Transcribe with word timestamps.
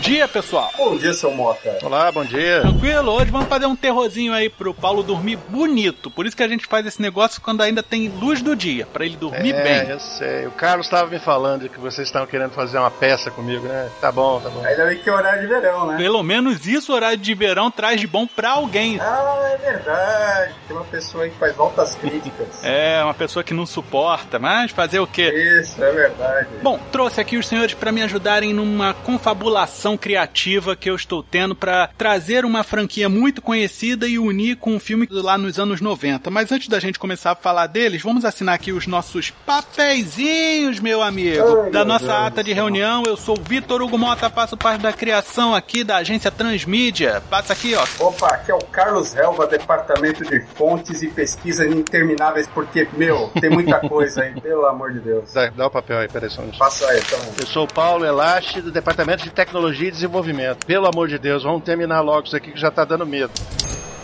Dia, 0.00 0.26
pessoal. 0.26 0.69
Bom 0.90 0.96
dia, 0.96 1.12
seu 1.12 1.30
Mota. 1.30 1.78
Olá, 1.84 2.10
bom 2.10 2.24
dia. 2.24 2.62
Tranquilo? 2.62 3.12
Hoje 3.12 3.30
vamos 3.30 3.46
fazer 3.46 3.64
um 3.64 3.76
terrorzinho 3.76 4.32
aí 4.32 4.50
pro 4.50 4.74
Paulo 4.74 5.04
dormir 5.04 5.38
bonito. 5.48 6.10
Por 6.10 6.26
isso 6.26 6.36
que 6.36 6.42
a 6.42 6.48
gente 6.48 6.66
faz 6.66 6.84
esse 6.84 7.00
negócio 7.00 7.40
quando 7.40 7.62
ainda 7.62 7.80
tem 7.80 8.08
luz 8.08 8.42
do 8.42 8.56
dia, 8.56 8.84
para 8.86 9.06
ele 9.06 9.16
dormir 9.16 9.54
é, 9.54 9.62
bem. 9.62 9.90
eu 9.90 10.00
sei. 10.00 10.48
O 10.48 10.50
Carlos 10.50 10.86
estava 10.86 11.08
me 11.08 11.20
falando 11.20 11.68
que 11.68 11.78
vocês 11.78 12.08
estavam 12.08 12.26
querendo 12.26 12.50
fazer 12.50 12.78
uma 12.78 12.90
peça 12.90 13.30
comigo, 13.30 13.68
né? 13.68 13.88
Tá 14.00 14.10
bom, 14.10 14.40
tá 14.40 14.50
bom. 14.50 14.64
Ainda 14.64 14.84
bem 14.86 14.98
que 14.98 15.08
é 15.08 15.12
horário 15.12 15.42
de 15.42 15.46
verão, 15.46 15.86
né? 15.86 15.96
Pelo 15.96 16.24
menos 16.24 16.66
isso, 16.66 16.92
horário 16.92 17.18
de 17.18 17.34
verão, 17.34 17.70
traz 17.70 18.00
de 18.00 18.08
bom 18.08 18.26
pra 18.26 18.50
alguém. 18.50 18.98
Ah, 19.00 19.48
é 19.52 19.56
verdade. 19.58 20.54
Tem 20.66 20.76
uma 20.76 20.86
pessoa 20.86 21.22
aí 21.22 21.30
que 21.30 21.38
faz 21.38 21.54
voltas 21.54 21.94
críticas. 21.94 22.48
É, 22.70 23.02
uma 23.02 23.14
pessoa 23.14 23.42
que 23.42 23.52
não 23.54 23.66
suporta, 23.66 24.38
mas 24.38 24.70
fazer 24.70 25.00
o 25.00 25.06
quê? 25.06 25.60
Isso, 25.60 25.82
é 25.82 25.92
verdade. 25.92 26.48
Bom, 26.62 26.78
trouxe 26.90 27.20
aqui 27.20 27.36
os 27.36 27.46
senhores 27.46 27.74
para 27.74 27.92
me 27.92 28.02
ajudarem 28.02 28.52
numa 28.52 28.94
confabulação 28.94 29.96
criativa 29.96 30.76
que 30.80 30.90
eu 30.90 30.96
estou 30.96 31.22
tendo 31.22 31.54
para 31.54 31.88
trazer 31.96 32.44
uma 32.44 32.64
franquia 32.64 33.08
muito 33.08 33.42
conhecida 33.42 34.08
e 34.08 34.18
unir 34.18 34.56
com 34.56 34.74
um 34.74 34.80
filme 34.80 35.06
lá 35.10 35.36
nos 35.36 35.58
anos 35.58 35.80
90. 35.80 36.30
Mas 36.30 36.50
antes 36.50 36.68
da 36.68 36.80
gente 36.80 36.98
começar 36.98 37.32
a 37.32 37.36
falar 37.36 37.66
deles, 37.66 38.02
vamos 38.02 38.24
assinar 38.24 38.54
aqui 38.54 38.72
os 38.72 38.86
nossos 38.86 39.30
papeizinhos, 39.30 40.80
meu 40.80 41.02
amigo. 41.02 41.62
Ai, 41.64 41.70
da 41.70 41.80
meu 41.80 41.88
nossa 41.88 42.06
Deus 42.06 42.26
ata 42.26 42.42
de 42.42 42.52
reunião, 42.52 43.02
eu 43.06 43.16
sou 43.16 43.38
o 43.38 43.42
Vitor 43.42 43.82
Hugo 43.82 43.98
Mota, 43.98 44.30
faço 44.30 44.56
parte 44.56 44.80
da 44.80 44.92
criação 44.92 45.54
aqui 45.54 45.84
da 45.84 45.96
agência 45.96 46.30
Transmídia. 46.30 47.22
Passa 47.28 47.52
aqui, 47.52 47.74
ó. 47.74 47.84
Opa, 48.04 48.28
aqui 48.28 48.50
é 48.50 48.54
o 48.54 48.64
Carlos 48.64 49.14
Helva, 49.14 49.46
Departamento 49.46 50.24
de 50.24 50.40
Fontes 50.40 51.02
e 51.02 51.08
Pesquisas 51.08 51.70
Intermináveis, 51.70 52.48
porque, 52.48 52.88
meu, 52.94 53.30
tem 53.40 53.50
muita 53.50 53.80
coisa 53.86 54.22
aí, 54.22 54.40
pelo 54.40 54.64
amor 54.66 54.92
de 54.92 55.00
Deus. 55.00 55.32
Dá, 55.32 55.50
dá 55.50 55.66
o 55.66 55.70
papel 55.70 55.98
aí, 55.98 56.08
peraí 56.08 56.30
só 56.30 56.42
um. 56.42 56.50
Passa 56.52 56.86
aí, 56.88 57.00
então. 57.00 57.18
Eu 57.38 57.46
sou 57.46 57.64
o 57.64 57.68
Paulo 57.68 58.04
Elache, 58.04 58.62
do 58.62 58.70
Departamento 58.70 59.24
de 59.24 59.30
Tecnologia 59.30 59.88
e 59.88 59.90
Desenvolvimento. 59.90 60.66
Pelo 60.70 60.86
amor 60.86 61.08
de 61.08 61.18
Deus, 61.18 61.42
vamos 61.42 61.64
terminar 61.64 62.00
logo 62.00 62.28
isso 62.28 62.36
aqui 62.36 62.52
que 62.52 62.60
já 62.60 62.70
tá 62.70 62.84
dando 62.84 63.04
medo. 63.04 63.32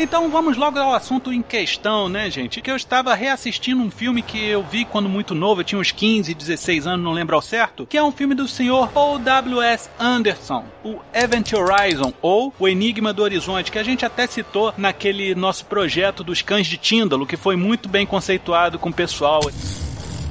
Então 0.00 0.28
vamos 0.28 0.56
logo 0.56 0.76
ao 0.76 0.92
assunto 0.92 1.32
em 1.32 1.40
questão, 1.40 2.08
né, 2.08 2.28
gente? 2.28 2.60
Que 2.60 2.68
eu 2.68 2.74
estava 2.74 3.14
reassistindo 3.14 3.80
um 3.80 3.88
filme 3.88 4.20
que 4.20 4.44
eu 4.44 4.64
vi 4.64 4.84
quando 4.84 5.08
muito 5.08 5.32
novo, 5.32 5.60
eu 5.60 5.64
tinha 5.64 5.80
uns 5.80 5.92
15, 5.92 6.34
16 6.34 6.88
anos, 6.88 7.04
não 7.04 7.12
lembro 7.12 7.36
ao 7.36 7.40
certo, 7.40 7.86
que 7.86 7.96
é 7.96 8.02
um 8.02 8.10
filme 8.10 8.34
do 8.34 8.48
senhor 8.48 8.88
Paul 8.88 9.20
W.S. 9.20 9.88
Anderson, 9.96 10.64
o 10.84 10.98
Event 11.14 11.52
Horizon, 11.52 12.12
ou 12.20 12.52
O 12.58 12.66
Enigma 12.66 13.12
do 13.12 13.22
Horizonte, 13.22 13.70
que 13.70 13.78
a 13.78 13.84
gente 13.84 14.04
até 14.04 14.26
citou 14.26 14.74
naquele 14.76 15.36
nosso 15.36 15.66
projeto 15.66 16.24
dos 16.24 16.42
cães 16.42 16.66
de 16.66 16.76
Tíndalo, 16.76 17.28
que 17.28 17.36
foi 17.36 17.54
muito 17.54 17.88
bem 17.88 18.04
conceituado 18.04 18.76
com 18.76 18.88
o 18.88 18.92
pessoal. 18.92 19.40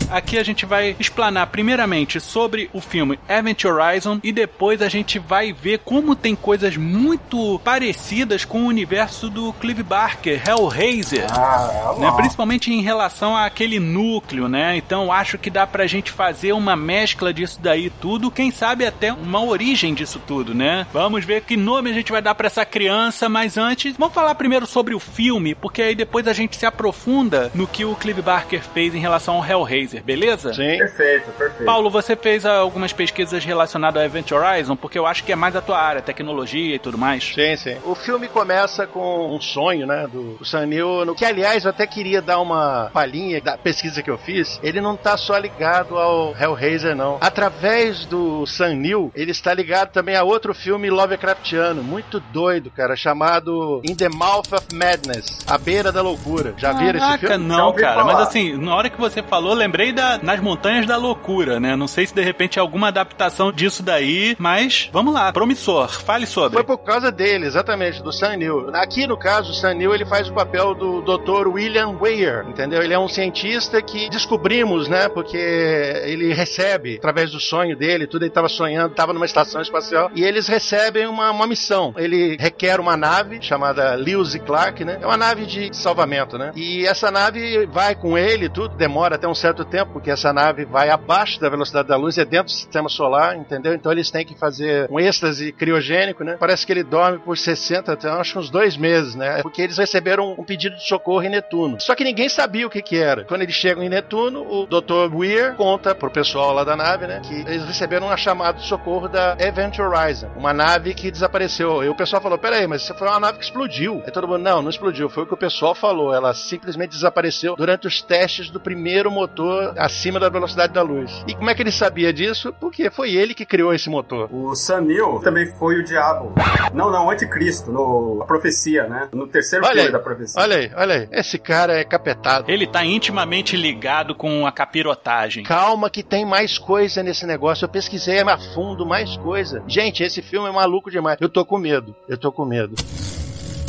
Aqui 0.09 0.37
a 0.37 0.43
gente 0.43 0.65
vai 0.65 0.95
explanar 0.99 1.47
primeiramente 1.47 2.19
sobre 2.19 2.69
o 2.73 2.81
filme 2.81 3.19
Event 3.27 3.65
Horizon 3.65 4.19
e 4.23 4.31
depois 4.31 4.81
a 4.81 4.89
gente 4.89 5.19
vai 5.19 5.51
ver 5.51 5.79
como 5.79 6.15
tem 6.15 6.35
coisas 6.35 6.77
muito 6.77 7.59
parecidas 7.63 8.45
com 8.45 8.63
o 8.63 8.67
universo 8.67 9.29
do 9.29 9.53
Clive 9.53 9.83
Barker, 9.83 10.41
Hellraiser. 10.47 11.25
Ah, 11.31 11.95
Né, 11.97 12.11
principalmente 12.15 12.71
em 12.71 12.81
relação 12.81 13.35
àquele 13.35 13.79
núcleo, 13.79 14.47
né? 14.47 14.75
Então 14.77 15.11
acho 15.11 15.37
que 15.37 15.49
dá 15.49 15.65
pra 15.65 15.87
gente 15.87 16.11
fazer 16.11 16.53
uma 16.53 16.75
mescla 16.75 17.33
disso 17.33 17.59
daí 17.61 17.89
tudo, 17.89 18.31
quem 18.31 18.51
sabe 18.51 18.85
até 18.85 19.11
uma 19.11 19.43
origem 19.43 19.93
disso 19.93 20.21
tudo, 20.25 20.53
né? 20.53 20.85
Vamos 20.93 21.25
ver 21.25 21.41
que 21.41 21.57
nome 21.57 21.89
a 21.89 21.93
gente 21.93 22.11
vai 22.11 22.21
dar 22.21 22.35
pra 22.35 22.47
essa 22.47 22.65
criança, 22.65 23.27
mas 23.29 23.57
antes, 23.57 23.95
vamos 23.97 24.13
falar 24.13 24.35
primeiro 24.35 24.65
sobre 24.65 24.93
o 24.93 24.99
filme, 24.99 25.55
porque 25.55 25.81
aí 25.81 25.95
depois 25.95 26.27
a 26.27 26.33
gente 26.33 26.55
se 26.55 26.65
aprofunda 26.65 27.51
no 27.53 27.67
que 27.67 27.85
o 27.85 27.95
Clive 27.95 28.21
Barker 28.21 28.61
fez 28.73 28.93
em 28.93 28.99
relação 28.99 29.35
ao 29.35 29.45
Hellraiser, 29.45 29.94
beleza? 30.01 30.53
Sim. 30.53 30.77
Perfeito, 30.77 31.31
perfeito. 31.31 31.65
Paulo, 31.65 31.89
você 31.89 32.15
fez 32.15 32.45
algumas 32.45 32.93
pesquisas 32.93 33.43
relacionadas 33.43 34.01
ao 34.01 34.05
Event 34.05 34.31
Horizon, 34.31 34.75
porque 34.75 34.97
eu 34.97 35.05
acho 35.05 35.23
que 35.23 35.31
é 35.31 35.35
mais 35.35 35.55
a 35.55 35.61
tua 35.61 35.79
área, 35.79 36.01
tecnologia 36.01 36.75
e 36.75 36.79
tudo 36.79 36.97
mais. 36.97 37.33
Sim, 37.33 37.55
sim. 37.55 37.77
O 37.83 37.95
filme 37.95 38.27
começa 38.27 38.85
com 38.87 39.35
um 39.35 39.39
sonho, 39.39 39.85
né, 39.85 40.07
do, 40.11 40.35
do 40.35 40.45
Sam 40.45 40.65
Neill, 40.67 41.05
no 41.05 41.15
que, 41.15 41.25
aliás, 41.25 41.63
eu 41.63 41.69
até 41.69 41.85
queria 41.85 42.21
dar 42.21 42.39
uma 42.39 42.89
palhinha 42.93 43.41
da 43.41 43.57
pesquisa 43.57 44.01
que 44.01 44.09
eu 44.09 44.17
fiz. 44.17 44.59
Ele 44.63 44.81
não 44.81 44.95
tá 44.95 45.17
só 45.17 45.37
ligado 45.37 45.97
ao 45.97 46.35
Hellraiser, 46.39 46.95
não. 46.95 47.17
Através 47.21 48.05
do 48.05 48.45
Sam 48.45 48.75
Neill, 48.75 49.11
ele 49.15 49.31
está 49.31 49.53
ligado 49.53 49.91
também 49.91 50.15
a 50.15 50.23
outro 50.23 50.53
filme 50.53 50.89
Lovecraftiano, 50.89 51.83
muito 51.83 52.19
doido, 52.19 52.69
cara, 52.69 52.95
chamado 52.95 53.81
In 53.83 53.95
the 53.95 54.09
Mouth 54.09 54.51
of 54.51 54.73
Madness, 54.73 55.45
A 55.47 55.57
Beira 55.57 55.91
da 55.91 56.01
Loucura. 56.01 56.53
Já 56.57 56.73
viram 56.73 56.99
esse 56.99 57.17
filme? 57.19 57.37
Não, 57.37 57.73
cara. 57.73 57.95
falar. 57.95 58.13
Mas 58.13 58.27
assim, 58.27 58.57
na 58.57 58.75
hora 58.75 58.89
que 58.89 58.99
você 58.99 59.21
falou, 59.21 59.53
lembrei 59.53 59.84
da 59.93 60.19
Nas 60.21 60.39
Montanhas 60.39 60.85
da 60.85 60.97
Loucura, 60.97 61.59
né? 61.59 61.75
Não 61.75 61.87
sei 61.87 62.05
se 62.05 62.13
de 62.13 62.21
repente 62.21 62.59
alguma 62.59 62.87
adaptação 62.87 63.51
disso 63.51 63.83
daí, 63.83 64.35
mas 64.39 64.89
vamos 64.91 65.13
lá, 65.13 65.31
promissor. 65.31 65.89
Fale 65.89 66.25
sobre. 66.25 66.55
Foi 66.55 66.63
por 66.63 66.77
causa 66.79 67.11
dele, 67.11 67.45
exatamente, 67.45 68.01
do 68.01 68.11
Sam 68.11 68.37
Neill. 68.37 68.69
Aqui, 68.73 69.07
no 69.07 69.17
caso, 69.17 69.51
o 69.51 69.53
Sam 69.53 69.75
Neill, 69.75 69.93
ele 69.93 70.05
faz 70.05 70.29
o 70.29 70.33
papel 70.33 70.73
do 70.73 71.01
Dr. 71.01 71.47
William 71.47 71.97
Weir, 71.99 72.45
entendeu? 72.47 72.81
Ele 72.81 72.93
é 72.93 72.99
um 72.99 73.07
cientista 73.07 73.81
que 73.81 74.09
descobrimos, 74.09 74.87
né, 74.87 75.09
porque 75.09 75.37
ele 75.37 76.33
recebe, 76.33 76.97
através 76.97 77.31
do 77.31 77.39
sonho 77.39 77.75
dele, 77.75 78.07
tudo 78.07 78.23
ele 78.23 78.29
estava 78.29 78.49
sonhando, 78.49 78.91
estava 78.91 79.13
numa 79.13 79.25
estação 79.25 79.61
espacial, 79.61 80.09
e 80.15 80.23
eles 80.23 80.47
recebem 80.47 81.07
uma, 81.07 81.31
uma 81.31 81.47
missão. 81.47 81.93
Ele 81.97 82.37
requer 82.39 82.79
uma 82.79 82.97
nave 82.97 83.41
chamada 83.41 83.95
Lewis 83.95 84.35
e 84.35 84.39
Clark, 84.39 84.83
né? 84.83 84.97
É 85.01 85.05
uma 85.05 85.17
nave 85.17 85.45
de 85.45 85.75
salvamento, 85.75 86.37
né? 86.37 86.51
E 86.55 86.85
essa 86.85 87.11
nave 87.11 87.65
vai 87.67 87.95
com 87.95 88.17
ele, 88.17 88.49
tudo 88.49 88.75
demora 88.75 89.15
até 89.15 89.27
um 89.27 89.35
certo 89.35 89.63
tempo, 89.63 89.74
porque 89.83 90.11
essa 90.11 90.31
nave 90.31 90.65
vai 90.65 90.89
abaixo 90.89 91.39
da 91.39 91.49
velocidade 91.49 91.87
da 91.87 91.97
luz, 91.97 92.17
é 92.17 92.25
dentro 92.25 92.45
do 92.45 92.51
sistema 92.51 92.87
solar, 92.87 93.35
entendeu? 93.35 93.73
Então 93.73 93.91
eles 93.91 94.11
têm 94.11 94.25
que 94.25 94.37
fazer 94.37 94.87
um 94.91 94.99
êxtase 94.99 95.51
criogênico, 95.51 96.23
né? 96.23 96.37
Parece 96.39 96.65
que 96.65 96.71
ele 96.71 96.83
dorme 96.83 97.19
por 97.19 97.37
60, 97.37 97.91
até 97.91 98.09
acho 98.09 98.33
que 98.33 98.39
uns 98.39 98.49
dois 98.49 98.77
meses, 98.77 99.15
né? 99.15 99.41
Porque 99.41 99.61
eles 99.61 99.77
receberam 99.77 100.35
um 100.37 100.43
pedido 100.43 100.75
de 100.75 100.87
socorro 100.87 101.23
em 101.23 101.29
Netuno. 101.29 101.79
Só 101.79 101.95
que 101.95 102.03
ninguém 102.03 102.29
sabia 102.29 102.67
o 102.67 102.69
que 102.69 102.81
que 102.81 102.97
era. 102.97 103.25
Quando 103.25 103.41
eles 103.41 103.55
chegam 103.55 103.83
em 103.83 103.89
Netuno, 103.89 104.41
o 104.41 104.65
Dr. 104.65 105.13
Weir 105.13 105.55
conta 105.55 105.95
pro 105.95 106.11
pessoal 106.11 106.53
lá 106.53 106.63
da 106.63 106.75
nave, 106.75 107.07
né? 107.07 107.21
Que 107.23 107.33
eles 107.33 107.65
receberam 107.65 108.07
uma 108.07 108.17
chamada 108.17 108.59
de 108.59 108.67
socorro 108.67 109.07
da 109.07 109.35
Event 109.39 109.79
Horizon, 109.79 110.29
uma 110.35 110.53
nave 110.53 110.93
que 110.93 111.11
desapareceu. 111.11 111.83
E 111.83 111.89
o 111.89 111.95
pessoal 111.95 112.21
falou: 112.21 112.37
peraí, 112.37 112.67
mas 112.67 112.87
foi 112.87 113.07
uma 113.07 113.19
nave 113.19 113.39
que 113.39 113.45
explodiu. 113.45 114.01
Aí 114.05 114.11
todo 114.11 114.27
mundo, 114.27 114.39
não, 114.39 114.61
não 114.61 114.69
explodiu. 114.69 115.09
Foi 115.09 115.23
o 115.23 115.25
que 115.25 115.33
o 115.33 115.37
pessoal 115.37 115.73
falou. 115.73 116.13
Ela 116.13 116.33
simplesmente 116.33 116.91
desapareceu 116.91 117.55
durante 117.55 117.87
os 117.87 118.01
testes 118.01 118.49
do 118.49 118.59
primeiro 118.59 119.09
motor 119.11 119.64
acima 119.77 120.19
da 120.19 120.29
velocidade 120.29 120.73
da 120.73 120.81
luz. 120.81 121.23
E 121.27 121.33
como 121.33 121.49
é 121.49 121.55
que 121.55 121.61
ele 121.61 121.71
sabia 121.71 122.11
disso? 122.13 122.53
Porque 122.59 122.89
foi 122.89 123.15
ele 123.15 123.33
que 123.33 123.45
criou 123.45 123.73
esse 123.73 123.89
motor. 123.89 124.29
O 124.31 124.55
Sanil 124.55 125.19
também 125.23 125.45
foi 125.57 125.79
o 125.79 125.83
diabo. 125.83 126.33
Não, 126.73 126.91
não, 126.91 127.07
o 127.07 127.09
anticristo, 127.09 127.71
no 127.71 128.19
a 128.21 128.25
profecia, 128.25 128.87
né? 128.87 129.09
No 129.13 129.27
terceiro 129.27 129.65
Olha 129.65 129.73
filme 129.73 129.87
aí, 129.87 129.93
da 129.93 129.99
profecia. 129.99 130.41
olha 130.41 130.55
aí, 130.57 130.71
olha 130.75 130.95
aí. 130.95 131.07
Esse 131.11 131.37
cara 131.37 131.73
é 131.77 131.83
capetado. 131.83 132.49
Ele 132.49 132.67
tá 132.67 132.85
intimamente 132.85 133.55
ligado 133.55 134.15
com 134.15 134.45
a 134.45 134.51
capirotagem. 134.51 135.43
Calma 135.43 135.89
que 135.89 136.03
tem 136.03 136.25
mais 136.25 136.57
coisa 136.57 137.01
nesse 137.03 137.25
negócio. 137.25 137.65
Eu 137.65 137.69
pesquisei 137.69 138.19
a 138.19 138.37
fundo 138.37 138.85
mais 138.85 139.15
coisa. 139.17 139.63
Gente, 139.67 140.03
esse 140.03 140.21
filme 140.21 140.49
é 140.49 140.51
maluco 140.51 140.91
demais. 140.91 141.17
Eu 141.21 141.29
tô 141.29 141.45
com 141.45 141.57
medo. 141.57 141.95
Eu 142.07 142.17
tô 142.17 142.31
com 142.31 142.45
medo. 142.45 142.75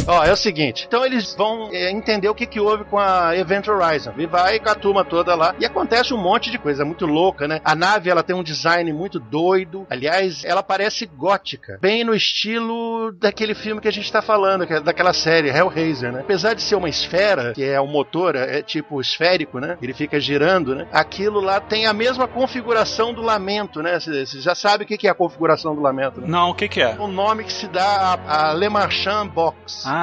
Ó, 0.16 0.24
é 0.24 0.32
o 0.32 0.36
seguinte, 0.36 0.84
então 0.86 1.04
eles 1.04 1.34
vão 1.34 1.68
é, 1.72 1.90
entender 1.90 2.28
o 2.28 2.34
que, 2.34 2.46
que 2.46 2.60
houve 2.60 2.84
com 2.84 2.98
a 2.98 3.36
Event 3.36 3.66
Horizon. 3.66 4.12
E 4.16 4.26
vai 4.26 4.60
com 4.60 4.68
a 4.68 4.74
turma 4.74 5.04
toda 5.04 5.34
lá. 5.34 5.54
E 5.58 5.66
acontece 5.66 6.14
um 6.14 6.18
monte 6.18 6.50
de 6.50 6.58
coisa 6.58 6.84
muito 6.84 7.06
louca, 7.06 7.48
né? 7.48 7.60
A 7.64 7.74
nave, 7.74 8.08
ela 8.08 8.22
tem 8.22 8.36
um 8.36 8.42
design 8.42 8.92
muito 8.92 9.18
doido. 9.18 9.86
Aliás, 9.90 10.44
ela 10.44 10.62
parece 10.62 11.06
gótica. 11.06 11.78
Bem 11.80 12.04
no 12.04 12.14
estilo 12.14 13.12
daquele 13.12 13.54
filme 13.54 13.80
que 13.80 13.88
a 13.88 13.92
gente 13.92 14.10
tá 14.10 14.22
falando, 14.22 14.64
é 14.64 14.80
daquela 14.80 15.12
série, 15.12 15.48
Hellraiser, 15.48 16.12
né? 16.12 16.20
Apesar 16.20 16.54
de 16.54 16.62
ser 16.62 16.76
uma 16.76 16.88
esfera, 16.88 17.52
que 17.52 17.64
é 17.64 17.80
o 17.80 17.86
motor, 17.86 18.36
é 18.36 18.62
tipo 18.62 19.00
esférico, 19.00 19.58
né? 19.58 19.76
Ele 19.82 19.92
fica 19.92 20.20
girando, 20.20 20.74
né? 20.74 20.86
Aquilo 20.92 21.40
lá 21.40 21.60
tem 21.60 21.86
a 21.86 21.92
mesma 21.92 22.28
configuração 22.28 23.12
do 23.12 23.22
lamento, 23.22 23.82
né? 23.82 23.98
Você 23.98 24.40
já 24.40 24.54
sabe 24.54 24.84
o 24.84 24.86
que, 24.86 24.96
que 24.96 25.08
é 25.08 25.10
a 25.10 25.14
configuração 25.14 25.74
do 25.74 25.80
lamento, 25.80 26.20
né? 26.20 26.28
Não, 26.28 26.50
o 26.50 26.54
que 26.54 26.68
que 26.68 26.80
é? 26.80 26.96
O 26.98 27.08
nome 27.08 27.42
que 27.42 27.52
se 27.52 27.66
dá 27.66 28.18
a, 28.26 28.50
a 28.50 28.52
Le 28.52 28.68
Marchand 28.68 29.28
Box. 29.28 29.84
Ah, 29.86 29.95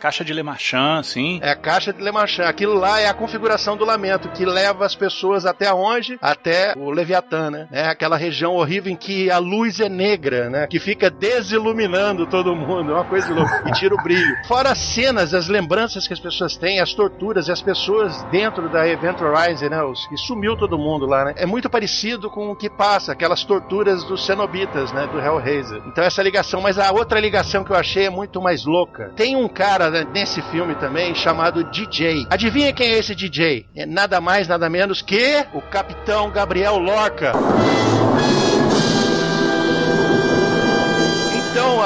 caixa 0.00 0.24
de 0.24 0.32
Le 0.32 0.42
Marchand, 0.42 1.02
sim. 1.02 1.38
É 1.42 1.50
a 1.50 1.56
caixa 1.56 1.92
de 1.92 2.02
Le 2.02 2.10
Marchand. 2.10 2.44
Aquilo 2.44 2.74
lá 2.74 3.00
é 3.00 3.08
a 3.08 3.14
configuração 3.14 3.76
do 3.76 3.84
lamento, 3.84 4.28
que 4.30 4.44
leva 4.44 4.84
as 4.84 4.94
pessoas 4.94 5.46
até 5.46 5.72
onde? 5.72 6.18
Até 6.20 6.74
o 6.76 6.90
Leviatã, 6.90 7.50
né? 7.50 7.68
É 7.70 7.86
aquela 7.86 8.16
região 8.16 8.54
horrível 8.54 8.92
em 8.92 8.96
que 8.96 9.30
a 9.30 9.38
luz 9.38 9.80
é 9.80 9.88
negra, 9.88 10.48
né? 10.48 10.66
Que 10.66 10.78
fica 10.78 11.10
desiluminando 11.10 12.26
todo 12.26 12.54
mundo. 12.54 12.92
É 12.92 12.94
uma 12.94 13.04
coisa 13.04 13.32
louca. 13.32 13.64
E 13.66 13.72
tira 13.72 13.94
o 13.94 14.02
brilho. 14.02 14.36
Fora 14.46 14.70
as 14.70 14.78
cenas, 14.78 15.34
as 15.34 15.48
lembranças 15.48 16.06
que 16.06 16.12
as 16.12 16.20
pessoas 16.20 16.56
têm, 16.56 16.80
as 16.80 16.94
torturas 16.94 17.48
e 17.48 17.52
as 17.52 17.60
pessoas 17.60 18.22
dentro 18.24 18.68
da 18.68 18.86
Event 18.86 19.20
Horizon, 19.20 19.68
né? 19.68 19.82
Os, 19.82 20.06
que 20.06 20.16
sumiu 20.16 20.56
todo 20.56 20.78
mundo 20.78 21.06
lá, 21.06 21.24
né? 21.24 21.34
É 21.36 21.46
muito 21.46 21.68
parecido 21.68 22.30
com 22.30 22.50
o 22.50 22.56
que 22.56 22.68
passa, 22.68 23.12
aquelas 23.12 23.44
torturas 23.44 24.04
dos 24.04 24.24
cenobitas, 24.24 24.92
né? 24.92 25.06
Do 25.06 25.18
Hellraiser. 25.18 25.82
Então 25.86 26.04
essa 26.04 26.22
ligação, 26.22 26.60
mas 26.60 26.78
a 26.78 26.90
outra 26.92 27.20
ligação 27.20 27.64
que 27.64 27.70
eu 27.70 27.76
achei 27.76 28.06
é 28.06 28.10
muito 28.10 28.40
mais 28.40 28.64
louca. 28.64 29.12
Tem 29.16 29.29
um 29.36 29.48
cara 29.48 30.04
nesse 30.04 30.42
filme 30.42 30.74
também 30.74 31.14
chamado 31.14 31.64
DJ. 31.64 32.26
Adivinha 32.30 32.72
quem 32.72 32.88
é 32.88 32.98
esse 32.98 33.14
DJ? 33.14 33.66
É 33.74 33.86
nada 33.86 34.20
mais, 34.20 34.48
nada 34.48 34.68
menos 34.68 35.02
que 35.02 35.44
o 35.52 35.60
Capitão 35.60 36.30
Gabriel 36.30 36.78
Lorca. 36.78 37.32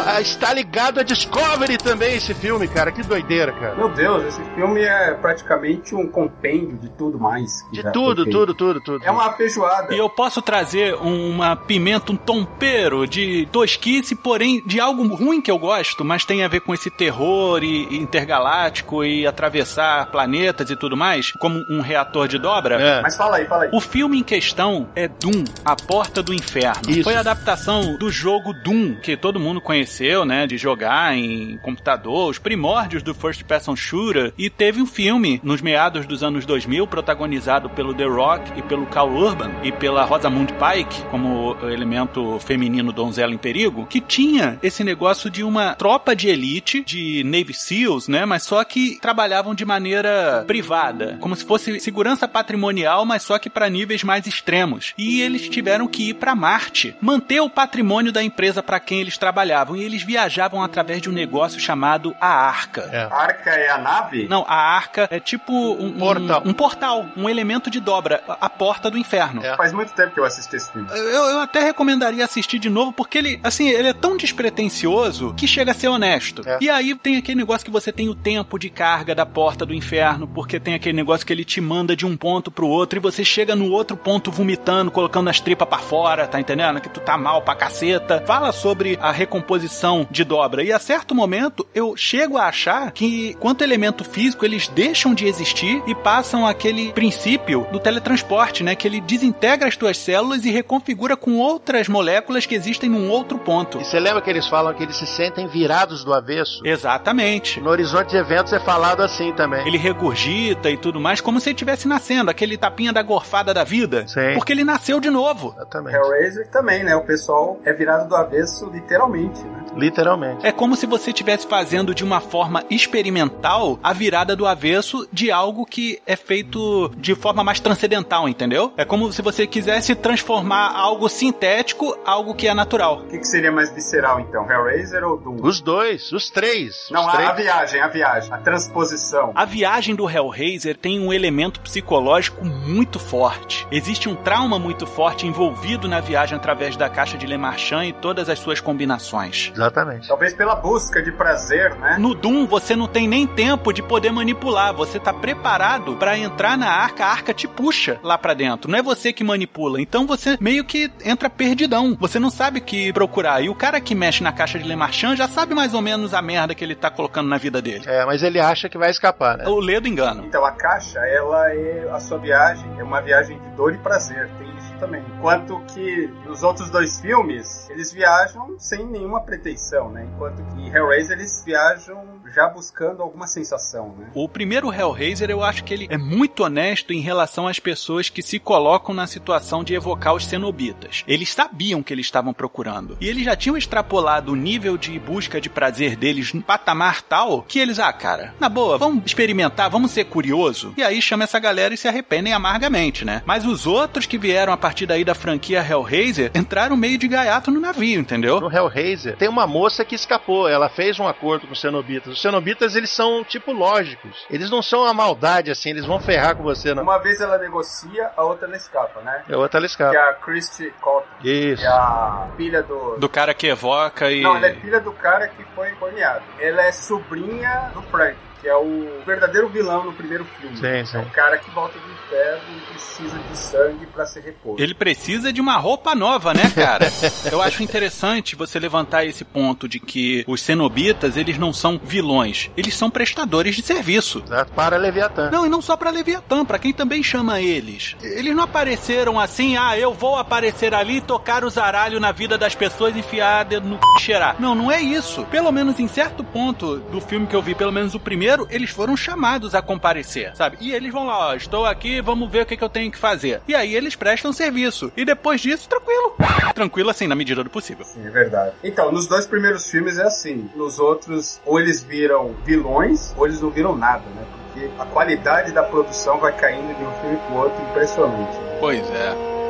Então, 0.04 0.16
a- 0.16 0.20
está 0.20 0.52
ligado 0.52 1.00
a 1.00 1.02
Discovery 1.02 1.76
também 1.78 2.14
esse 2.16 2.34
filme, 2.34 2.68
cara. 2.68 2.92
Que 2.92 3.02
doideira, 3.02 3.52
cara. 3.52 3.74
Meu 3.76 3.88
Deus, 3.88 4.24
esse 4.24 4.42
filme 4.54 4.82
é 4.82 5.14
praticamente 5.14 5.94
um 5.94 6.06
compêndio 6.08 6.76
de 6.78 6.88
tudo 6.90 7.18
mais. 7.18 7.62
que 7.70 7.82
De 7.82 7.92
tudo, 7.92 8.24
tudo, 8.24 8.54
tudo, 8.54 8.80
tudo. 8.80 9.04
É 9.04 9.10
uma 9.10 9.32
feijoada. 9.32 9.94
E 9.94 9.98
eu 9.98 10.08
posso 10.08 10.40
trazer 10.42 10.94
uma 10.96 11.56
pimenta, 11.56 12.12
um 12.12 12.16
tompeiro 12.16 13.06
de 13.06 13.46
tosquice, 13.52 14.14
porém 14.14 14.62
de 14.66 14.80
algo 14.80 15.06
ruim 15.14 15.40
que 15.40 15.50
eu 15.50 15.58
gosto, 15.58 16.04
mas 16.04 16.24
tem 16.24 16.42
a 16.44 16.48
ver 16.48 16.60
com 16.60 16.74
esse 16.74 16.90
terror 16.90 17.62
e, 17.62 17.86
e 17.90 17.96
intergaláctico 17.98 19.04
e 19.04 19.26
atravessar 19.26 20.06
planetas 20.10 20.70
e 20.70 20.76
tudo 20.76 20.96
mais, 20.96 21.32
como 21.32 21.60
um 21.70 21.80
reator 21.80 22.28
de 22.28 22.38
dobra. 22.38 22.80
É. 22.80 23.02
Mas 23.02 23.16
fala 23.16 23.36
aí, 23.36 23.46
fala 23.46 23.64
aí. 23.64 23.70
O 23.72 23.80
filme 23.80 24.18
em 24.18 24.22
questão 24.22 24.88
é 24.94 25.08
Doom, 25.08 25.44
A 25.64 25.76
Porta 25.76 26.22
do 26.22 26.32
Inferno. 26.34 26.82
Isso. 26.88 27.04
Foi 27.04 27.14
a 27.14 27.20
adaptação 27.20 27.96
do 27.98 28.10
jogo 28.10 28.52
Doom, 28.64 28.96
que 28.96 29.16
todo 29.16 29.38
mundo 29.40 29.60
conheceu, 29.94 30.25
né? 30.25 30.46
De 30.46 30.58
jogar 30.58 31.17
em 31.17 31.56
computador, 31.58 32.31
os 32.31 32.38
primórdios 32.38 33.02
do 33.02 33.14
First 33.14 33.44
Person 33.44 33.76
Shooter. 33.76 34.32
E 34.37 34.50
teve 34.50 34.82
um 34.82 34.87
filme 34.87 35.41
nos 35.43 35.62
meados 35.62 36.06
dos 36.06 36.23
anos 36.23 36.44
2000, 36.44 36.87
protagonizado 36.87 37.70
pelo 37.70 37.94
The 37.94 38.05
Rock 38.05 38.58
e 38.58 38.62
pelo 38.62 38.87
Cal 38.87 39.11
Urban 39.11 39.50
e 39.62 39.70
pela 39.70 40.05
Rosamund 40.05 40.52
Pike, 40.55 41.02
como 41.11 41.56
elemento 41.62 42.38
feminino 42.41 42.93
donzela 42.93 43.32
em 43.32 43.38
perigo, 43.38 43.87
que 43.87 44.00
tinha 44.00 44.58
esse 44.62 44.82
negócio 44.82 45.31
de 45.31 45.44
uma 45.44 45.75
tropa 45.75 46.17
de 46.17 46.29
elite, 46.29 46.82
de 46.85 47.23
Navy 47.25 47.55
SEALs, 47.55 48.08
né? 48.08 48.25
Mas 48.25 48.43
só 48.43 48.62
que 48.64 48.99
trabalhavam 49.00 49.55
de 49.55 49.64
maneira 49.64 50.44
privada, 50.47 51.19
como 51.20 51.37
se 51.37 51.44
fosse 51.44 51.79
segurança 51.79 52.26
patrimonial, 52.26 53.05
mas 53.05 53.23
só 53.23 53.38
que 53.38 53.50
para 53.50 53.69
níveis 53.69 54.02
mais 54.02 54.26
extremos. 54.26 54.93
E 54.99 55.20
eles 55.20 55.49
tiveram 55.49 55.87
que 55.87 56.11
ir 56.11 56.14
para 56.14 56.35
Marte, 56.35 56.97
manter 57.00 57.40
o 57.40 57.50
patrimônio 57.50 58.12
da 58.12 58.23
empresa 58.23 58.62
para 58.62 58.81
quem 58.81 59.00
eles 59.00 59.19
trabalhavam. 59.19 59.76
E 59.76 59.83
eles 59.84 60.02
viajavam 60.02 60.62
através 60.62 61.00
de 61.00 61.08
um 61.08 61.12
negócio 61.12 61.60
chamado 61.60 62.14
a 62.20 62.28
Arca. 62.28 62.88
É. 62.92 63.02
A 63.04 63.14
arca 63.16 63.50
é 63.50 63.70
a 63.70 63.78
nave? 63.78 64.26
Não, 64.28 64.44
a 64.48 64.54
arca 64.54 65.08
é 65.10 65.19
tipo 65.20 65.52
um, 65.52 65.86
um- 65.86 65.92
Portal. 65.98 66.42
um 66.44 66.52
portal, 66.52 67.06
um 67.16 67.28
elemento 67.28 67.70
de 67.70 67.81
dobra, 67.81 68.22
a, 68.28 68.46
a 68.46 68.50
porta 68.50 68.90
do 68.90 68.98
inferno. 68.98 69.44
É. 69.44 69.56
Faz 69.56 69.72
muito 69.72 69.92
tempo 69.92 70.12
que 70.14 70.20
eu 70.20 70.25
assisti 70.25 70.56
esse 70.56 70.70
filme. 70.72 70.88
Eu, 70.90 70.96
eu 71.25 71.40
até 71.40 71.60
recomendaria 71.60 72.25
assistir 72.25 72.58
de 72.58 72.69
novo, 72.70 72.92
porque 72.92 73.19
ele, 73.19 73.40
assim, 73.42 73.69
ele 73.69 73.88
é 73.88 73.92
tão 73.92 74.16
despretensioso 74.16 75.34
que 75.36 75.46
chega 75.46 75.72
a 75.72 75.75
ser 75.75 75.88
honesto. 75.88 76.42
É. 76.46 76.58
E 76.60 76.70
aí 76.70 76.94
tem 76.94 77.16
aquele 77.16 77.38
negócio 77.38 77.64
que 77.64 77.70
você 77.70 77.92
tem 77.92 78.08
o 78.08 78.14
tempo 78.14 78.58
de 78.58 78.70
carga 78.70 79.14
da 79.14 79.26
porta 79.26 79.66
do 79.66 79.75
inferno, 79.75 80.26
porque 80.26 80.60
tem 80.60 80.75
aquele 80.75 80.96
negócio 80.96 81.26
que 81.26 81.32
ele 81.32 81.44
te 81.44 81.60
manda 81.60 81.96
de 81.96 82.06
um 82.06 82.16
ponto 82.16 82.50
pro 82.50 82.66
outro 82.69 82.98
e 82.98 83.02
você 83.02 83.25
chega 83.25 83.54
no 83.54 83.70
outro 83.70 83.96
ponto 83.96 84.30
vomitando, 84.30 84.90
colocando 84.90 85.28
as 85.30 85.40
tripas 85.40 85.69
pra 85.69 85.78
fora, 85.78 86.26
tá 86.26 86.40
entendendo? 86.40 86.80
Que 86.80 86.88
tu 86.88 87.00
tá 87.00 87.16
mal 87.16 87.42
pra 87.42 87.54
caceta. 87.54 88.22
Fala 88.26 88.52
sobre 88.52 88.98
a 89.00 89.10
recomposição 89.10 89.74
de 90.11 90.25
dobra. 90.25 90.62
E 90.62 90.73
a 90.73 90.79
certo 90.79 91.15
momento 91.15 91.67
eu 91.75 91.97
chego 91.97 92.38
a 92.38 92.47
achar 92.47 92.91
que, 92.93 93.35
quanto 93.35 93.65
elemento 93.65 94.05
físico, 94.05 94.44
eles 94.44 94.69
deixam 94.69 95.15
de 95.15 95.26
existir 95.26 95.82
e 95.87 95.94
passam 95.94 96.47
aquele 96.47 96.93
princípio 96.93 97.67
do 97.73 97.79
teletransporte, 97.79 98.62
né? 98.62 98.75
Que 98.75 98.87
ele 98.87 99.00
desintegra 99.00 99.69
as 99.69 99.76
tuas 99.76 99.97
células 99.97 100.44
e 100.44 100.50
reconfigura 100.50 101.17
com 101.17 101.38
outras 101.38 101.88
moléculas 101.88 102.47
que 102.47 102.55
existem 102.55 102.88
num 102.88 103.11
outro 103.11 103.38
ponto. 103.38 103.81
E 103.81 103.85
você 103.85 103.99
lembra 103.99 104.23
que 104.23 104.31
eles 104.31 104.47
falam 104.47 104.75
que 104.75 104.82
eles 104.82 104.97
se 104.97 105.06
sentem 105.06 105.47
virados 105.47 106.05
do 106.05 106.12
avesso? 106.12 106.61
Exatamente. 106.65 107.61
No 107.61 107.71
horizonte 107.71 108.11
de 108.11 108.17
eventos 108.17 108.53
é 108.53 108.61
falado 108.61 109.03
assim 109.03 109.32
também. 109.32 109.67
Ele 109.67 109.79
regurgita 109.79 110.71
e 110.71 110.76
tudo 110.76 111.00
mais, 111.00 111.21
como 111.21 111.41
se 111.41 111.49
ele 111.49 111.55
estivesse 111.55 111.88
nascendo, 111.88 112.31
aquele 112.31 112.56
tapinha 112.56 112.93
da 112.93 113.03
gorfada 113.03 113.53
da 113.53 113.65
vida. 113.65 114.06
Sim. 114.06 114.35
Porque 114.35 114.53
ele 114.53 114.65
nasceu 114.65 115.00
de 115.00 115.11
novo. 115.11 115.55
Exatamente. 115.56 115.97
Hellraiser 115.97 116.49
também, 116.50 116.85
né? 116.85 116.94
O 116.94 117.05
pessoal 117.05 117.59
é 117.65 117.73
virado 117.73 118.09
do 118.09 118.15
avesso 118.15 118.71
literalmente, 118.71 119.41
né? 119.43 119.63
Literalmente. 119.76 120.46
É 120.46 120.52
como 120.52 120.76
se 120.76 120.87
você 120.87 121.11
estivesse 121.11 121.46
fazendo 121.46 121.94
de 121.94 122.05
uma 122.05 122.20
forma 122.20 122.64
experimental 122.70 123.78
a 123.82 123.93
virada 123.93 124.37
do 124.37 124.46
avesso 124.46 125.06
de 125.12 125.31
algo 125.31 125.66
que 125.66 126.00
é 126.06 126.16
feito 126.16 126.90
de 126.96 127.14
forma 127.14 127.43
mais 127.43 127.61
transcendental, 127.61 128.28
entendeu? 128.28 128.72
É 128.76 128.84
como 128.84 129.12
se 129.12 129.22
você 129.22 129.46
quisesse 129.46 129.94
transformar 129.94 130.72
algo 130.75 131.08
sintético 131.08 131.96
algo 132.05 132.34
que 132.34 132.49
é 132.49 132.55
natural. 132.55 133.00
O 133.00 133.09
que, 133.09 133.18
que 133.18 133.26
seria 133.26 133.50
mais 133.50 133.73
visceral, 133.73 134.21
então? 134.21 134.50
Hellraiser 134.50 135.04
ou 135.04 135.16
Doom? 135.16 135.37
Os 135.42 135.61
dois, 135.61 136.12
os 136.12 136.30
três. 136.30 136.88
Não, 136.90 137.02
os 137.02 137.09
a, 137.09 137.12
três. 137.12 137.28
a 137.28 137.33
viagem, 137.33 137.80
a 137.80 137.88
viagem. 137.88 138.33
A 138.33 138.38
transposição. 138.38 139.33
A 139.35 139.44
viagem 139.44 139.94
do 139.94 140.09
Hellraiser 140.09 140.76
tem 140.76 141.00
um 141.00 141.12
elemento 141.12 141.61
psicológico 141.61 142.44
muito 142.44 142.99
forte. 142.99 143.66
Existe 143.71 144.09
um 144.09 144.14
trauma 144.14 144.59
muito 144.59 144.87
forte 144.87 145.26
envolvido 145.26 145.88
na 145.88 146.00
viagem 146.00 146.37
através 146.37 146.76
da 146.76 146.88
caixa 146.88 147.16
de 147.16 147.26
Le 147.26 147.38
Marchand 147.38 147.87
e 147.87 147.92
todas 147.92 148.28
as 148.28 148.38
suas 148.38 148.61
combinações. 148.61 149.52
Exatamente. 149.54 150.08
Talvez 150.08 150.34
pela 150.34 150.54
busca 150.54 151.02
de 151.02 151.12
prazer, 151.12 151.75
né? 151.76 151.96
No 151.99 152.14
Doom, 152.14 152.46
você 152.46 152.76
não 152.76 152.87
tem 152.87 153.08
nem 153.08 153.26
tempo 153.26 153.73
de 153.73 153.82
poder 153.82 154.11
manipular. 154.11 154.75
Você 154.75 154.99
tá 154.99 155.12
preparado 155.12 155.96
pra 155.96 156.18
entrar 156.18 156.58
na 156.58 156.68
arca, 156.68 157.04
a 157.04 157.11
arca 157.11 157.32
te 157.32 157.46
puxa 157.46 157.99
lá 158.02 158.18
pra 158.18 158.34
dentro. 158.34 158.70
Não 158.70 158.78
é 158.78 158.82
você 158.82 159.12
que 159.12 159.25
manipula. 159.25 159.80
Então 159.80 160.06
você 160.06 160.37
meio 160.40 160.64
que 160.64 160.90
entra 161.04 161.30
perdidão. 161.30 161.96
Você 162.00 162.18
não 162.18 162.30
sabe 162.30 162.58
o 162.58 162.62
que 162.62 162.92
procurar. 162.92 163.42
E 163.42 163.49
o 163.49 163.54
cara 163.54 163.80
que 163.80 163.94
mexe 163.94 164.23
na 164.23 164.32
caixa 164.32 164.58
de 164.58 164.66
Le 164.66 164.76
Marchand 164.76 165.16
já 165.16 165.28
sabe 165.28 165.54
mais 165.54 165.75
ou 165.75 165.80
menos 165.80 166.12
a 166.12 166.20
merda 166.20 166.54
que 166.54 166.64
ele 166.64 166.75
tá 166.75 166.90
colocando 166.90 167.28
na 167.28 167.38
vida 167.38 167.62
dele. 167.62 167.84
É, 167.87 168.04
mas 168.04 168.23
ele 168.23 168.40
acha 168.40 168.68
que 168.68 168.78
vai 168.78 168.90
escapar, 168.90 169.38
né? 169.38 169.46
O 169.46 169.61
ledo 169.61 169.88
engano. 169.88 170.25
Então 170.26 170.44
a 170.44 170.52
caixa, 170.52 170.99
ela 171.00 171.50
é 171.50 171.88
a 171.92 172.00
sua 172.00 172.18
viagem, 172.18 172.68
é 172.78 172.82
uma 172.82 173.00
viagem 173.00 173.38
de 173.38 173.49
dor 173.50 173.73
e 173.75 173.78
prazer. 173.78 174.30
Tem 174.38 174.53
também. 174.78 175.02
Enquanto 175.16 175.61
que 175.73 176.07
nos 176.26 176.43
outros 176.43 176.71
dois 176.71 177.00
filmes, 177.00 177.69
eles 177.71 177.93
viajam 177.93 178.59
sem 178.59 178.87
nenhuma 178.87 179.21
pretensão, 179.21 179.90
né? 179.90 180.07
Enquanto 180.14 180.43
que 180.54 180.69
Hellraiser 180.69 181.16
eles 181.19 181.43
viajam 181.45 182.14
já 182.35 182.49
buscando 182.49 183.02
alguma 183.02 183.26
sensação, 183.26 183.95
né? 183.97 184.09
O 184.14 184.28
primeiro 184.28 184.73
Hellraiser, 184.73 185.31
eu 185.31 185.43
acho 185.43 185.64
que 185.64 185.73
ele 185.73 185.87
é 185.90 185.97
muito 185.97 186.45
honesto 186.45 186.93
em 186.93 187.00
relação 187.00 187.47
às 187.47 187.59
pessoas 187.59 188.09
que 188.09 188.23
se 188.23 188.38
colocam 188.38 188.95
na 188.95 189.07
situação 189.07 189.62
de 189.62 189.75
evocar 189.75 190.14
os 190.14 190.26
cenobitas. 190.26 191.04
Eles 191.07 191.33
sabiam 191.33 191.83
que 191.83 191.93
eles 191.93 192.07
estavam 192.07 192.33
procurando. 192.33 192.97
E 193.00 193.09
eles 193.09 193.25
já 193.25 193.37
tinham 193.37 193.57
extrapolado 193.57 194.33
o 194.33 194.37
nível 194.37 194.76
de 194.76 194.99
busca 194.99 195.40
de 195.40 195.49
prazer 195.49 195.97
deles 195.97 196.33
no 196.33 196.43
patamar 196.43 197.02
tal 197.02 197.43
que 197.43 197.59
eles, 197.59 197.78
ah, 197.78 197.93
cara, 197.93 198.35
na 198.40 198.49
boa, 198.49 198.78
vamos 198.78 199.04
experimentar, 199.04 199.71
vamos 199.71 199.90
ser 199.90 200.04
curioso. 200.04 200.75
E 200.76 200.83
aí 200.83 201.00
chama 201.00 201.25
essa 201.25 201.38
galera 201.38 201.75
e 201.75 201.76
se 201.76 201.88
arrependem 201.88 202.33
amargamente, 202.33 203.04
né? 203.04 203.23
Mas 203.25 203.45
os 203.47 203.66
outros 203.66 204.07
que 204.07 204.19
vieram 204.19 204.52
a 204.52 204.57
partir 204.64 204.87
daí 204.87 205.04
da 205.04 205.14
franquia 205.14 205.61
Hellraiser 205.62 206.30
entraram 206.35 206.75
meio 206.75 206.97
de 206.97 207.06
gaiato 207.06 207.50
no 207.50 207.61
navio, 207.61 208.00
entendeu? 208.00 208.40
No 208.40 208.50
Hellraiser 208.50 209.14
tem 209.14 209.28
uma 209.28 209.47
moça 209.47 209.85
que 209.85 209.94
escapou, 209.94 210.49
ela 210.49 210.71
fez 210.71 210.99
um 210.99 211.06
acordo 211.06 211.47
com 211.47 211.52
os 211.52 211.61
cenobitas. 211.61 212.14
Os 212.14 212.23
cenobitas, 212.23 212.75
eles 212.75 212.88
são, 212.88 213.23
tipo, 213.23 213.52
lógicos. 213.52 214.25
Eles 214.30 214.49
não 214.50 214.62
são 214.62 214.87
a 214.87 214.94
maldade, 214.94 215.50
assim, 215.50 215.68
eles 215.68 215.85
vão 215.85 216.00
ferrar 216.00 216.35
com 216.35 216.42
você, 216.42 216.73
não. 216.73 216.83
Uma 216.83 216.97
vez 216.97 217.21
ela 217.21 217.37
negocia, 217.37 218.11
a 218.16 218.25
outra 218.25 218.47
ela 218.47 218.56
escapa, 218.56 219.02
né? 219.02 219.23
A 219.30 219.37
outra 219.37 219.59
ela 219.59 219.66
Que 219.66 219.73
escapa. 219.73 219.94
é 219.94 219.99
a 219.99 220.14
Christy 220.14 220.73
Cotton. 220.80 221.06
Isso. 221.23 221.61
Que 221.61 221.68
é 221.68 221.71
a 221.71 222.28
filha 222.35 222.62
do... 222.62 222.97
Do 222.97 223.09
cara 223.11 223.35
que 223.35 223.47
evoca 223.49 224.11
e. 224.11 224.23
Não, 224.23 224.35
ela 224.37 224.47
é 224.47 224.54
filha 224.54 224.80
do 224.80 224.92
cara 224.92 225.28
que 225.28 225.44
foi 225.54 225.73
corneado. 225.73 226.25
Ela 226.40 226.62
é 226.62 226.73
sobrinha 226.73 227.71
do 227.75 227.83
Frank, 227.83 228.16
que 228.44 228.48
é 228.50 228.54
o 228.54 229.02
verdadeiro 229.06 229.48
vilão 229.48 229.86
no 229.86 229.92
primeiro 229.94 230.22
filme. 230.38 230.54
Sim, 230.54 230.84
sim. 230.84 230.98
É 230.98 231.00
o 231.00 231.06
cara 231.06 231.38
que 231.38 231.50
volta 231.50 231.78
do 231.78 231.90
inferno 231.90 232.42
e 232.54 232.60
precisa 232.72 233.18
de 233.18 233.38
sangue 233.38 233.86
pra 233.86 234.04
ser 234.04 234.20
reposto. 234.20 234.62
Ele 234.62 234.74
precisa 234.74 235.32
de 235.32 235.40
uma 235.40 235.56
roupa 235.56 235.94
nova, 235.94 236.34
né, 236.34 236.52
cara? 236.54 236.92
Eu 237.32 237.40
acho 237.40 237.62
interessante 237.62 238.36
você 238.36 238.58
levantar 238.58 239.06
esse 239.06 239.24
ponto 239.24 239.66
de 239.66 239.80
que 239.80 240.24
os 240.28 240.42
cenobitas, 240.42 241.16
eles 241.16 241.38
não 241.38 241.54
são 241.54 241.80
vilões, 241.82 242.50
eles 242.54 242.76
são 242.76 242.90
prestadores 242.90 243.56
de 243.56 243.62
serviço. 243.62 244.22
Exato, 244.26 244.52
Para 244.52 244.76
Leviatã. 244.76 245.30
Não, 245.30 245.46
e 245.46 245.48
não 245.48 245.62
só 245.62 245.74
pra 245.74 245.88
Leviatã, 245.88 246.44
pra 246.44 246.58
quem 246.58 246.74
também 246.74 247.02
chama 247.02 247.40
eles. 247.40 247.96
Eles 248.02 248.36
não 248.36 248.44
apareceram 248.44 249.18
assim, 249.18 249.56
ah, 249.56 249.78
eu 249.78 249.94
vou 249.94 250.18
aparecer 250.18 250.74
ali, 250.74 251.00
tocar 251.00 251.44
o 251.44 251.50
zaralho 251.50 251.98
na 251.98 252.12
vida 252.12 252.36
das 252.36 252.54
pessoas 252.54 252.94
e 252.94 252.98
enfiar 252.98 253.44
dedo 253.46 253.66
no 253.66 253.76
c... 253.76 253.80
e 253.96 254.00
cheirar. 254.02 254.36
Não, 254.38 254.54
não 254.54 254.70
é 254.70 254.82
isso. 254.82 255.24
Pelo 255.30 255.50
menos 255.50 255.80
em 255.80 255.88
certo 255.88 256.22
ponto 256.22 256.76
do 256.76 257.00
filme 257.00 257.26
que 257.26 257.34
eu 257.34 257.40
vi, 257.40 257.54
pelo 257.54 257.72
menos 257.72 257.94
o 257.94 258.00
primeiro, 258.00 258.34
eles 258.50 258.71
foram 258.71 258.97
chamados 258.97 259.55
a 259.55 259.62
comparecer, 259.62 260.35
sabe? 260.35 260.57
E 260.61 260.73
eles 260.73 260.93
vão 260.93 261.07
lá, 261.07 261.29
ó, 261.29 261.35
estou 261.35 261.64
aqui, 261.67 262.00
vamos 262.00 262.31
ver 262.31 262.43
o 262.43 262.47
que, 262.47 262.57
que 262.57 262.64
eu 262.64 262.69
tenho 262.69 262.91
que 262.91 262.99
fazer. 262.99 263.41
E 263.47 263.55
aí 263.55 263.75
eles 263.75 263.95
prestam 263.97 264.33
serviço. 264.33 264.93
E 264.97 265.05
depois 265.05 265.41
disso, 265.41 265.69
tranquilo. 265.69 266.14
Tranquilo 266.55 266.91
assim, 266.91 267.07
na 267.07 267.14
medida 267.14 267.43
do 267.45 267.50
possível. 267.50 267.85
Sim, 267.85 268.07
é 268.07 268.11
verdade. 268.11 268.53
Então, 268.62 268.91
nos 268.93 269.07
dois 269.07 269.26
primeiros 269.26 269.71
filmes 269.71 269.99
é 269.99 270.05
assim. 270.05 270.49
Nos 270.55 270.79
outros, 270.79 271.41
ou 271.45 271.59
eles 271.61 271.83
viram 271.83 272.35
vilões, 272.45 273.14
ou 273.17 273.26
eles 273.26 273.41
não 273.41 273.50
viram 273.50 273.76
nada, 273.76 274.05
né? 274.14 274.25
Porque 274.53 274.71
a 274.79 274.85
qualidade 274.87 275.53
da 275.53 275.62
produção 275.62 276.19
vai 276.19 276.33
caindo 276.33 276.76
de 276.76 276.85
um 276.85 276.93
filme 277.00 277.17
pro 277.26 277.37
outro 277.37 277.62
impressionante. 277.71 278.37
né? 278.37 278.57
Pois 278.61 278.88
é. 278.91 279.43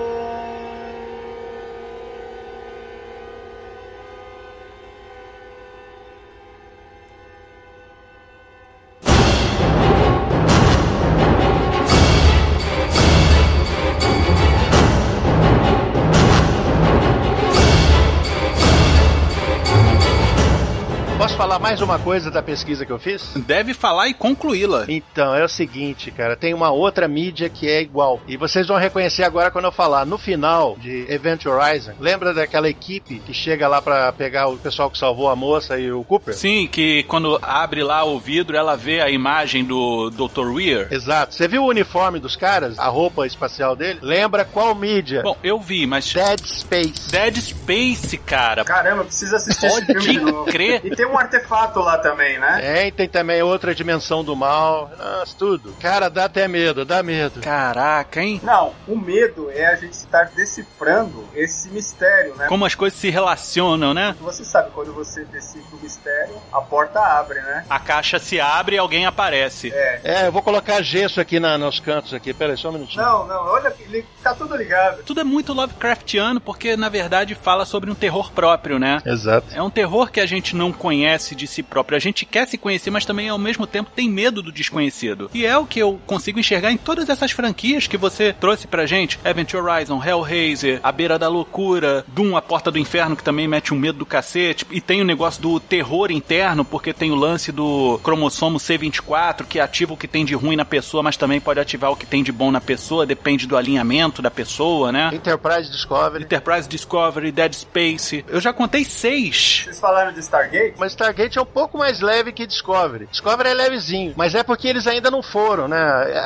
Mais 21.74 21.82
uma 21.82 21.98
coisa 21.98 22.30
da 22.30 22.40
pesquisa 22.40 22.86
que 22.86 22.92
eu 22.92 23.00
fiz? 23.00 23.32
Deve 23.34 23.74
falar 23.74 24.06
e 24.06 24.14
concluí-la. 24.14 24.84
Então, 24.86 25.34
é 25.34 25.42
o 25.42 25.48
seguinte, 25.48 26.08
cara, 26.12 26.36
tem 26.36 26.54
uma 26.54 26.70
outra 26.70 27.08
mídia 27.08 27.48
que 27.48 27.68
é 27.68 27.82
igual. 27.82 28.20
E 28.28 28.36
vocês 28.36 28.68
vão 28.68 28.76
reconhecer 28.76 29.24
agora 29.24 29.50
quando 29.50 29.64
eu 29.64 29.72
falar. 29.72 30.06
No 30.06 30.16
final 30.16 30.76
de 30.78 31.04
Event 31.12 31.44
Horizon, 31.46 31.94
lembra 31.98 32.32
daquela 32.32 32.68
equipe 32.68 33.18
que 33.18 33.34
chega 33.34 33.66
lá 33.66 33.82
pra 33.82 34.12
pegar 34.12 34.46
o 34.46 34.56
pessoal 34.56 34.88
que 34.88 34.96
salvou 34.96 35.28
a 35.28 35.34
moça 35.34 35.76
e 35.76 35.90
o 35.90 36.04
Cooper? 36.04 36.32
Sim, 36.34 36.68
que 36.68 37.02
quando 37.08 37.40
abre 37.42 37.82
lá 37.82 38.04
o 38.04 38.20
vidro, 38.20 38.56
ela 38.56 38.76
vê 38.76 39.00
a 39.00 39.10
imagem 39.10 39.64
do 39.64 40.10
Dr. 40.10 40.52
Weir. 40.52 40.86
Exato. 40.92 41.34
Você 41.34 41.48
viu 41.48 41.64
o 41.64 41.68
uniforme 41.68 42.20
dos 42.20 42.36
caras? 42.36 42.78
A 42.78 42.86
roupa 42.86 43.26
espacial 43.26 43.74
dele? 43.74 43.98
Lembra 44.00 44.44
qual 44.44 44.76
mídia? 44.76 45.22
Bom, 45.22 45.36
eu 45.42 45.58
vi, 45.58 45.88
mas. 45.88 46.12
Dead 46.12 46.38
Space. 46.46 47.10
Dead 47.10 47.36
Space, 47.36 48.16
cara. 48.18 48.64
Caramba, 48.64 49.02
precisa 49.02 49.38
assistir 49.38 49.66
esse 49.66 49.86
filme 49.86 50.00
de 50.00 50.20
novo. 50.20 50.44
crer. 50.44 50.80
E 50.84 50.90
tem 50.94 51.04
um 51.04 51.18
artefato 51.18 51.63
lá 51.74 51.98
também, 51.98 52.38
né? 52.38 52.60
É, 52.62 52.86
e 52.86 52.92
tem 52.92 53.08
também 53.08 53.42
outra 53.42 53.74
dimensão 53.74 54.24
do 54.24 54.34
mal. 54.34 54.90
Nossa, 54.98 55.34
tudo. 55.36 55.74
Cara, 55.80 56.08
dá 56.08 56.24
até 56.24 56.46
medo, 56.48 56.84
dá 56.84 57.02
medo. 57.02 57.40
Caraca, 57.40 58.22
hein? 58.22 58.40
Não, 58.42 58.72
o 58.86 58.96
medo 58.96 59.50
é 59.50 59.66
a 59.66 59.76
gente 59.76 59.92
estar 59.92 60.30
decifrando 60.34 61.24
esse 61.34 61.68
mistério, 61.70 62.34
né? 62.36 62.46
Como 62.46 62.64
as 62.64 62.74
coisas 62.74 62.98
se 62.98 63.10
relacionam, 63.10 63.94
né? 63.94 64.14
Você 64.20 64.44
sabe, 64.44 64.70
quando 64.70 64.92
você 64.92 65.24
decifra 65.24 65.76
o 65.76 65.82
mistério, 65.82 66.34
a 66.52 66.60
porta 66.60 67.00
abre, 67.00 67.40
né? 67.40 67.64
A 67.68 67.78
caixa 67.78 68.18
se 68.18 68.40
abre 68.40 68.76
e 68.76 68.78
alguém 68.78 69.06
aparece. 69.06 69.72
É. 69.72 70.00
É, 70.04 70.26
eu 70.26 70.32
vou 70.32 70.42
colocar 70.42 70.80
gesso 70.82 71.20
aqui 71.20 71.38
na, 71.40 71.56
nos 71.58 71.80
cantos 71.80 72.14
aqui. 72.14 72.32
Pera 72.32 72.52
aí, 72.52 72.58
só 72.58 72.70
um 72.70 72.72
minutinho. 72.72 73.04
Não, 73.04 73.26
não, 73.26 73.46
olha, 73.46 73.74
ele 73.80 74.04
tá 74.22 74.34
tudo 74.34 74.56
ligado. 74.56 75.02
Tudo 75.02 75.20
é 75.20 75.24
muito 75.24 75.52
Lovecraftiano 75.52 76.40
porque, 76.40 76.76
na 76.76 76.88
verdade, 76.88 77.34
fala 77.34 77.64
sobre 77.64 77.90
um 77.90 77.94
terror 77.94 78.32
próprio, 78.32 78.78
né? 78.78 79.00
Exato. 79.04 79.48
É 79.54 79.62
um 79.62 79.70
terror 79.70 80.10
que 80.10 80.20
a 80.20 80.26
gente 80.26 80.54
não 80.54 80.72
conhece 80.72 81.34
de 81.34 81.46
si 81.54 81.62
próprio. 81.62 81.96
A 81.96 82.00
gente 82.00 82.24
quer 82.24 82.46
se 82.46 82.58
conhecer, 82.58 82.90
mas 82.90 83.04
também 83.04 83.28
ao 83.28 83.38
mesmo 83.38 83.66
tempo 83.66 83.90
tem 83.94 84.08
medo 84.08 84.42
do 84.42 84.52
desconhecido. 84.52 85.30
E 85.32 85.46
é 85.46 85.56
o 85.56 85.66
que 85.66 85.78
eu 85.80 86.00
consigo 86.06 86.38
enxergar 86.38 86.70
em 86.70 86.76
todas 86.76 87.08
essas 87.08 87.30
franquias 87.30 87.86
que 87.86 87.96
você 87.96 88.32
trouxe 88.32 88.66
pra 88.66 88.86
gente: 88.86 89.18
Event 89.24 89.54
Horizon, 89.54 90.02
Hellraiser, 90.02 90.80
A 90.82 90.92
Beira 90.92 91.18
da 91.18 91.28
Loucura, 91.28 92.04
Doom, 92.08 92.36
A 92.36 92.42
Porta 92.42 92.70
do 92.70 92.78
Inferno, 92.78 93.16
que 93.16 93.22
também 93.22 93.48
mete 93.48 93.72
um 93.72 93.78
medo 93.78 93.98
do 93.98 94.06
cacete. 94.06 94.66
E 94.70 94.80
tem 94.80 95.00
o 95.00 95.04
negócio 95.04 95.40
do 95.40 95.60
terror 95.60 96.10
interno, 96.10 96.64
porque 96.64 96.92
tem 96.92 97.10
o 97.10 97.14
lance 97.14 97.52
do 97.52 97.98
cromossomo 98.02 98.58
C24, 98.58 99.44
que 99.46 99.60
ativa 99.60 99.94
o 99.94 99.96
que 99.96 100.08
tem 100.08 100.24
de 100.24 100.34
ruim 100.34 100.56
na 100.56 100.64
pessoa, 100.64 101.02
mas 101.02 101.16
também 101.16 101.40
pode 101.40 101.60
ativar 101.60 101.90
o 101.90 101.96
que 101.96 102.06
tem 102.06 102.22
de 102.22 102.32
bom 102.32 102.50
na 102.50 102.60
pessoa, 102.60 103.06
depende 103.06 103.46
do 103.46 103.56
alinhamento 103.56 104.20
da 104.20 104.30
pessoa, 104.30 104.90
né? 104.90 105.10
Enterprise 105.12 105.70
Discovery. 105.70 106.24
Enterprise 106.24 106.68
Discovery, 106.68 107.32
Dead 107.32 107.52
Space. 107.52 108.24
Eu 108.28 108.40
já 108.40 108.52
contei 108.52 108.84
seis. 108.84 109.62
Vocês 109.64 109.80
falaram 109.80 110.12
de 110.12 110.20
Stargate? 110.20 110.74
Mas 110.78 110.92
Stargate 110.92 111.38
é 111.38 111.42
um 111.44 111.46
pouco 111.46 111.78
mais 111.78 112.00
leve 112.00 112.32
que 112.32 112.46
Discovery. 112.46 113.06
Discovery 113.10 113.50
é 113.50 113.54
levezinho, 113.54 114.14
mas 114.16 114.34
é 114.34 114.42
porque 114.42 114.66
eles 114.66 114.86
ainda 114.86 115.10
não 115.10 115.22
foram, 115.22 115.68
né? 115.68 115.76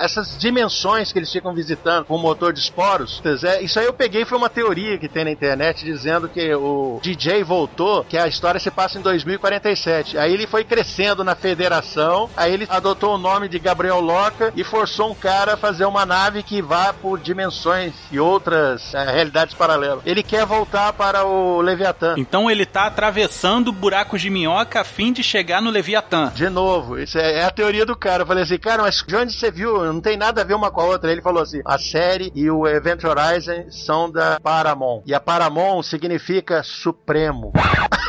Essas 0.02 0.38
dimensões 0.38 1.12
que 1.12 1.18
eles 1.18 1.30
ficam 1.30 1.52
visitando 1.52 2.04
com 2.04 2.16
o 2.16 2.18
motor 2.18 2.52
de 2.52 2.60
esporos, 2.60 3.20
isso 3.62 3.78
aí 3.78 3.87
eu 3.87 3.92
peguei 3.92 4.25
foi 4.25 4.38
uma 4.38 4.48
teoria 4.48 4.98
que 4.98 5.08
tem 5.08 5.25
na 5.25 5.30
internet 5.30 5.84
dizendo 5.84 6.28
que 6.28 6.54
o 6.54 7.00
DJ 7.02 7.42
voltou, 7.42 8.04
que 8.04 8.16
a 8.16 8.26
história 8.26 8.60
se 8.60 8.70
passa 8.70 8.98
em 8.98 9.02
2047. 9.02 10.16
Aí 10.18 10.32
ele 10.32 10.46
foi 10.46 10.64
crescendo 10.64 11.25
na 11.25 11.34
federação, 11.34 12.30
aí 12.37 12.52
ele 12.52 12.66
adotou 12.68 13.14
o 13.14 13.18
nome 13.18 13.48
de 13.48 13.58
Gabriel 13.58 14.00
Loca 14.00 14.52
e 14.54 14.62
forçou 14.62 15.10
um 15.10 15.14
cara 15.14 15.54
a 15.54 15.56
fazer 15.56 15.84
uma 15.84 16.06
nave 16.06 16.42
que 16.42 16.62
vá 16.62 16.92
por 16.92 17.18
dimensões 17.18 17.94
e 18.10 18.20
outras 18.20 18.94
é, 18.94 19.04
realidades 19.10 19.54
paralelas. 19.54 20.02
Ele 20.04 20.22
quer 20.22 20.44
voltar 20.46 20.92
para 20.92 21.25
o 21.25 21.60
Leviatã. 21.60 22.14
Então 22.16 22.50
ele 22.50 22.64
tá 22.64 22.87
atravessando 22.87 23.72
buracos 23.72 24.20
de 24.20 24.30
minhoca 24.30 24.80
a 24.80 24.84
fim 24.84 25.08
de 25.12 25.23
chegar 25.23 25.61
no 25.61 25.71
Leviatã. 25.71 26.33
De 26.35 26.49
novo, 26.49 26.99
isso 26.99 27.19
é, 27.19 27.41
é 27.41 27.45
a 27.45 27.50
teoria 27.50 27.85
do 27.85 27.97
cara. 27.97 28.23
Eu 28.23 28.27
falei 28.27 28.45
assim, 28.45 28.59
cara, 28.59 28.83
mas 28.83 29.03
de 29.07 29.17
onde 29.17 29.33
você 29.33 29.50
viu? 29.50 29.85
Não 29.93 30.00
tem 30.00 30.17
nada 30.17 30.41
a 30.41 30.45
ver 30.45 30.55
uma 30.55 30.71
com 30.71 30.81
a 30.81 30.85
outra. 30.85 31.11
Ele 31.11 31.23
falou 31.23 31.43
assim: 31.43 31.61
a 31.65 31.79
série 31.79 32.33
e 32.35 32.50
o 32.50 32.67
Event 32.67 33.03
Horizon 33.05 33.71
são 33.71 34.11
da 34.11 34.41
Paramount. 34.41 35.03
E 35.07 35.15
a 35.15 35.21
Paramount 35.21 35.83
significa 35.83 36.62
Supremo. 36.62 37.53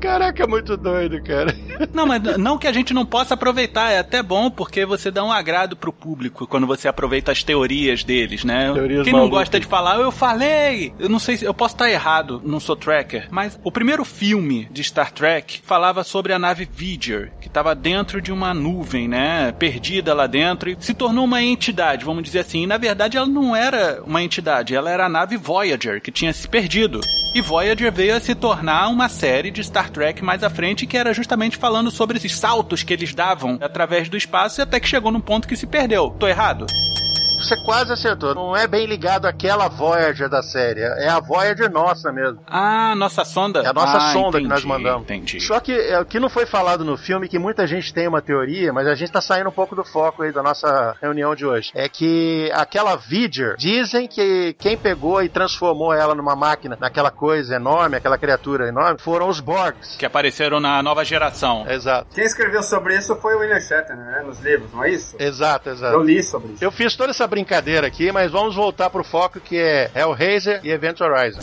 Caraca, 0.00 0.46
muito 0.46 0.76
doido, 0.76 1.22
cara. 1.22 1.54
Não, 1.92 2.06
mas 2.06 2.22
não 2.38 2.58
que 2.58 2.66
a 2.66 2.72
gente 2.72 2.92
não 2.92 3.04
possa 3.04 3.34
aproveitar, 3.34 3.90
é 3.90 3.98
até 3.98 4.22
bom 4.22 4.50
porque 4.50 4.84
você 4.84 5.10
dá 5.10 5.24
um 5.24 5.32
agrado 5.32 5.76
pro 5.76 5.92
público 5.92 6.46
quando 6.46 6.66
você 6.66 6.88
aproveita 6.88 7.32
as 7.32 7.42
teorias 7.42 8.04
deles, 8.04 8.44
né? 8.44 8.72
Teorias 8.72 9.04
Quem 9.04 9.12
não 9.12 9.20
malucas. 9.20 9.40
gosta 9.40 9.60
de 9.60 9.66
falar, 9.66 9.96
eu 9.96 10.10
falei! 10.10 10.92
Eu 10.98 11.08
não 11.08 11.18
sei 11.18 11.36
se 11.36 11.44
eu 11.44 11.54
posso 11.54 11.74
estar 11.74 11.90
errado, 11.90 12.40
não 12.44 12.60
sou 12.60 12.76
tracker, 12.76 13.28
mas 13.30 13.58
o 13.62 13.70
primeiro 13.70 14.04
filme 14.04 14.68
de 14.70 14.82
Star 14.82 15.12
Trek 15.12 15.60
falava 15.64 16.02
sobre 16.04 16.32
a 16.32 16.38
nave 16.38 16.68
Voyager, 16.70 17.32
que 17.40 17.48
estava 17.48 17.74
dentro 17.74 18.20
de 18.20 18.32
uma 18.32 18.54
nuvem, 18.54 19.08
né? 19.08 19.52
Perdida 19.52 20.14
lá 20.14 20.26
dentro 20.26 20.70
e 20.70 20.76
se 20.80 20.94
tornou 20.94 21.24
uma 21.24 21.42
entidade, 21.42 22.04
vamos 22.04 22.22
dizer 22.22 22.40
assim. 22.40 22.62
E 22.62 22.66
na 22.66 22.78
verdade 22.78 23.16
ela 23.16 23.26
não 23.26 23.54
era 23.54 24.02
uma 24.06 24.22
entidade, 24.22 24.74
ela 24.74 24.90
era 24.90 25.06
a 25.06 25.08
nave 25.08 25.36
Voyager, 25.36 26.00
que 26.00 26.10
tinha 26.10 26.32
se 26.32 26.48
perdido. 26.48 27.00
E 27.32 27.40
Voyager 27.40 27.92
veio 27.92 28.16
a 28.16 28.20
se 28.20 28.34
tornar 28.34 28.88
uma 28.88 29.08
série 29.08 29.52
de 29.52 29.62
Star 29.62 29.89
Trek 29.90 30.24
mais 30.24 30.42
à 30.42 30.50
frente, 30.50 30.86
que 30.86 30.96
era 30.96 31.12
justamente 31.12 31.56
falando 31.56 31.90
sobre 31.90 32.16
esses 32.16 32.36
saltos 32.36 32.82
que 32.82 32.92
eles 32.92 33.14
davam 33.14 33.58
através 33.60 34.08
do 34.08 34.16
espaço, 34.16 34.60
e 34.60 34.62
até 34.62 34.80
que 34.80 34.88
chegou 34.88 35.12
num 35.12 35.20
ponto 35.20 35.46
que 35.46 35.56
se 35.56 35.66
perdeu. 35.66 36.14
Tô 36.18 36.26
errado? 36.26 36.66
Você 37.40 37.56
quase 37.56 37.92
acertou. 37.92 38.34
Não 38.34 38.56
é 38.56 38.66
bem 38.66 38.86
ligado 38.86 39.26
àquela 39.26 39.68
Voyager 39.68 40.28
da 40.28 40.42
série. 40.42 40.80
É 40.80 41.08
a 41.08 41.20
Voyager 41.20 41.70
nossa 41.70 42.12
mesmo. 42.12 42.40
Ah, 42.46 42.94
nossa 42.96 43.24
sonda. 43.24 43.60
É 43.60 43.68
a 43.68 43.72
nossa 43.72 43.96
ah, 43.96 44.12
sonda 44.12 44.38
entendi, 44.38 44.44
que 44.44 44.48
nós 44.48 44.64
mandamos. 44.64 45.02
Entendi. 45.02 45.40
Só 45.40 45.60
que 45.60 45.72
é, 45.72 46.00
o 46.00 46.04
que 46.04 46.20
não 46.20 46.28
foi 46.28 46.46
falado 46.46 46.84
no 46.84 46.96
filme, 46.96 47.28
que 47.28 47.38
muita 47.38 47.66
gente 47.66 47.92
tem 47.92 48.06
uma 48.08 48.20
teoria, 48.20 48.72
mas 48.72 48.86
a 48.86 48.94
gente 48.94 49.12
tá 49.12 49.20
saindo 49.20 49.48
um 49.48 49.52
pouco 49.52 49.74
do 49.74 49.84
foco 49.84 50.22
aí 50.22 50.32
da 50.32 50.42
nossa 50.42 50.96
reunião 51.00 51.34
de 51.34 51.46
hoje. 51.46 51.70
É 51.74 51.88
que 51.88 52.50
aquela 52.54 52.96
Vidger, 52.96 53.56
dizem 53.56 54.06
que 54.06 54.54
quem 54.58 54.76
pegou 54.76 55.22
e 55.22 55.28
transformou 55.28 55.92
ela 55.92 56.14
numa 56.14 56.36
máquina, 56.36 56.76
naquela 56.80 57.10
coisa 57.10 57.56
enorme, 57.56 57.96
aquela 57.96 58.18
criatura 58.18 58.68
enorme, 58.68 58.98
foram 59.00 59.28
os 59.28 59.40
Borgs. 59.40 59.96
Que 59.96 60.06
apareceram 60.06 60.60
na 60.60 60.82
nova 60.82 61.04
geração. 61.04 61.66
Exato. 61.68 62.14
Quem 62.14 62.24
escreveu 62.24 62.62
sobre 62.62 62.96
isso 62.96 63.16
foi 63.16 63.34
o 63.34 63.40
William 63.40 63.60
Shatner, 63.60 63.96
né? 63.96 64.22
Nos 64.26 64.40
livros, 64.40 64.72
não 64.72 64.84
é 64.84 64.90
isso? 64.90 65.16
Exato, 65.18 65.70
exato. 65.70 65.94
Eu 65.94 66.02
li 66.02 66.22
sobre 66.22 66.52
isso. 66.52 66.64
Eu 66.64 66.70
fiz 66.70 66.94
toda 66.96 67.10
essa 67.10 67.26
brincadeira 67.30 67.86
aqui, 67.86 68.12
mas 68.12 68.30
vamos 68.30 68.54
voltar 68.54 68.90
pro 68.90 69.02
foco 69.02 69.40
que 69.40 69.56
é 69.56 69.90
Hellraiser 69.94 70.60
e 70.62 70.70
Event 70.70 71.00
Horizon. 71.00 71.40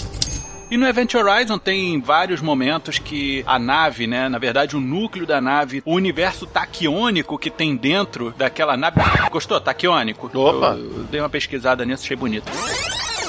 E 0.69 0.75
no 0.75 0.85
Event 0.85 1.15
Horizon 1.15 1.57
tem 1.57 2.01
vários 2.01 2.41
momentos 2.41 2.99
que 2.99 3.41
a 3.47 3.57
nave, 3.57 4.05
né, 4.05 4.27
na 4.27 4.37
verdade 4.37 4.75
o 4.75 4.81
núcleo 4.81 5.25
da 5.25 5.39
nave, 5.39 5.81
o 5.85 5.93
universo 5.93 6.45
taquiônico 6.45 7.39
que 7.39 7.49
tem 7.49 7.73
dentro 7.75 8.33
daquela 8.37 8.75
nave. 8.75 8.99
Gostou? 9.31 9.61
Taquiônico? 9.61 10.29
Opa! 10.37 10.75
Eu, 10.77 10.97
eu 10.97 11.03
dei 11.05 11.21
uma 11.21 11.29
pesquisada 11.29 11.85
nisso, 11.85 12.03
achei 12.03 12.17
bonito 12.17 12.51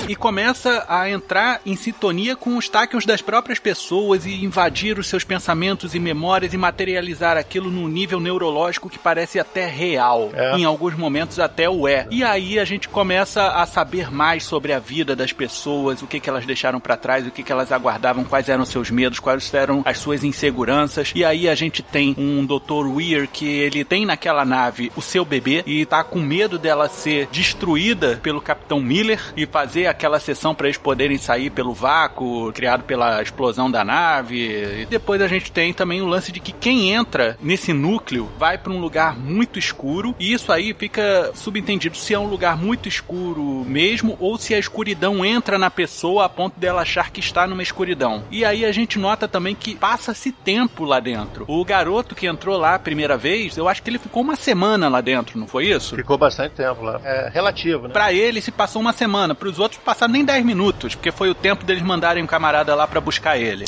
e 0.08 0.14
começa 0.14 0.84
a 0.88 1.08
entrar 1.08 1.60
em 1.64 1.76
sintonia 1.76 2.36
com 2.36 2.56
os 2.56 2.68
táquions 2.68 3.06
das 3.06 3.22
próprias 3.22 3.58
pessoas 3.58 4.26
e 4.26 4.44
invadir 4.44 4.98
os 4.98 5.06
seus 5.06 5.24
pensamentos 5.24 5.94
e 5.94 5.98
memórias 5.98 6.52
e 6.52 6.56
materializar 6.56 7.36
aquilo 7.36 7.70
num 7.70 7.88
nível 7.88 8.20
neurológico 8.20 8.88
que 8.88 8.98
parece 8.98 9.38
até 9.38 9.66
real. 9.66 10.30
É. 10.34 10.56
Em 10.56 10.64
alguns 10.64 10.94
momentos 10.94 11.38
até 11.38 11.68
o 11.68 11.88
é. 11.88 12.06
E 12.10 12.22
aí 12.22 12.58
a 12.58 12.64
gente 12.64 12.88
começa 12.88 13.48
a 13.48 13.66
saber 13.66 14.10
mais 14.10 14.44
sobre 14.44 14.72
a 14.72 14.78
vida 14.78 15.16
das 15.16 15.32
pessoas, 15.32 16.02
o 16.02 16.06
que, 16.06 16.20
que 16.20 16.28
elas 16.28 16.46
deixaram 16.46 16.80
para 16.80 16.96
trás, 16.96 17.26
o 17.26 17.30
que, 17.30 17.42
que 17.42 17.52
elas 17.52 17.72
aguardavam, 17.72 18.24
quais 18.24 18.48
eram 18.48 18.64
seus 18.64 18.90
medos, 18.90 19.18
quais 19.18 19.52
eram 19.52 19.82
as 19.84 19.98
suas 19.98 20.24
inseguranças. 20.24 21.12
E 21.14 21.24
aí 21.24 21.48
a 21.48 21.54
gente 21.54 21.82
tem 21.82 22.14
um 22.16 22.46
Dr. 22.46 22.86
Weir 22.86 23.28
que 23.28 23.46
ele 23.46 23.84
tem 23.84 24.06
naquela 24.06 24.44
nave 24.44 24.92
o 24.96 25.02
seu 25.02 25.24
bebê 25.24 25.62
e 25.66 25.84
tá 25.84 26.04
com 26.04 26.20
medo 26.20 26.58
dela 26.58 26.88
ser 26.88 27.28
destruída 27.32 28.18
pelo 28.22 28.40
Capitão 28.40 28.80
Miller 28.80 29.20
e 29.36 29.46
fazer 29.46 29.86
aquela 29.88 30.20
sessão 30.20 30.54
para 30.54 30.66
eles 30.66 30.78
poderem 30.78 31.18
sair 31.18 31.50
pelo 31.50 31.72
vácuo 31.72 32.52
criado 32.52 32.84
pela 32.84 33.22
explosão 33.22 33.70
da 33.70 33.84
nave. 33.84 34.82
E 34.82 34.86
depois 34.86 35.20
a 35.20 35.28
gente 35.28 35.50
tem 35.50 35.72
também 35.72 36.00
o 36.00 36.06
lance 36.06 36.32
de 36.32 36.40
que 36.40 36.52
quem 36.52 36.92
entra 36.92 37.36
nesse 37.40 37.72
núcleo 37.72 38.28
vai 38.38 38.58
para 38.58 38.72
um 38.72 38.80
lugar 38.80 39.16
muito 39.16 39.58
escuro 39.58 40.14
e 40.18 40.32
isso 40.32 40.52
aí 40.52 40.74
fica 40.74 41.32
subentendido 41.34 41.96
se 41.96 42.14
é 42.14 42.18
um 42.18 42.26
lugar 42.26 42.56
muito 42.56 42.88
escuro 42.88 43.64
mesmo 43.66 44.16
ou 44.20 44.38
se 44.38 44.54
a 44.54 44.58
escuridão 44.58 45.24
entra 45.24 45.58
na 45.58 45.70
pessoa 45.70 46.24
a 46.24 46.28
ponto 46.28 46.58
dela 46.58 46.82
achar 46.82 47.10
que 47.10 47.20
está 47.20 47.46
numa 47.46 47.62
escuridão. 47.62 48.24
E 48.30 48.44
aí 48.44 48.64
a 48.64 48.72
gente 48.72 48.98
nota 48.98 49.26
também 49.28 49.54
que 49.54 49.74
passa-se 49.74 50.32
tempo 50.32 50.84
lá 50.84 51.00
dentro. 51.00 51.44
O 51.48 51.64
garoto 51.64 52.14
que 52.14 52.26
entrou 52.26 52.56
lá 52.56 52.74
a 52.74 52.78
primeira 52.78 53.16
vez, 53.16 53.56
eu 53.56 53.68
acho 53.68 53.82
que 53.82 53.90
ele 53.90 53.98
ficou 53.98 54.22
uma 54.22 54.36
semana 54.36 54.88
lá 54.88 55.00
dentro, 55.00 55.38
não 55.38 55.46
foi 55.46 55.66
isso? 55.66 55.96
Ficou 55.96 56.18
bastante 56.18 56.54
tempo 56.54 56.82
lá. 56.82 57.00
É 57.04 57.30
relativo, 57.32 57.88
né? 57.88 57.92
Pra 57.92 58.12
ele 58.12 58.40
se 58.40 58.50
passou 58.50 58.80
uma 58.80 58.92
semana, 58.92 59.34
pros 59.34 59.58
outros 59.58 59.77
passaram 59.84 60.12
nem 60.12 60.24
10 60.24 60.44
minutos, 60.44 60.94
porque 60.94 61.10
foi 61.12 61.30
o 61.30 61.34
tempo 61.34 61.64
deles 61.64 61.82
mandarem 61.82 62.22
um 62.22 62.26
camarada 62.26 62.74
lá 62.74 62.86
pra 62.86 63.00
buscar 63.00 63.38
ele. 63.38 63.64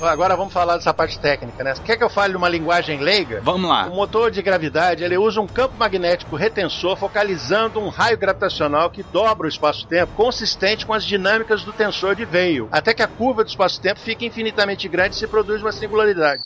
Agora 0.00 0.34
vamos 0.36 0.52
falar 0.52 0.76
dessa 0.76 0.92
parte 0.92 1.18
técnica, 1.18 1.62
né? 1.62 1.74
Quer 1.84 1.96
que 1.96 2.02
eu 2.02 2.10
fale 2.10 2.32
numa 2.32 2.48
linguagem 2.48 2.98
leiga? 2.98 3.40
Vamos 3.42 3.70
lá. 3.70 3.86
O 3.86 3.94
motor 3.94 4.30
de 4.30 4.42
gravidade, 4.42 5.04
ele 5.04 5.16
usa 5.16 5.40
um 5.40 5.46
campo 5.46 5.74
magnético 5.78 6.34
retensor 6.34 6.96
focalizando 6.96 7.78
um 7.78 7.88
raio 7.88 8.18
gravitacional 8.18 8.90
que 8.90 9.02
dobra 9.04 9.46
o 9.46 9.48
espaço-tempo, 9.48 10.12
consistente 10.14 10.84
com 10.84 10.92
as 10.92 11.04
dinâmicas 11.04 11.62
do 11.62 11.72
tensor 11.72 12.16
de 12.16 12.24
Veio, 12.24 12.68
até 12.72 12.92
que 12.92 13.02
a 13.02 13.06
curva 13.06 13.44
do 13.44 13.48
espaço-tempo 13.48 14.00
fique 14.00 14.26
infinitamente 14.26 14.88
grande 14.88 15.14
e 15.14 15.18
se 15.18 15.26
produz 15.28 15.62
uma 15.62 15.72
singularidade. 15.72 16.42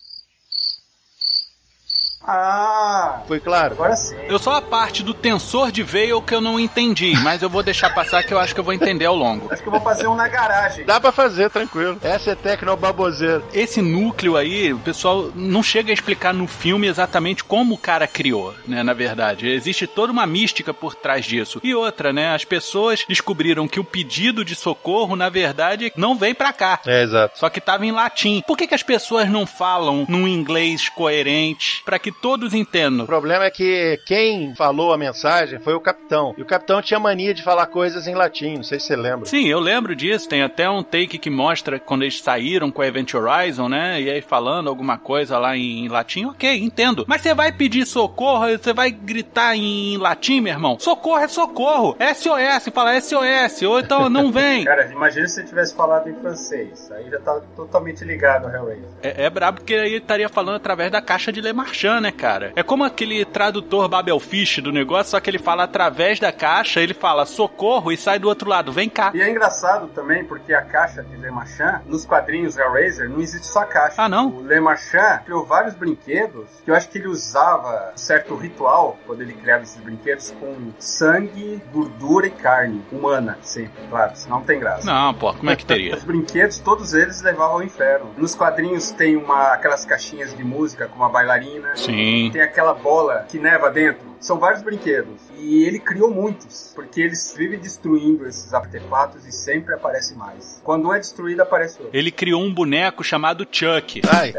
Ah, 2.28 3.23
Foi 3.28 3.38
claro? 3.38 3.75
agora 3.75 3.95
sim. 3.95 4.16
Eu 4.28 4.37
só 4.38 4.55
a 4.55 4.62
parte 4.62 5.02
do 5.05 5.14
tensor 5.14 5.71
de 5.71 5.85
veio 5.85 6.21
que 6.21 6.35
eu 6.35 6.40
não 6.40 6.59
entendi, 6.59 7.12
mas 7.23 7.40
eu 7.40 7.49
vou 7.49 7.62
deixar 7.62 7.95
passar 7.95 8.25
que 8.25 8.35
eu 8.35 8.38
acho 8.38 8.52
que 8.52 8.59
eu 8.59 8.64
vou 8.64 8.73
entender 8.75 9.05
ao 9.05 9.14
longo. 9.14 9.52
Acho 9.52 9.62
que 9.62 9.69
eu 9.69 9.73
vou 9.73 9.81
fazer 9.81 10.09
um 10.09 10.16
na 10.16 10.26
garagem. 10.26 10.85
Dá 10.85 10.99
pra 11.00 11.12
fazer, 11.12 11.49
tranquilo. 11.50 11.99
Essa 12.02 12.33
é 12.33 12.35
tecnobaboseira. 12.35 13.45
Esse 13.52 13.81
núcleo 13.81 14.37
aí, 14.37 14.73
o 14.73 14.78
pessoal 14.81 15.31
não 15.37 15.62
chega 15.62 15.93
a 15.93 15.95
explicar 15.95 16.35
no 16.35 16.49
filme 16.49 16.88
exatamente 16.88 17.45
como 17.45 17.76
o 17.76 17.78
cara 17.78 18.09
criou, 18.09 18.52
né? 18.66 18.83
Na 18.83 18.93
verdade, 18.93 19.49
existe 19.49 19.87
toda 19.87 20.12
uma 20.12 20.26
mística 20.26 20.75
por 20.75 20.97
trás 20.97 21.25
disso. 21.25 21.61
E 21.62 21.76
outra, 21.76 22.12
né? 22.12 22.35
As 22.35 22.45
pessoas 22.45 23.05
descobriram 23.09 23.69
que 23.69 23.78
o 23.78 23.85
pedido 23.85 24.45
de 24.45 24.57
socorro, 24.57 25.14
na 25.14 25.28
verdade, 25.28 25.93
não 25.97 26.16
vem 26.16 26.35
pra 26.35 26.52
cá. 26.52 26.81
É, 26.85 27.05
exato. 27.05 27.38
Só 27.38 27.49
que 27.49 27.61
tava 27.61 27.87
em 27.87 27.93
latim. 27.93 28.43
Por 28.45 28.57
que, 28.57 28.66
que 28.66 28.75
as 28.75 28.83
pessoas 28.83 29.28
não 29.31 29.47
falam 29.47 30.05
num 30.09 30.26
inglês 30.26 30.88
coerente 30.88 31.75
para 31.85 31.99
que 31.99 32.11
todos 32.12 32.52
O 32.52 32.56
entendam? 32.56 33.06
problema 33.06 33.45
é 33.45 33.50
que 33.50 34.00
quem 34.06 34.54
falou 34.54 34.92
a 34.92 34.99
mensagem 34.99 35.59
foi 35.59 35.75
o 35.75 35.80
capitão. 35.80 36.35
E 36.37 36.42
o 36.42 36.47
capitão 36.47 36.80
tinha 36.83 36.99
mania 36.99 37.35
de 37.35 37.42
falar 37.42 37.66
coisas 37.66 38.06
em 38.06 38.14
latim, 38.14 38.56
não 38.56 38.62
sei 38.62 38.78
se 38.80 38.87
você 38.87 38.97
lembra. 38.97 39.26
Sim, 39.26 39.47
eu 39.47 39.59
lembro 39.61 39.95
disso. 39.95 40.28
Tem 40.28 40.42
até 40.42 40.68
um 40.68 40.83
take 40.83 41.18
que 41.18 41.30
mostra 41.30 41.78
quando 41.78 42.02
eles 42.02 42.21
saíram 42.21 42.71
com 42.71 42.83
a 42.83 42.87
Event 42.87 43.14
Horizon, 43.14 43.68
né? 43.68 44.00
E 44.00 44.11
aí 44.11 44.20
falando 44.20 44.68
alguma 44.68 44.98
coisa 44.98 45.38
lá 45.38 45.57
em 45.57 45.88
latim, 45.88 46.27
ok, 46.27 46.59
entendo. 46.62 47.05
Mas 47.07 47.20
você 47.22 47.35
vai 47.35 47.53
pedir 47.53 47.87
socorro, 47.87 48.46
você 48.59 48.72
vai 48.72 48.90
gritar 48.90 49.57
em 49.57 49.96
latim, 49.96 50.40
meu 50.40 50.53
irmão? 50.53 50.77
Socorro 50.79 51.18
é 51.18 51.29
socorro. 51.29 51.96
SOS, 52.14 52.72
fala 52.72 53.00
SOS, 53.00 53.62
ou 53.62 53.81
então 53.81 54.09
não 54.09 54.31
vem. 54.33 54.64
Cara, 54.66 54.90
imagina 54.92 55.27
se 55.29 55.35
você 55.37 55.44
tivesse 55.44 55.74
falado 55.74 56.09
em 56.09 56.14
francês. 56.14 56.90
Aí 56.92 57.11
já 57.11 57.18
tá 57.20 57.40
totalmente 57.55 58.05
ligado 58.05 58.46
ao 58.46 58.53
Hellraiser. 58.53 58.88
É, 59.03 59.24
é 59.24 59.31
brabo 59.31 59.59
porque 59.61 59.74
aí 59.74 59.88
ele 59.88 59.96
estaria 59.98 60.29
falando 60.29 60.57
através 60.57 60.90
da 60.90 61.00
caixa 61.00 61.33
de 61.33 61.40
Le 61.40 61.53
Marchand, 61.66 62.00
né, 62.00 62.12
cara? 62.12 62.52
É 62.55 62.62
como 62.62 62.85
aquele 62.85 63.24
tradutor 63.24 63.88
Babelfish 63.88 64.61
do 64.61 64.70
negócio, 64.70 65.11
só 65.11 65.20
que 65.20 65.29
ele 65.29 65.38
fala 65.38 65.64
através 65.64 66.20
da 66.20 66.33
caixa, 66.33 66.81
ele 66.81 66.94
fala 66.94 67.26
socorro 67.26 67.90
e 67.90 67.96
sai 67.96 68.18
do 68.18 68.29
outro 68.29 68.48
lado, 68.48 68.72
vem 68.72 68.88
cá. 68.88 69.11
E 69.14 69.20
é 69.20 69.29
engraçado 69.29 69.88
também 69.88 70.24
porque 70.24 70.55
a 70.55 70.62
caixa 70.62 71.02
de 71.02 71.16
Le 71.16 71.31
Marchand, 71.31 71.83
nos 71.87 72.05
quadrinhos 72.05 72.57
Hellraiser, 72.57 73.09
não 73.09 73.20
existe 73.20 73.46
só 73.46 73.61
a 73.61 73.66
caixa. 73.66 74.02
Ah, 74.02 74.09
não? 74.09 74.29
O 74.29 74.46
Le 74.46 74.61
Marchand 74.61 75.22
criou 75.24 75.44
vários 75.44 75.74
brinquedos 75.74 76.48
que 76.64 76.70
eu 76.70 76.74
acho 76.74 76.88
que 76.88 76.98
ele 76.98 77.09
usava 77.09 77.92
certo 77.96 78.37
ritual 78.37 78.98
quando 79.07 79.22
ele 79.22 79.35
criava 79.35 79.64
esses 79.64 79.81
brinquedos 79.81 80.31
com 80.38 80.72
sangue, 80.79 81.61
gordura 81.72 82.26
e 82.26 82.31
carne 82.31 82.85
humana, 82.92 83.38
sempre, 83.42 83.87
claro, 83.88 84.12
senão 84.14 84.38
não 84.38 84.44
tem 84.44 84.61
graça. 84.61 84.87
Não, 84.87 85.14
pô, 85.14 85.33
como 85.35 85.50
é 85.50 85.57
que 85.57 85.64
teria? 85.64 85.96
Os 85.96 86.05
brinquedos, 86.05 86.59
todos 86.59 86.94
eles 86.94 87.20
levavam 87.22 87.57
ao 87.57 87.62
inferno. 87.62 88.14
Nos 88.16 88.35
quadrinhos 88.35 88.90
tem 88.92 89.16
uma, 89.16 89.52
aquelas 89.52 89.85
caixinhas 89.85 90.37
de 90.37 90.44
música 90.44 90.87
com 90.87 90.96
uma 90.96 91.09
bailarina. 91.09 91.56
Sim. 91.77 92.31
Tem 92.33 92.42
aquela 92.42 92.75
bola 92.75 93.27
que 93.29 93.38
neva 93.38 93.71
dentro. 93.71 94.16
São 94.19 94.38
vários 94.38 94.62
brinquedos. 94.62 95.21
E 95.38 95.62
ele 95.64 95.79
criou 95.79 96.11
muitos, 96.11 96.73
porque 96.75 97.01
eles 97.03 97.35
vivem 97.37 97.59
destruindo 97.59 98.27
esses 98.27 98.53
artefatos 98.55 99.27
e 99.27 99.31
sempre 99.31 99.75
aparece 99.75 100.14
mais. 100.16 100.61
Quando 100.64 100.88
um 100.88 100.95
é 100.95 100.99
destruído, 100.99 101.42
aparece 101.42 101.81
outro. 101.81 101.97
Ele 101.97 102.11
criou 102.11 102.42
um 102.42 102.53
boneco 102.53 103.05
chamado 103.05 103.47
Chuck. 103.51 104.01
Ai, 104.09 104.33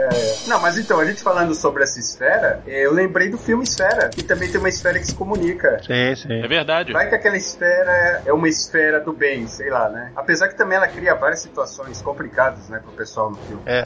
Não, 0.47 0.59
mas 0.59 0.77
então, 0.77 0.99
a 0.99 1.05
gente 1.05 1.21
falando 1.21 1.53
sobre 1.53 1.83
essa 1.83 1.99
esfera, 1.99 2.61
eh, 2.65 2.85
eu 2.85 2.91
lembrei 2.91 3.29
do 3.29 3.37
filme 3.37 3.63
Esfera, 3.63 4.09
que 4.09 4.23
também 4.23 4.49
tem 4.49 4.59
uma 4.59 4.69
esfera 4.69 4.97
que 4.99 5.05
se 5.05 5.15
comunica. 5.15 5.79
sim, 5.85 6.15
sim. 6.15 6.41
É 6.43 6.47
verdade. 6.47 6.91
Vai 6.91 7.07
que 7.07 7.15
aquela 7.15 7.37
esfera 7.37 8.23
é 8.25 8.33
uma 8.33 8.49
esfera 8.49 8.99
do 8.99 9.13
bem, 9.13 9.47
sei 9.47 9.69
lá, 9.69 9.89
né? 9.89 10.11
Apesar 10.15 10.47
que 10.47 10.55
também 10.57 10.77
ela 10.77 10.87
cria 10.87 11.13
várias 11.13 11.39
situações 11.39 12.01
complicadas, 12.01 12.67
né, 12.67 12.79
pro 12.79 12.91
pessoal 12.93 13.29
no 13.29 13.37
filme. 13.37 13.61
É. 13.65 13.83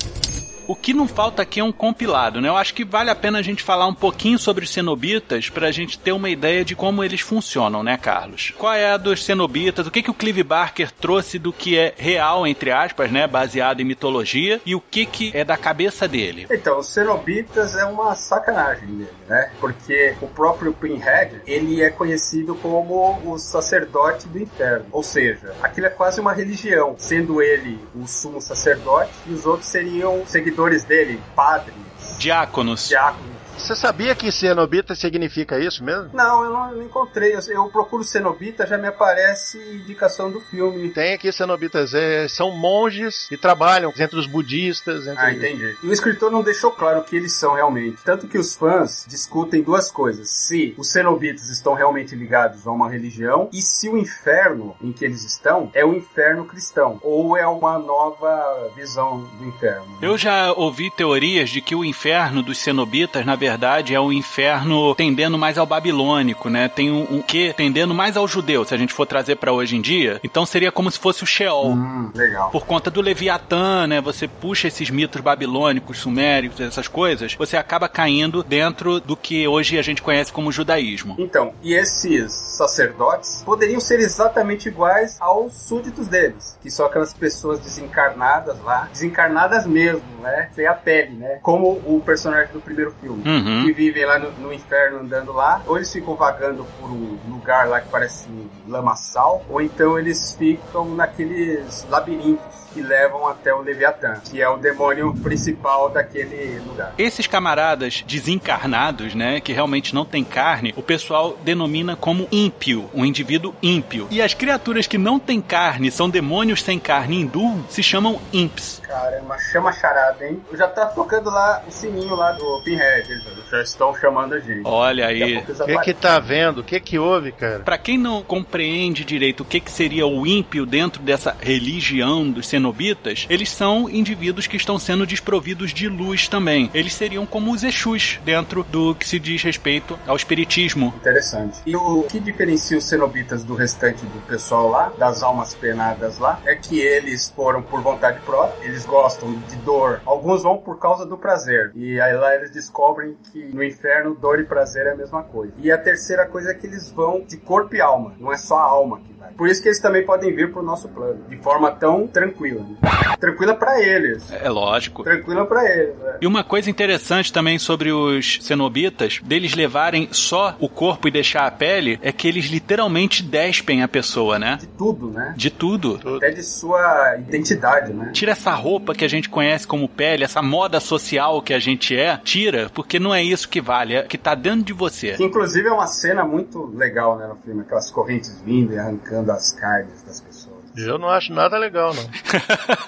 O 0.71 0.75
que 0.75 0.93
não 0.93 1.05
falta 1.05 1.41
aqui 1.41 1.59
é 1.59 1.63
um 1.65 1.71
compilado, 1.71 2.39
né? 2.39 2.47
Eu 2.47 2.55
acho 2.55 2.73
que 2.73 2.85
vale 2.85 3.09
a 3.09 3.15
pena 3.15 3.39
a 3.39 3.41
gente 3.41 3.61
falar 3.61 3.87
um 3.87 3.93
pouquinho 3.93 4.39
sobre 4.39 4.63
os 4.63 4.71
cenobitas 4.71 5.49
pra 5.49 5.69
gente 5.69 5.99
ter 5.99 6.13
uma 6.13 6.29
ideia 6.29 6.63
de 6.63 6.77
como 6.77 7.03
eles 7.03 7.19
funcionam, 7.19 7.83
né, 7.83 7.97
Carlos? 7.97 8.53
Qual 8.57 8.73
é 8.73 8.89
a 8.89 8.95
dos 8.95 9.25
cenobitas? 9.25 9.85
O 9.85 9.91
que, 9.91 10.01
que 10.01 10.09
o 10.09 10.13
Clive 10.13 10.43
Barker 10.43 10.89
trouxe 10.89 11.37
do 11.37 11.51
que 11.51 11.77
é 11.77 11.93
real, 11.97 12.47
entre 12.47 12.71
aspas, 12.71 13.11
né? 13.11 13.27
Baseado 13.27 13.81
em 13.81 13.83
mitologia, 13.83 14.61
e 14.65 14.73
o 14.73 14.79
que, 14.79 15.05
que 15.05 15.29
é 15.35 15.43
da 15.43 15.57
cabeça 15.57 16.07
dele? 16.07 16.47
Então, 16.49 16.79
os 16.79 16.87
cenobitas 16.87 17.75
é 17.75 17.83
uma 17.83 18.15
sacanagem 18.15 18.87
dele, 18.87 19.09
né? 19.27 19.51
Porque 19.59 20.15
o 20.21 20.27
próprio 20.27 20.71
Pinhead, 20.71 21.41
ele 21.45 21.81
é 21.81 21.89
conhecido 21.89 22.55
como 22.55 23.19
o 23.25 23.37
sacerdote 23.37 24.25
do 24.25 24.39
inferno. 24.39 24.85
Ou 24.93 25.03
seja, 25.03 25.53
aquilo 25.61 25.87
é 25.87 25.89
quase 25.89 26.21
uma 26.21 26.31
religião, 26.31 26.95
sendo 26.97 27.41
ele 27.41 27.77
o 27.93 28.07
sumo 28.07 28.39
sacerdote 28.39 29.11
e 29.27 29.33
os 29.33 29.45
outros 29.45 29.67
seriam 29.67 30.25
seguidores 30.25 30.60
dele, 30.83 31.19
padres, 31.35 31.73
Diáconos. 32.17 32.87
diáconos. 32.87 33.40
Você 33.61 33.75
sabia 33.75 34.15
que 34.15 34.31
cenobita 34.31 34.95
significa 34.95 35.59
isso 35.59 35.83
mesmo? 35.83 36.09
Não, 36.13 36.43
eu 36.43 36.51
não, 36.51 36.71
não 36.71 36.83
encontrei. 36.83 37.35
Eu, 37.35 37.39
eu, 37.47 37.69
procuro 37.69 38.03
cenobita, 38.03 38.65
já 38.65 38.75
me 38.75 38.87
aparece 38.87 39.59
indicação 39.59 40.31
do 40.31 40.41
filme. 40.41 40.89
Tem 40.89 41.13
aqui 41.13 41.31
cenobitas, 41.31 41.93
é, 41.93 42.27
são 42.27 42.51
monges 42.51 43.29
e 43.29 43.37
trabalham 43.37 43.93
entre 43.97 44.19
os 44.19 44.25
budistas. 44.25 45.05
Entre... 45.05 45.23
Ah, 45.23 45.31
entendi. 45.31 45.77
E 45.83 45.87
o 45.87 45.93
escritor 45.93 46.31
não 46.31 46.41
deixou 46.41 46.71
claro 46.71 46.99
o 46.99 47.03
que 47.03 47.15
eles 47.15 47.33
são 47.33 47.53
realmente. 47.53 47.97
Tanto 48.03 48.27
que 48.27 48.37
os 48.37 48.55
fãs 48.55 49.05
discutem 49.07 49.61
duas 49.61 49.91
coisas: 49.91 50.29
se 50.29 50.73
os 50.75 50.91
cenobitas 50.91 51.49
estão 51.49 51.75
realmente 51.75 52.15
ligados 52.15 52.65
a 52.65 52.71
uma 52.71 52.89
religião 52.89 53.47
e 53.53 53.61
se 53.61 53.87
o 53.87 53.97
inferno 53.97 54.75
em 54.81 54.91
que 54.91 55.05
eles 55.05 55.23
estão 55.23 55.69
é 55.75 55.85
o 55.85 55.93
inferno 55.93 56.45
cristão 56.45 56.99
ou 57.03 57.37
é 57.37 57.45
uma 57.45 57.77
nova 57.77 58.71
visão 58.75 59.21
do 59.37 59.45
inferno. 59.45 59.99
Eu 60.01 60.17
já 60.17 60.51
ouvi 60.51 60.89
teorias 60.89 61.51
de 61.51 61.61
que 61.61 61.75
o 61.75 61.85
inferno 61.85 62.41
dos 62.41 62.57
cenobitas, 62.57 63.23
na 63.23 63.35
verdade, 63.35 63.50
é 63.93 63.99
um 63.99 64.11
inferno 64.11 64.93
tendendo 64.95 65.37
mais 65.37 65.57
ao 65.57 65.65
babilônico, 65.65 66.49
né? 66.49 66.67
Tem 66.67 66.91
um, 66.91 67.07
um 67.09 67.21
que 67.21 67.53
tendendo 67.53 67.93
mais 67.93 68.17
ao 68.17 68.27
judeu, 68.27 68.65
se 68.65 68.73
a 68.73 68.77
gente 68.77 68.93
for 68.93 69.05
trazer 69.05 69.35
para 69.35 69.51
hoje 69.51 69.75
em 69.75 69.81
dia. 69.81 70.19
Então 70.23 70.45
seria 70.45 70.71
como 70.71 70.89
se 70.91 70.99
fosse 70.99 71.23
o 71.23 71.27
Sheol. 71.27 71.71
Hum, 71.71 72.11
legal. 72.13 72.49
Por 72.51 72.65
conta 72.65 72.89
do 72.89 73.01
Leviatã, 73.01 73.87
né? 73.87 74.01
Você 74.01 74.27
puxa 74.27 74.67
esses 74.67 74.89
mitos 74.89 75.21
babilônicos, 75.21 75.99
sumérios, 75.99 76.59
essas 76.59 76.87
coisas, 76.87 77.35
você 77.35 77.57
acaba 77.57 77.87
caindo 77.87 78.43
dentro 78.43 78.99
do 78.99 79.15
que 79.15 79.47
hoje 79.47 79.77
a 79.77 79.81
gente 79.81 80.01
conhece 80.01 80.31
como 80.31 80.51
judaísmo. 80.51 81.15
Então, 81.17 81.53
e 81.61 81.73
esses 81.73 82.31
sacerdotes 82.33 83.43
poderiam 83.45 83.79
ser 83.79 83.99
exatamente 83.99 84.67
iguais 84.67 85.17
aos 85.19 85.53
súditos 85.53 86.07
deles, 86.07 86.57
que 86.61 86.69
são 86.69 86.85
aquelas 86.85 87.13
pessoas 87.13 87.59
desencarnadas 87.59 88.59
lá, 88.63 88.87
desencarnadas 88.91 89.65
mesmo, 89.65 90.01
né? 90.21 90.49
Sem 90.53 90.67
a 90.67 90.73
pele, 90.73 91.15
né? 91.15 91.39
Como 91.41 91.81
o 91.85 92.01
personagem 92.05 92.51
do 92.53 92.61
primeiro 92.61 92.93
filme, 93.01 93.21
Uhum. 93.41 93.65
que 93.65 93.73
vivem 93.73 94.05
lá 94.05 94.19
no, 94.19 94.31
no 94.31 94.53
inferno 94.53 94.99
andando 94.99 95.31
lá, 95.31 95.61
ou 95.65 95.77
eles 95.77 95.91
ficam 95.91 96.15
vagando 96.15 96.65
por 96.79 96.89
um 96.89 97.17
lugar 97.29 97.67
lá 97.67 97.81
que 97.81 97.89
parece 97.89 98.27
lamaçal, 98.67 99.43
ou 99.49 99.61
então 99.61 99.97
eles 99.97 100.35
ficam 100.37 100.95
naqueles 100.95 101.85
labirintos 101.89 102.61
que 102.73 102.81
levam 102.81 103.27
até 103.27 103.53
o 103.53 103.61
Leviatã, 103.61 104.13
que 104.23 104.41
é 104.41 104.47
o 104.47 104.57
demônio 104.57 105.13
principal 105.15 105.89
daquele 105.89 106.59
lugar. 106.59 106.93
Esses 106.97 107.27
camaradas 107.27 108.03
desencarnados, 108.07 109.13
né, 109.13 109.39
que 109.39 109.53
realmente 109.53 109.93
não 109.93 110.05
têm 110.05 110.23
carne, 110.23 110.73
o 110.77 110.81
pessoal 110.81 111.37
denomina 111.43 111.95
como 111.95 112.27
ímpio, 112.31 112.89
um 112.93 113.05
indivíduo 113.05 113.53
ímpio. 113.61 114.07
E 114.09 114.21
as 114.21 114.33
criaturas 114.33 114.87
que 114.87 114.97
não 114.97 115.19
têm 115.19 115.41
carne, 115.41 115.91
são 115.91 116.09
demônios 116.09 116.63
sem 116.63 116.79
carne 116.79 117.21
hindu, 117.21 117.63
se 117.69 117.83
chamam 117.83 118.19
imps. 118.31 118.81
Caramba, 118.83 119.37
chama 119.51 119.71
charada, 119.73 120.25
hein? 120.25 120.41
Já 120.53 120.67
tá 120.67 120.85
tocando 120.85 121.29
lá 121.29 121.61
o 121.67 121.71
sininho 121.71 122.15
lá 122.15 122.31
do 122.31 122.61
Pinhead, 122.63 123.20
já 123.51 123.61
estão 123.61 123.93
chamando 123.95 124.33
a 124.33 124.39
gente. 124.39 124.61
Olha 124.63 125.07
aí. 125.07 125.37
O 125.37 125.65
que 125.65 125.77
que 125.79 125.93
tá 125.93 126.19
vendo? 126.19 126.61
O 126.61 126.63
que 126.63 126.79
que 126.79 126.97
houve, 126.97 127.31
cara? 127.31 127.59
Pra 127.59 127.77
quem 127.77 127.97
não 127.97 128.23
compreende 128.23 129.03
direito 129.03 129.41
o 129.41 129.45
que, 129.45 129.59
que 129.59 129.71
seria 129.71 130.07
o 130.07 130.25
ímpio 130.25 130.65
dentro 130.65 131.01
dessa 131.01 131.35
religião 131.39 132.29
dos 132.29 132.47
cenobitas, 132.47 133.27
eles 133.29 133.49
são 133.49 133.89
indivíduos 133.89 134.47
que 134.47 134.55
estão 134.55 134.79
sendo 134.79 135.05
desprovidos 135.05 135.73
de 135.73 135.87
luz 135.87 136.27
também. 136.27 136.69
Eles 136.73 136.93
seriam 136.93 137.25
como 137.25 137.51
os 137.51 137.63
Exus 137.63 138.19
dentro 138.23 138.63
do 138.63 138.95
que 138.95 139.07
se 139.07 139.19
diz 139.19 139.43
respeito 139.43 139.99
ao 140.07 140.15
espiritismo. 140.15 140.93
Interessante. 140.97 141.59
E 141.65 141.75
o 141.75 142.03
que 142.03 142.19
diferencia 142.19 142.77
os 142.77 142.85
cenobitas 142.85 143.43
do 143.43 143.55
restante 143.55 144.05
do 144.05 144.21
pessoal 144.21 144.69
lá, 144.69 144.93
das 144.97 145.21
almas 145.23 145.53
penadas 145.53 146.17
lá, 146.19 146.39
é 146.45 146.55
que 146.55 146.79
eles 146.79 147.31
foram 147.35 147.61
por 147.61 147.81
vontade 147.81 148.19
própria, 148.21 148.65
eles 148.65 148.85
gostam 148.85 149.33
de 149.49 149.55
dor. 149.57 150.01
Alguns 150.05 150.43
vão 150.43 150.57
por 150.57 150.79
causa 150.79 151.05
do 151.05 151.17
prazer. 151.17 151.71
E 151.75 151.99
aí 151.99 152.13
lá 152.13 152.35
eles 152.35 152.51
descobrem 152.51 153.10
que 153.31 153.43
no 153.53 153.63
inferno 153.63 154.15
dor 154.15 154.39
e 154.39 154.43
prazer 154.43 154.87
é 154.87 154.91
a 154.91 154.95
mesma 154.95 155.23
coisa. 155.23 155.53
E 155.57 155.71
a 155.71 155.77
terceira 155.77 156.25
coisa 156.25 156.51
é 156.51 156.53
que 156.53 156.65
eles 156.67 156.91
vão 156.91 157.21
de 157.27 157.37
corpo 157.37 157.75
e 157.75 157.81
alma, 157.81 158.13
não 158.19 158.31
é 158.31 158.37
só 158.37 158.57
a 158.57 158.63
alma 158.63 158.99
que 158.99 159.13
vai. 159.13 159.31
Por 159.33 159.47
isso 159.47 159.61
que 159.61 159.67
eles 159.69 159.79
também 159.79 160.05
podem 160.05 160.33
vir 160.35 160.51
pro 160.51 160.61
nosso 160.61 160.89
plano, 160.89 161.23
de 161.29 161.37
forma 161.37 161.71
tão 161.71 162.07
tranquila. 162.07 162.61
né? 162.61 163.15
Tranquila 163.19 163.53
pra 163.55 163.81
eles. 163.81 164.31
É 164.31 164.49
lógico. 164.49 165.03
Tranquila 165.03 165.45
pra 165.45 165.63
eles. 165.69 165.95
né? 165.97 166.17
E 166.21 166.27
uma 166.27 166.43
coisa 166.43 166.69
interessante 166.69 167.31
também 167.31 167.57
sobre 167.59 167.91
os 167.91 168.39
cenobitas, 168.41 169.19
deles 169.23 169.53
levarem 169.55 170.09
só 170.11 170.55
o 170.59 170.67
corpo 170.67 171.07
e 171.07 171.11
deixar 171.11 171.45
a 171.45 171.51
pele, 171.51 171.99
é 172.01 172.11
que 172.11 172.27
eles 172.27 172.45
literalmente 172.45 173.23
despem 173.23 173.81
a 173.83 173.87
pessoa, 173.87 174.37
né? 174.37 174.57
De 174.59 174.67
tudo, 174.67 175.09
né? 175.11 175.33
De 175.37 175.49
tudo. 175.49 175.99
Até 176.17 176.31
de 176.31 176.43
sua 176.43 177.15
identidade, 177.17 177.93
né? 177.93 178.11
Tira 178.13 178.31
essa 178.31 178.51
roupa 178.53 178.93
que 178.93 179.05
a 179.05 179.07
gente 179.09 179.29
conhece 179.29 179.65
como 179.67 179.87
pele, 179.87 180.23
essa 180.23 180.41
moda 180.41 180.79
social 180.79 181.41
que 181.41 181.53
a 181.53 181.59
gente 181.59 181.95
é, 181.95 182.17
tira, 182.23 182.69
porque 182.73 182.99
não 183.01 183.13
é 183.13 183.23
isso 183.23 183.49
que 183.49 183.59
vale, 183.59 183.95
é 183.95 184.03
que 184.03 184.17
tá 184.17 184.35
dentro 184.35 184.63
de 184.63 184.73
você. 184.73 185.13
Que 185.13 185.23
inclusive 185.23 185.67
é 185.67 185.71
uma 185.71 185.87
cena 185.87 186.23
muito 186.23 186.65
legal, 186.67 187.17
né, 187.17 187.27
no 187.27 187.35
filme, 187.35 187.61
aquelas 187.61 187.89
correntes 187.89 188.39
vindo 188.45 188.73
e 188.73 188.79
arrancando 188.79 189.31
as 189.31 189.51
carnes 189.51 190.01
das 190.03 190.21
pessoas. 190.21 190.50
Eu 190.75 190.97
não 190.97 191.09
acho 191.09 191.33
nada 191.33 191.57
legal, 191.57 191.93
não. 191.93 192.03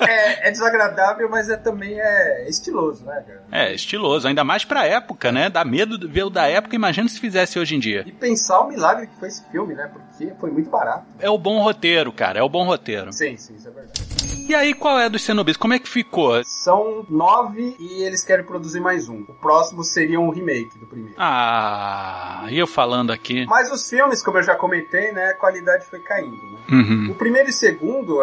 É, 0.08 0.50
é 0.50 0.52
desagradável, 0.52 1.30
mas 1.30 1.50
é 1.50 1.56
também 1.56 2.00
é 2.00 2.50
estiloso, 2.50 3.06
né, 3.06 3.24
cara? 3.26 3.44
É, 3.52 3.74
estiloso, 3.74 4.28
ainda 4.28 4.44
mais 4.44 4.66
pra 4.66 4.86
época, 4.86 5.32
né? 5.32 5.50
Dá 5.50 5.64
medo 5.64 5.98
de 5.98 6.08
ver 6.08 6.24
o 6.24 6.30
da 6.30 6.48
época, 6.48 6.76
imagina 6.76 7.08
se 7.08 7.20
fizesse 7.20 7.58
hoje 7.58 7.76
em 7.76 7.80
dia. 7.80 8.04
E 8.06 8.12
pensar 8.12 8.60
o 8.62 8.68
milagre 8.68 9.08
que 9.08 9.16
foi 9.16 9.28
esse 9.28 9.44
filme, 9.50 9.74
né? 9.74 9.90
Porque 9.92 10.34
foi 10.40 10.52
muito 10.52 10.70
barato. 10.70 11.06
É 11.20 11.30
o 11.30 11.38
bom 11.38 11.62
roteiro, 11.62 12.12
cara, 12.12 12.40
é 12.40 12.44
o 12.44 12.50
bom 12.50 12.66
roteiro. 12.66 13.12
Sim, 13.14 13.38
sim, 13.38 13.56
isso 13.56 13.68
é 13.68 13.72
verdade. 13.72 14.24
E 14.48 14.54
aí, 14.54 14.74
qual 14.74 15.00
é 15.00 15.10
dos 15.10 15.22
cenobitas? 15.22 15.58
Como 15.58 15.74
é 15.74 15.80
que 15.80 15.88
ficou? 15.88 16.44
São 16.44 17.06
nove 17.10 17.76
e 17.80 18.04
eles 18.04 18.24
querem 18.24 18.46
produzir 18.46 18.82
mais 18.82 19.08
um. 19.08 19.22
O 19.22 19.34
próximo 19.36 19.84
seria 19.84 20.20
um 20.20 20.30
remake 20.30 20.78
do 20.80 20.86
primeiro. 20.86 21.16
Ah, 21.18 22.46
e 22.50 22.60
eu 22.60 22.68
falando 22.68 23.12
aqui. 23.12 23.46
Mas 23.46 23.72
os 23.72 23.90
filmes, 23.90 24.22
como 24.22 24.40
eu 24.40 24.44
já 24.44 24.56
comentei, 24.56 25.14
né, 25.14 25.30
a 25.30 25.34
qualidade 25.34 25.86
foi 25.86 26.00
caindo, 26.00 26.36
né? 26.36 26.60
Uhum. 26.72 27.12
O 27.12 27.16
primeiro 27.16 27.50
e 27.50 27.54
segundo 27.54 27.73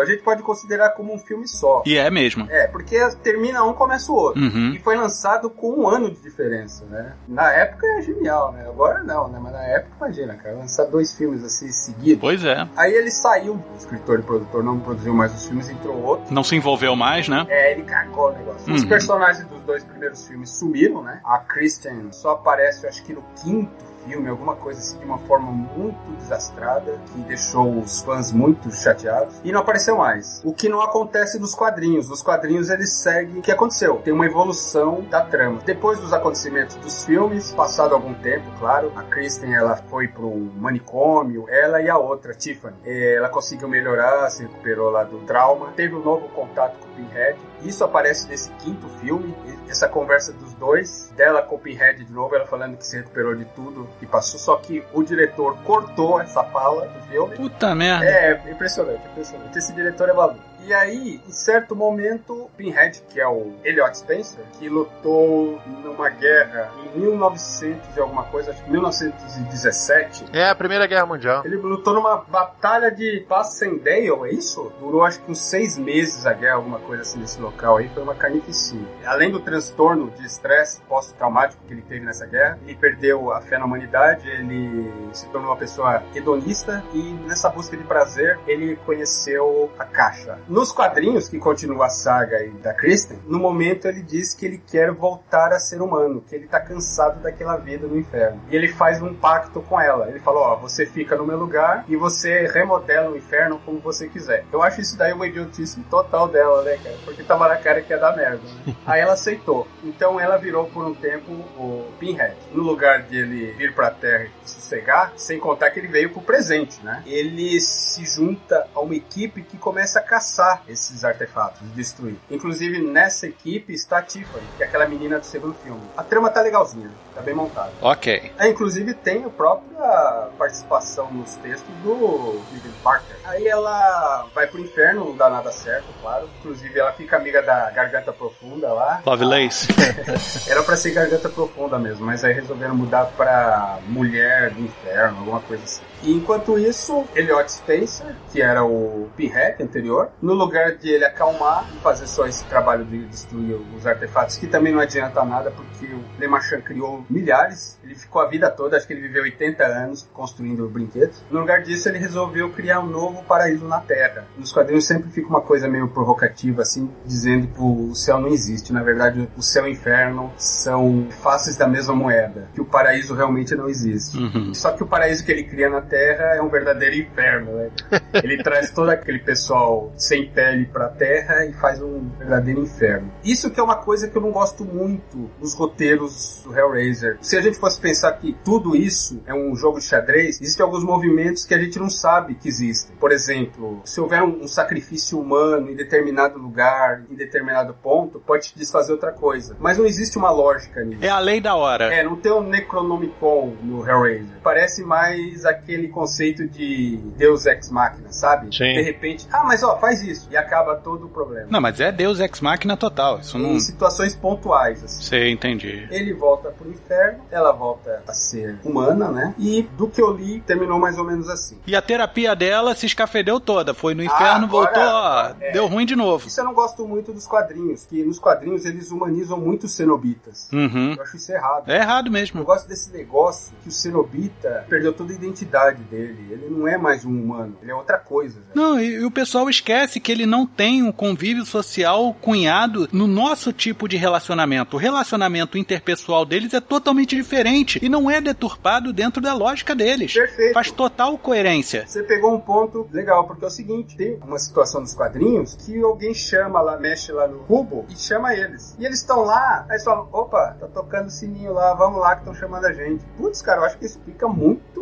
a 0.00 0.04
gente 0.04 0.22
pode 0.22 0.42
considerar 0.42 0.90
como 0.90 1.14
um 1.14 1.18
filme 1.18 1.46
só. 1.46 1.82
E 1.86 1.96
é 1.96 2.10
mesmo. 2.10 2.46
É, 2.50 2.66
porque 2.66 2.98
termina 3.22 3.62
um, 3.64 3.72
começa 3.72 4.10
o 4.10 4.14
outro. 4.14 4.40
Uhum. 4.42 4.72
E 4.74 4.78
foi 4.78 4.96
lançado 4.96 5.50
com 5.50 5.72
um 5.80 5.88
ano 5.88 6.10
de 6.10 6.20
diferença, 6.20 6.84
né? 6.86 7.14
Na 7.28 7.52
época 7.52 7.86
é 7.98 8.02
genial, 8.02 8.52
né? 8.52 8.64
Agora 8.68 9.02
não, 9.02 9.28
né? 9.28 9.38
Mas 9.42 9.52
na 9.52 9.62
época, 9.64 9.92
imagina, 9.98 10.34
cara, 10.34 10.56
lançar 10.56 10.84
dois 10.86 11.12
filmes 11.12 11.44
assim 11.44 11.70
seguidos. 11.70 12.20
Pois 12.20 12.44
é. 12.44 12.66
Aí 12.76 12.92
ele 12.92 13.10
saiu, 13.10 13.54
o 13.54 13.76
escritor 13.76 14.20
e 14.20 14.22
produtor 14.22 14.62
não 14.62 14.78
produziu 14.80 15.14
mais 15.14 15.34
os 15.34 15.46
filmes, 15.46 15.68
entrou 15.70 15.96
outro. 16.02 16.32
Não 16.32 16.44
se 16.44 16.54
envolveu 16.56 16.94
mais, 16.96 17.28
né? 17.28 17.46
É, 17.48 17.72
ele 17.72 17.82
cagou 17.82 18.28
o 18.30 18.32
negócio. 18.32 18.72
Os 18.72 18.82
Uhum. 18.82 18.88
personagens 18.88 19.46
dos 19.46 19.60
dois 19.62 19.84
primeiros 19.84 20.26
filmes 20.26 20.50
sumiram, 20.50 21.02
né? 21.02 21.20
A 21.24 21.38
Kristen 21.38 22.08
só 22.12 22.32
aparece, 22.32 22.84
eu 22.84 22.90
acho 22.90 23.02
que 23.04 23.12
no 23.12 23.22
quinto 23.42 23.70
filme, 24.06 24.28
alguma 24.28 24.56
coisa 24.56 24.80
assim, 24.80 24.98
de 24.98 25.04
uma 25.04 25.18
forma 25.18 25.50
muito 25.50 26.10
desastrada, 26.18 26.98
que 27.12 27.20
deixou 27.22 27.78
os 27.78 28.00
fãs 28.00 28.32
muito 28.32 28.70
chateados. 28.72 29.34
E 29.44 29.52
não 29.52 29.60
apareceu 29.60 29.96
mais. 29.96 30.40
O 30.44 30.52
que 30.52 30.68
não 30.68 30.80
acontece 30.80 31.38
nos 31.38 31.54
quadrinhos. 31.54 32.08
Nos 32.08 32.22
quadrinhos 32.22 32.70
eles 32.70 32.92
seguem 32.92 33.38
o 33.38 33.42
que 33.42 33.52
aconteceu. 33.52 33.96
Tem 33.96 34.12
uma 34.12 34.26
evolução 34.26 35.02
da 35.10 35.22
trama. 35.22 35.60
Depois 35.64 35.98
dos 35.98 36.12
acontecimentos 36.12 36.76
dos 36.76 37.04
filmes, 37.04 37.52
passado 37.52 37.94
algum 37.94 38.14
tempo, 38.14 38.44
claro, 38.58 38.92
a 38.96 39.02
Kristen 39.02 39.54
ela 39.54 39.76
foi 39.76 40.08
pro 40.08 40.30
manicômio, 40.56 41.46
ela 41.48 41.80
e 41.80 41.88
a 41.88 41.98
outra, 41.98 42.34
Tiffany. 42.34 42.76
Eh, 42.84 43.14
Ela 43.14 43.28
conseguiu 43.28 43.68
melhorar, 43.68 44.30
se 44.30 44.42
recuperou 44.42 44.90
lá 44.90 45.04
do 45.04 45.18
trauma, 45.20 45.72
teve 45.76 45.94
um 45.94 46.02
novo 46.02 46.28
contato 46.28 46.76
com 46.78 46.86
o 46.86 46.90
Pinhead. 47.06 47.38
Isso 47.62 47.84
aparece 47.84 48.28
nesse 48.28 48.50
quinto 48.52 48.88
filme. 49.00 49.34
Essa 49.68 49.88
conversa 49.88 50.32
dos 50.32 50.54
dois, 50.54 51.12
dela 51.16 51.42
com 51.42 51.56
o 51.56 51.58
Pinhead 51.58 52.04
de 52.04 52.12
novo, 52.12 52.34
ela 52.34 52.46
falando 52.46 52.76
que 52.76 52.86
se 52.86 52.96
recuperou 52.96 53.34
de 53.34 53.44
tudo 53.46 53.88
e 54.00 54.06
passou. 54.06 54.38
Só 54.38 54.56
que 54.56 54.84
o 54.92 55.02
diretor 55.02 55.56
cortou 55.64 56.20
essa 56.20 56.42
fala 56.44 56.86
do 56.86 57.02
filme. 57.08 57.36
Puta 57.36 57.74
merda. 57.74 58.04
É, 58.04 58.50
impressionante, 58.50 59.06
impressionante. 59.10 59.58
Esse 59.58 59.72
diretor 59.72 60.08
é 60.08 60.12
maluco. 60.12 60.40
E 60.66 60.74
aí, 60.74 61.20
em 61.26 61.30
certo 61.32 61.74
momento, 61.74 62.50
Pinhead, 62.56 63.02
que 63.08 63.20
é 63.20 63.26
o 63.26 63.54
Elliot 63.64 63.96
Spencer, 63.96 64.44
que 64.58 64.68
lutou 64.68 65.60
numa 65.82 66.08
guerra 66.10 66.70
em 66.94 67.00
1900 67.00 67.96
e 67.96 68.00
alguma 68.00 68.24
coisa, 68.24 68.50
acho 68.50 68.62
que 68.62 68.70
1917, 68.70 70.26
É 70.32 70.48
a 70.48 70.54
Primeira 70.54 70.86
Guerra 70.86 71.06
Mundial. 71.06 71.42
ele 71.44 71.56
lutou 71.56 71.94
numa 71.94 72.18
batalha 72.28 72.90
de 72.90 73.24
Passendale, 73.28 74.10
é 74.26 74.32
isso? 74.32 74.72
Durou 74.80 75.02
acho 75.04 75.20
que 75.20 75.30
uns 75.30 75.40
seis 75.40 75.76
meses 75.78 76.26
a 76.26 76.32
guerra, 76.32 76.56
alguma 76.56 76.78
coisa 76.78 77.02
assim 77.02 77.18
nesse 77.18 77.40
local 77.40 77.78
aí, 77.78 77.88
foi 77.88 78.02
uma 78.02 78.14
carnificina. 78.14 78.86
Além 79.04 79.30
do 79.30 79.40
transtorno 79.40 80.10
de 80.10 80.26
estresse 80.26 80.80
pós-traumático 80.82 81.62
que 81.66 81.72
ele 81.72 81.82
teve 81.82 82.04
nessa 82.04 82.26
guerra, 82.26 82.58
ele 82.64 82.76
perdeu 82.76 83.32
a 83.32 83.40
fé 83.40 83.58
na 83.58 83.64
humanidade, 83.64 84.28
ele 84.28 84.90
se 85.12 85.26
tornou 85.28 85.50
uma 85.50 85.56
pessoa 85.56 86.02
hedonista 86.14 86.82
e 86.92 87.02
nessa 87.26 87.48
busca 87.48 87.76
de 87.76 87.84
prazer 87.84 88.38
ele 88.46 88.76
conheceu 88.86 89.70
a 89.78 89.84
caixa. 89.84 90.38
Nos 90.50 90.72
quadrinhos, 90.72 91.28
que 91.28 91.38
continua 91.38 91.86
a 91.86 91.90
saga 91.90 92.44
da 92.60 92.74
Kristen, 92.74 93.20
no 93.24 93.38
momento 93.38 93.86
ele 93.86 94.02
diz 94.02 94.34
que 94.34 94.44
ele 94.44 94.58
quer 94.58 94.90
voltar 94.90 95.52
a 95.52 95.60
ser 95.60 95.80
humano, 95.80 96.24
que 96.28 96.34
ele 96.34 96.48
tá 96.48 96.58
cansado 96.58 97.22
daquela 97.22 97.56
vida 97.56 97.86
no 97.86 97.96
inferno. 97.96 98.42
E 98.50 98.56
ele 98.56 98.66
faz 98.66 99.00
um 99.00 99.14
pacto 99.14 99.62
com 99.62 99.80
ela. 99.80 100.08
Ele 100.08 100.18
falou, 100.18 100.42
ó, 100.42 100.56
você 100.56 100.84
fica 100.84 101.14
no 101.14 101.24
meu 101.24 101.38
lugar 101.38 101.84
e 101.86 101.94
você 101.94 102.48
remodela 102.48 103.12
o 103.12 103.16
inferno 103.16 103.60
como 103.64 103.78
você 103.78 104.08
quiser. 104.08 104.44
Eu 104.52 104.60
acho 104.60 104.80
isso 104.80 104.98
daí 104.98 105.12
uma 105.12 105.28
idiotice 105.28 105.80
total 105.82 106.26
dela, 106.26 106.64
né, 106.64 106.76
cara? 106.82 106.96
Porque 107.04 107.22
tava 107.22 107.46
na 107.46 107.56
cara 107.56 107.80
que 107.80 107.92
ia 107.92 107.98
dar 108.00 108.16
merda. 108.16 108.40
Né? 108.66 108.74
Aí 108.84 109.00
ela 109.00 109.12
aceitou. 109.12 109.68
Então 109.84 110.18
ela 110.18 110.36
virou 110.36 110.64
por 110.64 110.84
um 110.84 110.94
tempo 110.94 111.30
o 111.30 111.86
Pinhead. 112.00 112.34
No 112.52 112.64
lugar 112.64 113.04
de 113.04 113.16
ele 113.16 113.52
vir 113.52 113.72
pra 113.72 113.92
Terra 113.92 114.24
e 114.24 114.48
sossegar, 114.48 115.12
sem 115.14 115.38
contar 115.38 115.70
que 115.70 115.78
ele 115.78 115.86
veio 115.86 116.10
pro 116.10 116.20
presente, 116.20 116.84
né? 116.84 117.04
Ele 117.06 117.60
se 117.60 118.04
junta 118.04 118.66
a 118.74 118.80
uma 118.80 118.96
equipe 118.96 119.42
que 119.42 119.56
começa 119.56 120.00
a 120.00 120.02
caçar 120.02 120.39
esses 120.68 121.04
artefatos, 121.04 121.60
de 121.60 121.68
destruir. 121.68 122.16
Inclusive, 122.30 122.80
nessa 122.80 123.26
equipe 123.26 123.72
está 123.72 123.98
a 123.98 124.02
Tiffany, 124.02 124.44
que 124.56 124.62
é 124.62 124.66
aquela 124.66 124.86
menina 124.86 125.18
do 125.18 125.26
segundo 125.26 125.54
filme. 125.54 125.80
A 125.96 126.02
trama 126.02 126.30
tá 126.30 126.40
legalzinha, 126.40 126.90
tá 127.14 127.20
bem 127.20 127.34
montada. 127.34 127.70
Ok. 127.80 128.32
É, 128.38 128.48
inclusive 128.48 128.94
tem 128.94 129.24
a 129.24 129.28
própria 129.28 130.28
participação 130.38 131.10
nos 131.12 131.34
textos 131.36 131.70
do 131.82 132.40
Peter 132.52 132.72
Parker. 132.82 133.16
Aí 133.24 133.46
ela 133.46 134.26
vai 134.34 134.46
pro 134.46 134.60
inferno, 134.60 135.04
não 135.06 135.16
dá 135.16 135.28
nada 135.28 135.52
certo, 135.52 135.86
claro. 136.00 136.28
Inclusive 136.40 136.78
ela 136.78 136.92
fica 136.92 137.16
amiga 137.16 137.42
da 137.42 137.70
Garganta 137.70 138.12
Profunda 138.12 138.72
lá. 138.72 139.02
Lovelace. 139.04 139.68
Era 140.48 140.62
pra 140.62 140.76
ser 140.76 140.92
Garganta 140.92 141.28
Profunda 141.28 141.78
mesmo, 141.78 142.04
mas 142.06 142.24
aí 142.24 142.32
resolveram 142.32 142.74
mudar 142.74 143.06
pra 143.16 143.78
Mulher 143.86 144.50
do 144.50 144.60
Inferno, 144.60 145.18
alguma 145.18 145.40
coisa 145.40 145.62
assim. 145.64 145.82
E 146.02 146.12
enquanto 146.12 146.58
isso, 146.58 147.04
Elliot 147.14 147.50
Spencer, 147.50 148.14
que 148.32 148.40
era 148.40 148.64
o 148.64 149.10
Pinhead 149.16 149.62
anterior, 149.62 150.10
no 150.30 150.36
lugar 150.36 150.76
de 150.76 150.88
ele 150.88 151.04
acalmar 151.04 151.68
e 151.74 151.80
fazer 151.80 152.06
só 152.06 152.24
esse 152.24 152.44
trabalho 152.44 152.84
de 152.84 153.04
destruir 153.06 153.56
os 153.76 153.84
artefatos, 153.84 154.36
que 154.36 154.46
também 154.46 154.72
não 154.72 154.80
adianta 154.80 155.24
nada, 155.24 155.50
porque 155.50 155.86
o 155.86 156.04
Lemachan 156.20 156.60
criou 156.60 157.04
milhares, 157.10 157.78
ele 157.82 157.96
ficou 157.96 158.22
a 158.22 158.28
vida 158.28 158.48
toda, 158.48 158.76
acho 158.76 158.86
que 158.86 158.92
ele 158.92 159.02
viveu 159.02 159.24
80 159.24 159.64
anos 159.64 160.08
construindo 160.12 160.68
brinquedos. 160.68 161.24
No 161.30 161.40
lugar 161.40 161.62
disso, 161.62 161.88
ele 161.88 161.98
resolveu 161.98 162.50
criar 162.50 162.78
um 162.78 162.86
novo 162.86 163.24
paraíso 163.24 163.66
na 163.66 163.80
Terra. 163.80 164.26
Nos 164.38 164.52
quadrinhos 164.52 164.86
sempre 164.86 165.10
fica 165.10 165.28
uma 165.28 165.40
coisa 165.40 165.66
meio 165.66 165.88
provocativa, 165.88 166.62
assim, 166.62 166.88
dizendo 167.04 167.48
que 167.48 167.60
o 167.60 167.92
céu 167.94 168.20
não 168.20 168.28
existe. 168.28 168.72
Na 168.72 168.82
verdade, 168.82 169.28
o 169.36 169.42
céu 169.42 169.66
e 169.66 169.70
o 169.70 169.72
inferno 169.72 170.32
são 170.36 171.08
faces 171.10 171.56
da 171.56 171.66
mesma 171.66 171.94
moeda, 171.94 172.48
que 172.54 172.60
o 172.60 172.64
paraíso 172.64 173.14
realmente 173.14 173.54
não 173.56 173.68
existe. 173.68 174.16
Uhum. 174.16 174.54
Só 174.54 174.70
que 174.70 174.82
o 174.84 174.86
paraíso 174.86 175.24
que 175.24 175.32
ele 175.32 175.42
cria 175.42 175.68
na 175.68 175.80
Terra 175.80 176.36
é 176.36 176.42
um 176.42 176.48
verdadeiro 176.48 176.94
inferno, 176.94 177.52
né? 177.52 177.70
Ele 178.22 178.42
traz 178.42 178.70
todo 178.70 178.90
aquele 178.90 179.18
pessoal 179.18 179.92
sem 179.96 180.19
pele 180.28 180.66
pra 180.66 180.88
Terra 180.88 181.44
e 181.44 181.52
faz 181.52 181.80
um 181.80 182.08
verdadeiro 182.18 182.60
inferno. 182.60 183.10
Isso 183.24 183.50
que 183.50 183.60
é 183.60 183.62
uma 183.62 183.76
coisa 183.76 184.08
que 184.08 184.16
eu 184.16 184.22
não 184.22 184.32
gosto 184.32 184.64
muito 184.64 185.30
nos 185.40 185.54
roteiros 185.54 186.42
do 186.44 186.56
Hellraiser. 186.56 187.18
Se 187.20 187.36
a 187.36 187.40
gente 187.40 187.58
fosse 187.58 187.80
pensar 187.80 188.12
que 188.12 188.36
tudo 188.44 188.76
isso 188.76 189.22
é 189.26 189.34
um 189.34 189.54
jogo 189.54 189.78
de 189.78 189.84
xadrez, 189.84 190.40
existem 190.40 190.64
alguns 190.64 190.84
movimentos 190.84 191.44
que 191.44 191.54
a 191.54 191.58
gente 191.58 191.78
não 191.78 191.90
sabe 191.90 192.34
que 192.34 192.48
existem. 192.48 192.94
Por 192.96 193.12
exemplo, 193.12 193.80
se 193.84 194.00
houver 194.00 194.22
um, 194.22 194.42
um 194.42 194.48
sacrifício 194.48 195.20
humano 195.20 195.70
em 195.70 195.74
determinado 195.74 196.38
lugar, 196.38 197.02
em 197.10 197.14
determinado 197.14 197.74
ponto, 197.74 198.20
pode 198.20 198.48
te 198.48 198.58
desfazer 198.58 198.92
outra 198.92 199.12
coisa. 199.12 199.56
Mas 199.58 199.78
não 199.78 199.86
existe 199.86 200.18
uma 200.18 200.30
lógica 200.30 200.82
nisso. 200.84 201.04
É 201.04 201.08
a 201.08 201.18
lei 201.18 201.40
da 201.40 201.54
hora. 201.54 201.92
É, 201.92 202.02
não 202.02 202.16
tem 202.16 202.32
um 202.32 202.42
Necronomicon 202.42 203.54
no 203.62 203.88
Hellraiser. 203.88 204.40
Parece 204.42 204.82
mais 204.82 205.44
aquele 205.44 205.88
conceito 205.88 206.46
de 206.48 206.98
Deus 207.16 207.46
Ex 207.46 207.70
Machina, 207.70 208.12
sabe? 208.12 208.54
Sim. 208.54 208.74
De 208.74 208.82
repente, 208.82 209.26
ah, 209.32 209.44
mas 209.44 209.62
ó, 209.62 209.78
faz 209.78 210.02
isso. 210.02 210.09
E 210.30 210.36
acaba 210.36 210.76
todo 210.76 211.06
o 211.06 211.08
problema. 211.08 211.46
Não, 211.50 211.60
mas 211.60 211.80
é 211.80 211.90
Deus 211.92 212.20
Ex 212.20 212.40
Machina 212.40 212.76
total. 212.76 213.20
Isso 213.20 213.38
não. 213.38 213.50
Em 213.52 213.60
situações 213.60 214.14
pontuais, 214.14 214.82
assim. 214.84 215.02
Sei, 215.02 215.30
entendi. 215.30 215.86
Ele 215.90 216.12
volta 216.14 216.50
pro 216.50 216.68
inferno, 216.70 217.20
ela 217.30 217.52
volta 217.52 218.02
a 218.06 218.12
ser 218.12 218.58
humana, 218.64 219.08
né? 219.08 219.34
E 219.38 219.62
do 219.76 219.88
que 219.88 220.00
eu 220.00 220.10
li, 220.12 220.40
terminou 220.40 220.78
mais 220.78 220.98
ou 220.98 221.04
menos 221.04 221.28
assim. 221.28 221.58
E 221.66 221.74
a 221.76 221.82
terapia 221.82 222.34
dela 222.34 222.74
se 222.74 222.86
escafedeu 222.86 223.38
toda. 223.40 223.74
Foi 223.74 223.94
no 223.94 224.02
inferno, 224.02 224.46
agora- 224.46 224.72
voltou, 224.72 224.82
ó, 224.82 225.32
é. 225.40 225.52
deu 225.52 225.66
ruim 225.66 225.86
de 225.86 225.94
novo. 225.96 226.26
Isso 226.26 226.40
eu 226.40 226.44
não 226.44 226.54
gosto 226.54 226.86
muito 226.86 227.12
dos 227.12 227.26
quadrinhos, 227.26 227.86
que 227.86 228.02
nos 228.02 228.18
quadrinhos 228.18 228.64
eles 228.64 228.90
humanizam 228.90 229.38
muito 229.38 229.64
os 229.64 229.72
cenobitas. 229.72 230.48
Uhum. 230.52 230.94
Eu 230.96 231.02
acho 231.02 231.16
isso 231.16 231.32
errado. 231.32 231.68
É 231.70 231.76
errado 231.76 232.06
Eu 232.06 232.12
mesmo. 232.12 232.42
gosto 232.44 232.66
desse 232.68 232.90
negócio 232.92 233.52
que 233.62 233.68
o 233.68 233.72
cenobita 233.72 234.64
perdeu 234.68 234.92
toda 234.92 235.12
a 235.12 235.16
identidade 235.16 235.82
dele. 235.84 236.26
Ele 236.30 236.48
não 236.50 236.66
é 236.66 236.76
mais 236.76 237.04
um 237.04 237.10
humano, 237.10 237.56
ele 237.62 237.70
é 237.70 237.74
outra 237.74 237.98
coisa. 237.98 238.40
já. 238.40 238.54
Não, 238.54 238.80
e, 238.80 238.86
e 238.94 239.04
o 239.04 239.10
pessoal 239.10 239.48
esquece 239.48 239.99
que 240.00 240.10
ele 240.10 240.26
não 240.26 240.46
tem 240.46 240.82
um 240.82 240.92
convívio 240.92 241.44
social 241.44 242.14
cunhado 242.20 242.88
no 242.92 243.06
nosso 243.06 243.52
tipo 243.52 243.86
de 243.86 243.96
relacionamento. 243.96 244.76
O 244.76 244.80
relacionamento 244.80 245.58
interpessoal 245.58 246.24
deles 246.24 246.54
é 246.54 246.60
totalmente 246.60 247.14
diferente 247.14 247.78
e 247.82 247.88
não 247.88 248.10
é 248.10 248.20
deturpado 248.20 248.92
dentro 248.92 249.20
da 249.20 249.34
lógica 249.34 249.74
deles. 249.74 250.12
Perfeito. 250.12 250.54
Faz 250.54 250.70
total 250.70 251.18
coerência. 251.18 251.86
Você 251.86 252.02
pegou 252.02 252.34
um 252.34 252.40
ponto 252.40 252.88
legal, 252.92 253.26
porque 253.26 253.44
é 253.44 253.48
o 253.48 253.50
seguinte, 253.50 253.96
tem 253.96 254.18
uma 254.24 254.38
situação 254.38 254.80
nos 254.80 254.94
quadrinhos 254.94 255.54
que 255.54 255.80
alguém 255.80 256.14
chama 256.14 256.60
lá, 256.60 256.76
mexe 256.78 257.12
lá 257.12 257.28
no 257.28 257.40
cubo 257.40 257.86
e 257.88 257.96
chama 257.96 258.34
eles. 258.34 258.76
E 258.78 258.86
eles 258.86 259.00
estão 259.00 259.22
lá, 259.22 259.64
aí 259.68 259.74
eles 259.74 259.84
falam, 259.84 260.08
opa, 260.12 260.56
tá 260.58 260.66
tocando 260.68 261.06
o 261.06 261.10
sininho 261.10 261.52
lá, 261.52 261.74
vamos 261.74 262.00
lá 262.00 262.14
que 262.14 262.22
estão 262.22 262.34
chamando 262.34 262.64
a 262.64 262.72
gente. 262.72 263.04
Putz, 263.16 263.42
cara, 263.42 263.60
eu 263.60 263.64
acho 263.64 263.78
que 263.78 263.86
isso 263.86 264.00
fica 264.04 264.28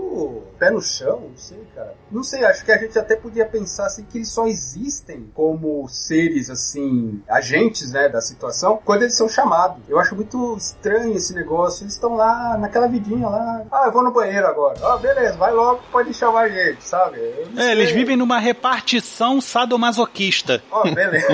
muito 0.09 0.43
pé 0.59 0.71
no 0.71 0.83
chão, 0.83 1.21
não 1.31 1.37
sei, 1.37 1.63
cara. 1.75 1.95
Não 2.11 2.23
sei, 2.23 2.45
acho 2.45 2.65
que 2.65 2.73
a 2.73 2.79
gente 2.79 2.99
até 2.99 3.15
podia 3.15 3.47
pensar 3.47 3.87
assim 3.87 4.05
que 4.05 4.19
eles 4.19 4.29
só 4.29 4.47
existem 4.47 5.31
como 5.35 5.87
seres, 5.89 6.51
assim, 6.51 7.23
agentes, 7.29 7.93
né, 7.93 8.09
da 8.09 8.21
situação, 8.21 8.81
quando 8.85 9.03
eles 9.03 9.17
são 9.17 9.29
chamados. 9.29 9.79
Eu 9.89 9.99
acho 9.99 10.15
muito 10.17 10.57
estranho 10.57 11.17
esse 11.17 11.35
negócio. 11.35 11.85
Eles 11.85 11.95
estão 11.95 12.15
lá, 12.15 12.57
naquela 12.59 12.89
vidinha 12.89 13.29
lá. 13.29 13.63
Ah, 13.71 13.85
eu 13.87 13.93
vou 13.93 14.03
no 14.03 14.11
banheiro 14.11 14.47
agora. 14.47 14.79
Ah, 14.83 14.97
beleza, 14.97 15.37
vai 15.37 15.53
logo, 15.53 15.81
pode 15.93 16.13
chamar 16.13 16.43
a 16.43 16.49
gente, 16.49 16.83
sabe? 16.83 17.19
Não 17.53 17.63
É, 17.63 17.73
eles 17.73 17.91
vivem 17.91 18.17
numa 18.17 18.39
repartição 18.39 19.41
sadomasoquista. 19.41 20.63
Ó, 20.71 20.83
beleza. 20.91 21.29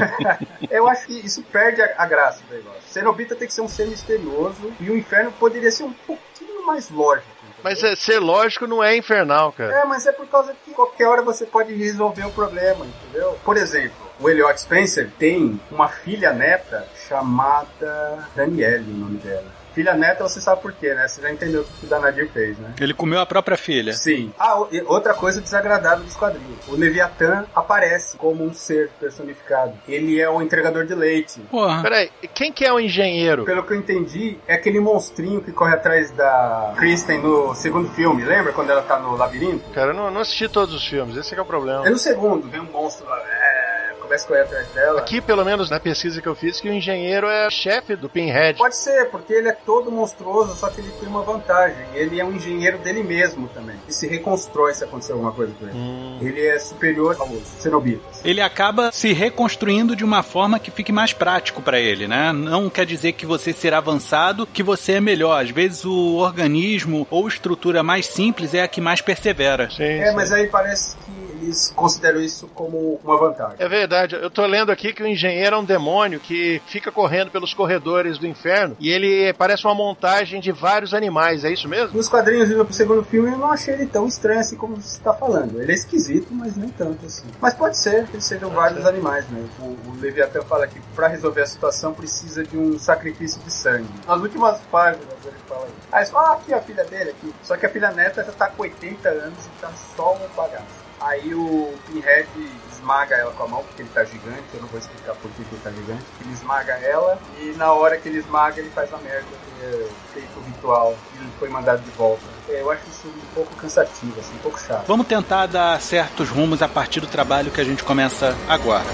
eu 0.70 0.86
acho 0.88 1.06
que 1.06 1.14
isso 1.14 1.42
perde 1.44 1.80
a, 1.80 1.94
a 1.98 2.06
graça 2.06 2.42
do 2.48 2.54
negócio. 2.54 2.82
Cenobita 2.90 3.34
tem 3.34 3.48
que 3.48 3.54
ser 3.54 3.62
um 3.62 3.68
ser 3.68 3.86
misterioso 3.86 4.72
e 4.80 4.90
o 4.90 4.96
inferno 4.96 5.32
poderia 5.32 5.70
ser 5.70 5.84
um 5.84 5.92
pouquinho 5.92 6.66
mais 6.66 6.90
lógico. 6.90 7.33
Mas 7.64 7.82
é, 7.82 7.96
ser 7.96 8.18
lógico 8.18 8.66
não 8.66 8.84
é 8.84 8.94
infernal, 8.94 9.50
cara. 9.50 9.74
É, 9.74 9.84
mas 9.86 10.04
é 10.06 10.12
por 10.12 10.26
causa 10.26 10.54
que 10.64 10.72
qualquer 10.72 11.08
hora 11.08 11.22
você 11.22 11.46
pode 11.46 11.72
resolver 11.72 12.26
o 12.26 12.30
problema, 12.30 12.84
entendeu? 12.84 13.38
Por 13.42 13.56
exemplo, 13.56 13.96
o 14.20 14.28
Elliot 14.28 14.60
Spencer 14.60 15.10
tem 15.18 15.58
uma 15.70 15.88
filha 15.88 16.30
neta 16.34 16.86
chamada 17.08 18.28
Danielle, 18.36 18.84
o 18.92 18.96
nome 18.96 19.16
dela. 19.16 19.63
Filha 19.74 19.94
neta, 19.94 20.22
você 20.22 20.40
sabe 20.40 20.62
por 20.62 20.72
quê, 20.72 20.94
né? 20.94 21.08
Você 21.08 21.20
já 21.20 21.32
entendeu 21.32 21.62
o 21.62 21.64
que 21.64 21.86
o 21.86 21.88
Danadir 21.88 22.28
fez, 22.30 22.56
né? 22.58 22.74
Ele 22.80 22.94
comeu 22.94 23.20
a 23.20 23.26
própria 23.26 23.56
filha. 23.56 23.92
Sim. 23.92 24.32
Ah, 24.38 24.64
e 24.70 24.80
outra 24.82 25.14
coisa 25.14 25.40
desagradável 25.40 26.04
dos 26.04 26.16
quadrinhos. 26.16 26.66
O 26.68 26.76
Leviatã 26.76 27.44
aparece 27.54 28.16
como 28.16 28.44
um 28.44 28.54
ser 28.54 28.90
personificado. 29.00 29.74
Ele 29.88 30.20
é 30.20 30.28
o 30.30 30.40
entregador 30.40 30.86
de 30.86 30.94
leite. 30.94 31.40
Porra. 31.50 31.82
Peraí, 31.82 32.10
quem 32.32 32.52
que 32.52 32.64
é 32.64 32.72
o 32.72 32.78
engenheiro? 32.78 33.44
Pelo 33.44 33.62
que 33.62 33.72
eu 33.72 33.76
entendi, 33.76 34.38
é 34.46 34.54
aquele 34.54 34.80
monstrinho 34.80 35.40
que 35.40 35.52
corre 35.52 35.74
atrás 35.74 36.10
da 36.12 36.74
Kristen 36.76 37.20
no 37.20 37.54
segundo 37.54 37.88
filme. 37.90 38.24
Lembra 38.24 38.52
quando 38.52 38.70
ela 38.70 38.82
tá 38.82 38.98
no 38.98 39.16
labirinto? 39.16 39.70
Cara, 39.70 39.90
eu 39.90 39.94
não, 39.94 40.10
não 40.10 40.20
assisti 40.20 40.48
todos 40.48 40.74
os 40.74 40.86
filmes, 40.86 41.16
esse 41.16 41.34
que 41.34 41.38
é 41.38 41.42
o 41.42 41.46
problema. 41.46 41.86
É 41.86 41.90
no 41.90 41.98
segundo, 41.98 42.48
vem 42.48 42.60
um 42.60 42.70
monstro 42.70 43.08
lá. 43.08 43.18
É, 43.18 43.73
começa 44.04 44.24
a 44.24 44.28
correr 44.28 44.40
atrás 44.42 44.68
dela. 44.68 45.00
Aqui, 45.00 45.20
pelo 45.20 45.44
menos 45.44 45.68
na 45.70 45.80
pesquisa 45.80 46.20
que 46.22 46.26
eu 46.28 46.34
fiz, 46.34 46.60
que 46.60 46.68
o 46.68 46.72
engenheiro 46.72 47.26
é 47.26 47.50
chefe 47.50 47.96
do 47.96 48.08
Pinhead. 48.08 48.58
Pode 48.58 48.76
ser, 48.76 49.10
porque 49.10 49.32
ele 49.32 49.48
é 49.48 49.52
todo 49.52 49.90
monstruoso, 49.90 50.54
só 50.56 50.68
que 50.68 50.80
ele 50.80 50.90
tem 51.00 51.08
uma 51.08 51.22
vantagem. 51.22 51.84
Ele 51.94 52.20
é 52.20 52.24
um 52.24 52.32
engenheiro 52.32 52.78
dele 52.78 53.02
mesmo 53.02 53.48
também. 53.48 53.76
E 53.88 53.92
se 53.92 54.06
reconstrói 54.06 54.74
se 54.74 54.84
acontecer 54.84 55.12
alguma 55.12 55.32
coisa 55.32 55.52
com 55.58 55.66
ele. 55.66 55.76
Hum. 55.76 56.18
Ele 56.20 56.46
é 56.46 56.58
superior 56.58 57.16
aos 57.18 57.42
cenobitas. 57.58 58.20
Ele 58.24 58.40
acaba 58.40 58.92
se 58.92 59.12
reconstruindo 59.12 59.96
de 59.96 60.04
uma 60.04 60.22
forma 60.22 60.58
que 60.58 60.70
fique 60.70 60.92
mais 60.92 61.12
prático 61.12 61.60
pra 61.62 61.80
ele, 61.80 62.06
né? 62.06 62.32
Não 62.32 62.70
quer 62.70 62.86
dizer 62.86 63.12
que 63.12 63.26
você 63.26 63.52
ser 63.52 63.74
avançado, 63.74 64.46
que 64.46 64.62
você 64.62 64.92
é 64.92 65.00
melhor. 65.00 65.42
Às 65.42 65.50
vezes 65.50 65.84
o 65.84 66.16
organismo 66.16 67.06
ou 67.10 67.26
estrutura 67.28 67.82
mais 67.82 68.06
simples 68.06 68.54
é 68.54 68.62
a 68.62 68.68
que 68.68 68.80
mais 68.80 69.00
persevera. 69.00 69.70
Sim, 69.70 69.82
É, 69.84 70.10
sim. 70.10 70.14
mas 70.16 70.32
aí 70.32 70.46
parece 70.48 70.96
que 70.96 71.33
eles 71.34 71.72
consideram 71.74 72.20
isso 72.20 72.48
como 72.54 73.00
uma 73.02 73.18
vantagem. 73.18 73.56
É 73.58 73.68
verdade, 73.68 74.14
eu 74.14 74.30
tô 74.30 74.44
lendo 74.46 74.70
aqui 74.70 74.92
que 74.92 75.02
o 75.02 75.06
engenheiro 75.06 75.56
é 75.56 75.58
um 75.58 75.64
demônio 75.64 76.20
que 76.20 76.60
fica 76.66 76.90
correndo 76.90 77.30
pelos 77.30 77.52
corredores 77.54 78.18
do 78.18 78.26
inferno 78.26 78.76
e 78.80 78.90
ele 78.90 79.32
parece 79.34 79.64
uma 79.64 79.74
montagem 79.74 80.40
de 80.40 80.52
vários 80.52 80.94
animais, 80.94 81.44
é 81.44 81.52
isso 81.52 81.68
mesmo? 81.68 81.96
Nos 81.96 82.08
quadrinhos 82.08 82.50
indo 82.50 82.64
pro 82.64 82.74
segundo 82.74 83.02
filme, 83.04 83.30
eu 83.30 83.38
não 83.38 83.50
achei 83.50 83.74
ele 83.74 83.86
tão 83.86 84.06
estranho 84.06 84.40
assim 84.40 84.56
como 84.56 84.76
você 84.76 85.00
tá 85.00 85.12
falando. 85.12 85.60
Ele 85.60 85.72
é 85.72 85.74
esquisito, 85.74 86.28
mas 86.30 86.56
nem 86.56 86.68
tanto 86.68 87.06
assim. 87.06 87.26
Mas 87.40 87.54
pode 87.54 87.76
ser 87.76 88.06
que 88.06 88.14
eles 88.14 88.24
sejam 88.24 88.50
vários 88.50 88.86
animais 88.86 89.28
mesmo. 89.28 89.50
O, 89.60 89.90
o 89.90 90.00
Leviatã 90.00 90.42
fala 90.42 90.66
que 90.66 90.80
pra 90.94 91.08
resolver 91.08 91.42
a 91.42 91.46
situação 91.46 91.92
precisa 91.92 92.44
de 92.44 92.56
um 92.56 92.78
sacrifício 92.78 93.40
de 93.42 93.52
sangue. 93.52 93.88
Nas 94.06 94.20
últimas 94.20 94.60
páginas 94.70 95.06
ele 95.24 95.36
fala 95.48 95.66
isso. 95.66 95.88
Aí 95.92 96.06
falam, 96.06 96.32
ah, 96.32 96.34
aqui 96.34 96.54
a 96.54 96.60
filha 96.60 96.84
dele 96.84 97.10
aqui. 97.10 97.34
Só 97.42 97.56
que 97.56 97.66
a 97.66 97.68
filha 97.68 97.90
neta 97.90 98.24
já 98.24 98.32
tá 98.32 98.48
com 98.48 98.62
80 98.62 99.08
anos 99.08 99.46
e 99.46 99.60
tá 99.60 99.70
só 99.96 100.14
um 100.14 100.36
bagaço. 100.36 100.83
Aí 101.00 101.34
o 101.34 101.74
Pinhead 101.86 102.28
esmaga 102.72 103.16
ela 103.16 103.32
com 103.32 103.44
a 103.44 103.48
mão, 103.48 103.62
porque 103.64 103.82
ele 103.82 103.90
tá 103.92 104.04
gigante, 104.04 104.42
eu 104.54 104.60
não 104.60 104.68
vou 104.68 104.78
explicar 104.78 105.14
por 105.14 105.30
que 105.30 105.42
ele 105.42 105.60
tá 105.62 105.70
gigante. 105.70 106.04
Ele 106.20 106.32
esmaga 106.32 106.72
ela 106.74 107.18
e 107.38 107.54
na 107.56 107.72
hora 107.72 107.96
que 107.96 108.08
ele 108.08 108.18
esmaga, 108.18 108.60
ele 108.60 108.70
faz 108.70 108.92
a 108.92 108.98
merda 108.98 109.26
que 109.26 109.64
é 109.64 109.88
feito 110.12 110.38
o 110.38 110.42
ritual 110.42 110.96
e 111.14 111.38
foi 111.38 111.48
mandado 111.48 111.82
de 111.82 111.90
volta. 111.90 112.22
É, 112.48 112.60
eu 112.60 112.70
acho 112.70 112.82
isso 112.88 113.08
um 113.08 113.34
pouco 113.34 113.54
cansativo, 113.56 114.18
assim, 114.20 114.34
um 114.34 114.38
pouco 114.38 114.60
chato. 114.60 114.84
Vamos 114.86 115.06
tentar 115.06 115.46
dar 115.46 115.80
certos 115.80 116.28
rumos 116.28 116.62
a 116.62 116.68
partir 116.68 117.00
do 117.00 117.06
trabalho 117.06 117.50
que 117.50 117.60
a 117.60 117.64
gente 117.64 117.82
começa 117.82 118.36
agora. 118.48 118.84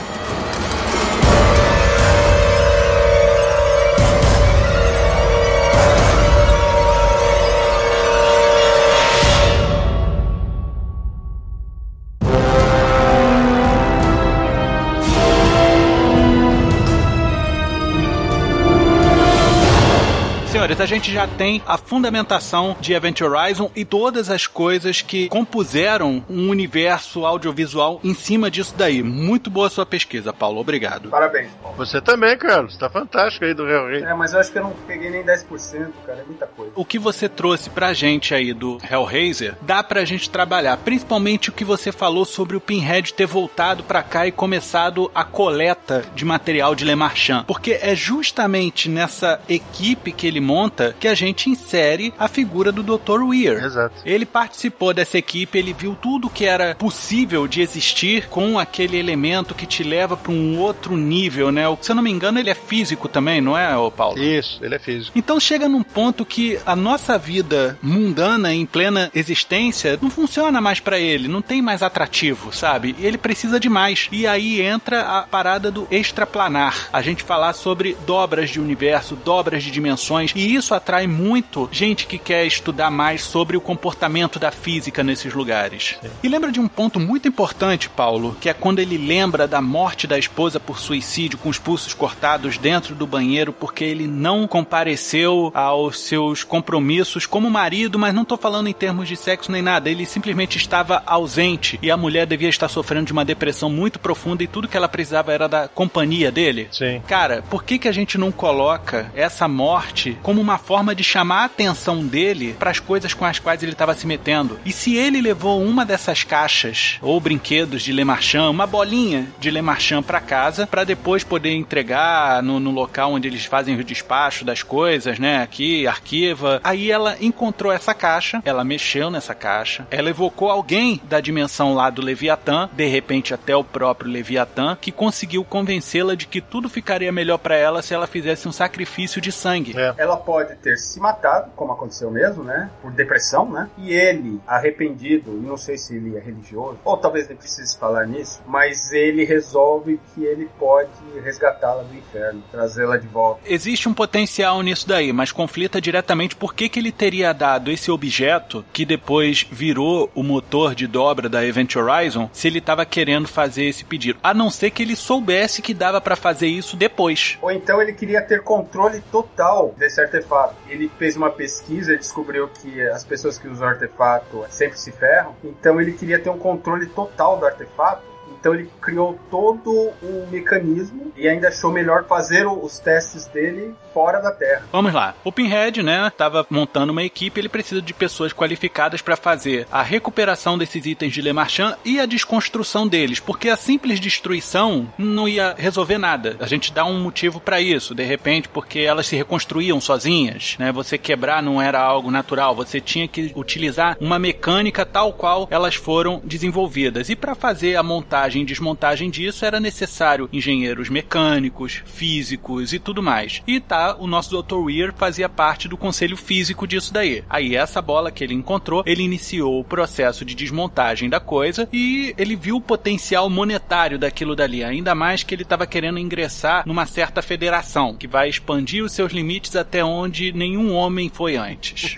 A 20.80 20.86
gente 20.86 21.12
já 21.12 21.26
tem 21.26 21.62
a 21.66 21.76
fundamentação 21.76 22.76
de 22.80 22.92
Event 22.92 23.20
Horizon 23.20 23.70
e 23.74 23.84
todas 23.84 24.30
as 24.30 24.46
coisas 24.46 25.02
que 25.02 25.28
compuseram 25.28 26.24
um 26.28 26.48
universo 26.48 27.26
audiovisual 27.26 28.00
em 28.02 28.14
cima 28.14 28.50
disso 28.50 28.74
daí. 28.76 29.02
Muito 29.02 29.50
boa 29.50 29.68
sua 29.68 29.84
pesquisa, 29.84 30.32
Paulo. 30.32 30.60
Obrigado. 30.60 31.10
Parabéns, 31.10 31.50
Paulo. 31.62 31.76
Você 31.76 32.00
também, 32.00 32.36
Carlos. 32.38 32.76
Tá 32.76 32.88
fantástico 32.88 33.44
aí 33.44 33.54
do 33.54 33.68
Hellraiser. 33.68 34.08
É, 34.08 34.14
mas 34.14 34.32
eu 34.32 34.40
acho 34.40 34.50
que 34.50 34.58
eu 34.58 34.62
não 34.62 34.72
peguei 34.86 35.10
nem 35.10 35.22
10%, 35.22 35.90
cara. 36.06 36.20
É 36.20 36.24
muita 36.24 36.46
coisa. 36.46 36.72
O 36.74 36.84
que 36.84 36.98
você 36.98 37.28
trouxe 37.28 37.70
pra 37.70 37.92
gente 37.92 38.34
aí 38.34 38.52
do 38.52 38.78
Hellraiser, 38.90 39.54
dá 39.62 39.82
pra 39.82 40.04
gente 40.04 40.30
trabalhar. 40.30 40.76
Principalmente 40.78 41.50
o 41.50 41.52
que 41.52 41.64
você 41.64 41.92
falou 41.92 42.24
sobre 42.24 42.56
o 42.56 42.60
Pinhead 42.60 43.12
ter 43.14 43.26
voltado 43.26 43.82
pra 43.84 44.02
cá 44.02 44.26
e 44.26 44.32
começado 44.32 45.10
a 45.14 45.24
coleta 45.24 46.04
de 46.14 46.24
material 46.24 46.74
de 46.74 46.84
Le 46.84 46.94
Marchand. 46.94 47.44
Porque 47.46 47.78
é 47.80 47.94
justamente 47.94 48.88
nessa 48.88 49.40
equipe 49.48 50.12
que 50.12 50.26
ele 50.26 50.40
monta 50.40 50.69
que 50.98 51.08
a 51.08 51.14
gente 51.14 51.50
insere 51.50 52.12
a 52.18 52.28
figura 52.28 52.72
do 52.72 52.82
Dr. 52.82 53.22
Weir. 53.22 53.64
Exato. 53.64 53.94
Ele 54.04 54.24
participou 54.24 54.94
dessa 54.94 55.18
equipe, 55.18 55.58
ele 55.58 55.72
viu 55.72 55.96
tudo 56.00 56.30
que 56.30 56.44
era 56.44 56.74
possível 56.74 57.46
de 57.46 57.60
existir 57.60 58.28
com 58.28 58.58
aquele 58.58 58.96
elemento 58.96 59.54
que 59.54 59.66
te 59.66 59.82
leva 59.82 60.16
para 60.16 60.32
um 60.32 60.58
outro 60.58 60.96
nível, 60.96 61.50
né? 61.50 61.64
Se 61.80 61.90
eu 61.92 61.96
não 61.96 62.02
me 62.02 62.10
engano, 62.10 62.38
ele 62.38 62.50
é 62.50 62.54
físico 62.54 63.08
também, 63.08 63.40
não 63.40 63.56
é, 63.56 63.70
Paulo? 63.90 64.18
Isso, 64.18 64.58
ele 64.62 64.74
é 64.74 64.78
físico. 64.78 65.12
Então 65.16 65.38
chega 65.40 65.68
num 65.68 65.82
ponto 65.82 66.24
que 66.24 66.58
a 66.64 66.76
nossa 66.76 67.18
vida 67.18 67.78
mundana 67.82 68.52
em 68.52 68.66
plena 68.66 69.10
existência 69.14 69.98
não 70.00 70.10
funciona 70.10 70.60
mais 70.60 70.80
para 70.80 70.98
ele, 70.98 71.28
não 71.28 71.42
tem 71.42 71.62
mais 71.62 71.82
atrativo, 71.82 72.52
sabe? 72.52 72.94
Ele 72.98 73.18
precisa 73.18 73.58
de 73.58 73.68
mais. 73.68 74.08
E 74.12 74.26
aí 74.26 74.60
entra 74.60 75.02
a 75.02 75.22
parada 75.22 75.70
do 75.70 75.86
extraplanar. 75.90 76.88
A 76.92 77.02
gente 77.02 77.22
falar 77.22 77.52
sobre 77.52 77.96
dobras 78.06 78.50
de 78.50 78.60
universo, 78.60 79.16
dobras 79.16 79.62
de 79.62 79.70
dimensões 79.70 80.32
e 80.34 80.54
isso 80.54 80.59
atrai 80.74 81.06
muito 81.06 81.68
gente 81.72 82.06
que 82.06 82.18
quer 82.18 82.46
estudar 82.46 82.90
mais 82.90 83.22
sobre 83.22 83.56
o 83.56 83.60
comportamento 83.60 84.38
da 84.38 84.50
física 84.50 85.02
nesses 85.02 85.32
lugares. 85.32 85.98
Sim. 86.00 86.10
E 86.22 86.28
lembra 86.28 86.52
de 86.52 86.60
um 86.60 86.68
ponto 86.68 87.00
muito 87.00 87.28
importante, 87.28 87.88
Paulo, 87.88 88.36
que 88.40 88.48
é 88.48 88.54
quando 88.54 88.78
ele 88.78 88.98
lembra 88.98 89.46
da 89.46 89.60
morte 89.60 90.06
da 90.06 90.18
esposa 90.18 90.60
por 90.60 90.78
suicídio 90.78 91.38
com 91.38 91.48
os 91.48 91.58
pulsos 91.58 91.94
cortados 91.94 92.58
dentro 92.58 92.94
do 92.94 93.06
banheiro 93.06 93.52
porque 93.52 93.84
ele 93.84 94.06
não 94.06 94.46
compareceu 94.46 95.50
aos 95.54 96.00
seus 96.00 96.44
compromissos 96.44 97.26
como 97.26 97.50
marido, 97.50 97.98
mas 97.98 98.14
não 98.14 98.24
tô 98.24 98.36
falando 98.36 98.68
em 98.68 98.72
termos 98.72 99.08
de 99.08 99.16
sexo 99.16 99.52
nem 99.52 99.62
nada, 99.62 99.90
ele 99.90 100.06
simplesmente 100.06 100.56
estava 100.56 101.02
ausente 101.06 101.78
e 101.82 101.90
a 101.90 101.96
mulher 101.96 102.26
devia 102.26 102.48
estar 102.48 102.68
sofrendo 102.68 103.06
de 103.06 103.12
uma 103.12 103.24
depressão 103.24 103.70
muito 103.70 103.98
profunda 103.98 104.42
e 104.42 104.46
tudo 104.46 104.68
que 104.68 104.76
ela 104.76 104.88
precisava 104.88 105.32
era 105.32 105.48
da 105.48 105.68
companhia 105.68 106.30
dele. 106.30 106.68
Sim. 106.70 107.02
Cara, 107.06 107.42
por 107.48 107.64
que 107.64 107.78
que 107.78 107.88
a 107.88 107.92
gente 107.92 108.18
não 108.18 108.32
coloca 108.32 109.10
essa 109.14 109.46
morte 109.46 110.18
como 110.22 110.39
como 110.40 110.50
uma 110.50 110.58
forma 110.58 110.94
de 110.94 111.04
chamar 111.04 111.42
a 111.42 111.44
atenção 111.44 112.06
dele 112.06 112.56
para 112.58 112.70
as 112.70 112.80
coisas 112.80 113.12
com 113.12 113.26
as 113.26 113.38
quais 113.38 113.62
ele 113.62 113.72
estava 113.72 113.94
se 113.94 114.06
metendo. 114.06 114.58
E 114.64 114.72
se 114.72 114.96
ele 114.96 115.20
levou 115.20 115.62
uma 115.62 115.84
dessas 115.84 116.24
caixas 116.24 116.98
ou 117.02 117.20
brinquedos 117.20 117.82
de 117.82 117.92
Le 117.92 118.04
Marchand, 118.04 118.48
uma 118.48 118.66
bolinha 118.66 119.26
de 119.38 119.50
Le 119.50 119.60
Marchand 119.60 120.02
para 120.02 120.20
casa, 120.20 120.66
para 120.66 120.84
depois 120.84 121.22
poder 121.22 121.52
entregar 121.52 122.42
no, 122.42 122.58
no, 122.58 122.70
local 122.70 123.12
onde 123.12 123.28
eles 123.28 123.44
fazem 123.44 123.78
o 123.78 123.84
despacho 123.84 124.44
das 124.44 124.62
coisas, 124.62 125.18
né? 125.18 125.42
Aqui, 125.42 125.86
arquiva. 125.86 126.60
Aí 126.64 126.90
ela 126.90 127.16
encontrou 127.20 127.70
essa 127.70 127.92
caixa, 127.92 128.40
ela 128.44 128.64
mexeu 128.64 129.10
nessa 129.10 129.34
caixa, 129.34 129.86
ela 129.90 130.08
evocou 130.08 130.50
alguém 130.50 131.00
da 131.04 131.20
dimensão 131.20 131.74
lá 131.74 131.90
do 131.90 132.00
Leviatã, 132.00 132.70
de 132.72 132.86
repente 132.86 133.34
até 133.34 133.54
o 133.54 133.64
próprio 133.64 134.10
Leviatã, 134.10 134.78
que 134.80 134.90
conseguiu 134.90 135.44
convencê-la 135.44 136.14
de 136.14 136.26
que 136.26 136.40
tudo 136.40 136.68
ficaria 136.68 137.12
melhor 137.12 137.38
para 137.38 137.56
ela 137.56 137.82
se 137.82 137.92
ela 137.92 138.06
fizesse 138.06 138.48
um 138.48 138.52
sacrifício 138.52 139.20
de 139.20 139.30
sangue. 139.30 139.74
É. 139.76 139.94
Ela 139.98 140.16
pode 140.30 140.54
ter 140.54 140.78
se 140.78 141.00
matado, 141.00 141.50
como 141.56 141.72
aconteceu 141.72 142.08
mesmo, 142.08 142.44
né? 142.44 142.70
Por 142.80 142.92
depressão, 142.92 143.50
né? 143.50 143.68
E 143.76 143.92
ele, 143.92 144.40
arrependido, 144.46 145.32
e 145.32 145.44
não 145.44 145.56
sei 145.56 145.76
se 145.76 145.96
ele 145.96 146.16
é 146.16 146.20
religioso, 146.20 146.78
ou 146.84 146.96
talvez 146.96 147.26
nem 147.26 147.36
precise 147.36 147.76
falar 147.76 148.06
nisso, 148.06 148.40
mas 148.46 148.92
ele 148.92 149.24
resolve 149.24 149.98
que 150.14 150.22
ele 150.24 150.48
pode 150.56 150.88
resgatá-la 151.24 151.82
do 151.82 151.96
inferno, 151.96 152.44
trazê-la 152.48 152.96
de 152.96 153.08
volta. 153.08 153.40
Existe 153.44 153.88
um 153.88 153.92
potencial 153.92 154.62
nisso 154.62 154.86
daí, 154.86 155.12
mas 155.12 155.32
conflita 155.32 155.80
diretamente 155.80 156.36
por 156.36 156.54
que, 156.54 156.68
que 156.68 156.78
ele 156.78 156.92
teria 156.92 157.32
dado 157.32 157.68
esse 157.68 157.90
objeto 157.90 158.64
que 158.72 158.84
depois 158.84 159.44
virou 159.50 160.12
o 160.14 160.22
motor 160.22 160.76
de 160.76 160.86
dobra 160.86 161.28
da 161.28 161.44
Event 161.44 161.74
Horizon 161.74 162.30
se 162.32 162.46
ele 162.46 162.60
estava 162.60 162.86
querendo 162.86 163.26
fazer 163.26 163.64
esse 163.64 163.84
pedido. 163.84 164.20
A 164.22 164.32
não 164.32 164.48
ser 164.48 164.70
que 164.70 164.80
ele 164.80 164.94
soubesse 164.94 165.60
que 165.60 165.74
dava 165.74 166.00
para 166.00 166.14
fazer 166.14 166.46
isso 166.46 166.76
depois. 166.76 167.36
Ou 167.42 167.50
então 167.50 167.82
ele 167.82 167.92
queria 167.92 168.22
ter 168.22 168.44
controle 168.44 169.02
total 169.10 169.74
desse 169.76 170.00
artefato 170.00 170.19
artefato. 170.20 170.54
Ele 170.68 170.90
fez 170.98 171.16
uma 171.16 171.30
pesquisa 171.30 171.94
e 171.94 171.98
descobriu 171.98 172.48
que 172.48 172.80
as 172.82 173.04
pessoas 173.04 173.38
que 173.38 173.48
usam 173.48 173.68
artefato 173.68 174.44
sempre 174.48 174.78
se 174.78 174.92
ferram. 174.92 175.34
Então 175.42 175.80
ele 175.80 175.92
queria 175.92 176.18
ter 176.18 176.30
um 176.30 176.38
controle 176.38 176.86
total 176.86 177.38
do 177.38 177.46
artefato 177.46 178.09
então 178.40 178.54
ele 178.54 178.70
criou 178.80 179.18
todo 179.30 179.92
um 180.02 180.26
mecanismo 180.30 181.12
e 181.16 181.28
ainda 181.28 181.48
achou 181.48 181.70
melhor 181.70 182.04
fazer 182.04 182.46
os 182.46 182.78
testes 182.78 183.26
dele 183.26 183.74
fora 183.92 184.20
da 184.20 184.32
Terra. 184.32 184.62
Vamos 184.72 184.94
lá. 184.94 185.14
O 185.22 185.30
Pinhead, 185.30 185.82
né, 185.82 186.06
estava 186.06 186.46
montando 186.48 186.92
uma 186.92 187.02
equipe, 187.02 187.38
ele 187.38 187.48
precisa 187.48 187.82
de 187.82 187.92
pessoas 187.92 188.32
qualificadas 188.32 189.02
para 189.02 189.16
fazer 189.16 189.66
a 189.70 189.82
recuperação 189.82 190.56
desses 190.56 190.86
itens 190.86 191.12
de 191.12 191.20
Le 191.20 191.32
Marchand 191.32 191.76
e 191.84 192.00
a 192.00 192.06
desconstrução 192.06 192.88
deles, 192.88 193.20
porque 193.20 193.48
a 193.50 193.56
simples 193.56 194.00
destruição 194.00 194.88
não 194.96 195.28
ia 195.28 195.54
resolver 195.58 195.98
nada. 195.98 196.36
A 196.40 196.46
gente 196.46 196.72
dá 196.72 196.84
um 196.84 197.00
motivo 197.00 197.40
para 197.40 197.60
isso, 197.60 197.94
de 197.94 198.04
repente, 198.04 198.48
porque 198.48 198.80
elas 198.80 199.06
se 199.06 199.16
reconstruíam 199.16 199.80
sozinhas, 199.80 200.56
né? 200.58 200.72
Você 200.72 200.96
quebrar 200.96 201.42
não 201.42 201.60
era 201.60 201.80
algo 201.80 202.10
natural, 202.10 202.54
você 202.54 202.80
tinha 202.80 203.06
que 203.06 203.32
utilizar 203.34 203.96
uma 204.00 204.18
mecânica 204.18 204.86
tal 204.86 205.12
qual 205.12 205.46
elas 205.50 205.74
foram 205.74 206.22
desenvolvidas. 206.24 207.10
E 207.10 207.16
para 207.16 207.34
fazer 207.34 207.76
a 207.76 207.82
montagem 207.82 208.29
montagem 208.30 208.42
e 208.42 208.44
desmontagem 208.44 209.10
disso 209.10 209.44
era 209.44 209.58
necessário 209.58 210.28
engenheiros 210.32 210.88
mecânicos, 210.88 211.82
físicos 211.84 212.72
e 212.72 212.78
tudo 212.78 213.02
mais. 213.02 213.42
E 213.46 213.58
tá, 213.58 213.96
o 213.98 214.06
nosso 214.06 214.40
Dr. 214.40 214.56
Weir 214.56 214.92
fazia 214.94 215.28
parte 215.28 215.66
do 215.66 215.76
conselho 215.76 216.16
físico 216.16 216.66
disso 216.66 216.92
daí. 216.92 217.24
Aí 217.28 217.56
essa 217.56 217.82
bola 217.82 218.10
que 218.10 218.22
ele 218.22 218.34
encontrou, 218.34 218.84
ele 218.86 219.02
iniciou 219.02 219.58
o 219.58 219.64
processo 219.64 220.24
de 220.24 220.34
desmontagem 220.34 221.08
da 221.08 221.18
coisa 221.18 221.68
e 221.72 222.14
ele 222.16 222.36
viu 222.36 222.56
o 222.56 222.60
potencial 222.60 223.28
monetário 223.28 223.98
daquilo 223.98 224.36
dali, 224.36 224.62
ainda 224.62 224.94
mais 224.94 225.22
que 225.22 225.34
ele 225.34 225.42
estava 225.42 225.66
querendo 225.66 225.98
ingressar 225.98 226.62
numa 226.66 226.86
certa 226.86 227.22
federação 227.22 227.94
que 227.94 228.06
vai 228.06 228.28
expandir 228.28 228.84
os 228.84 228.92
seus 228.92 229.12
limites 229.12 229.56
até 229.56 229.84
onde 229.84 230.32
nenhum 230.32 230.72
homem 230.74 231.10
foi 231.12 231.36
antes. 231.36 231.96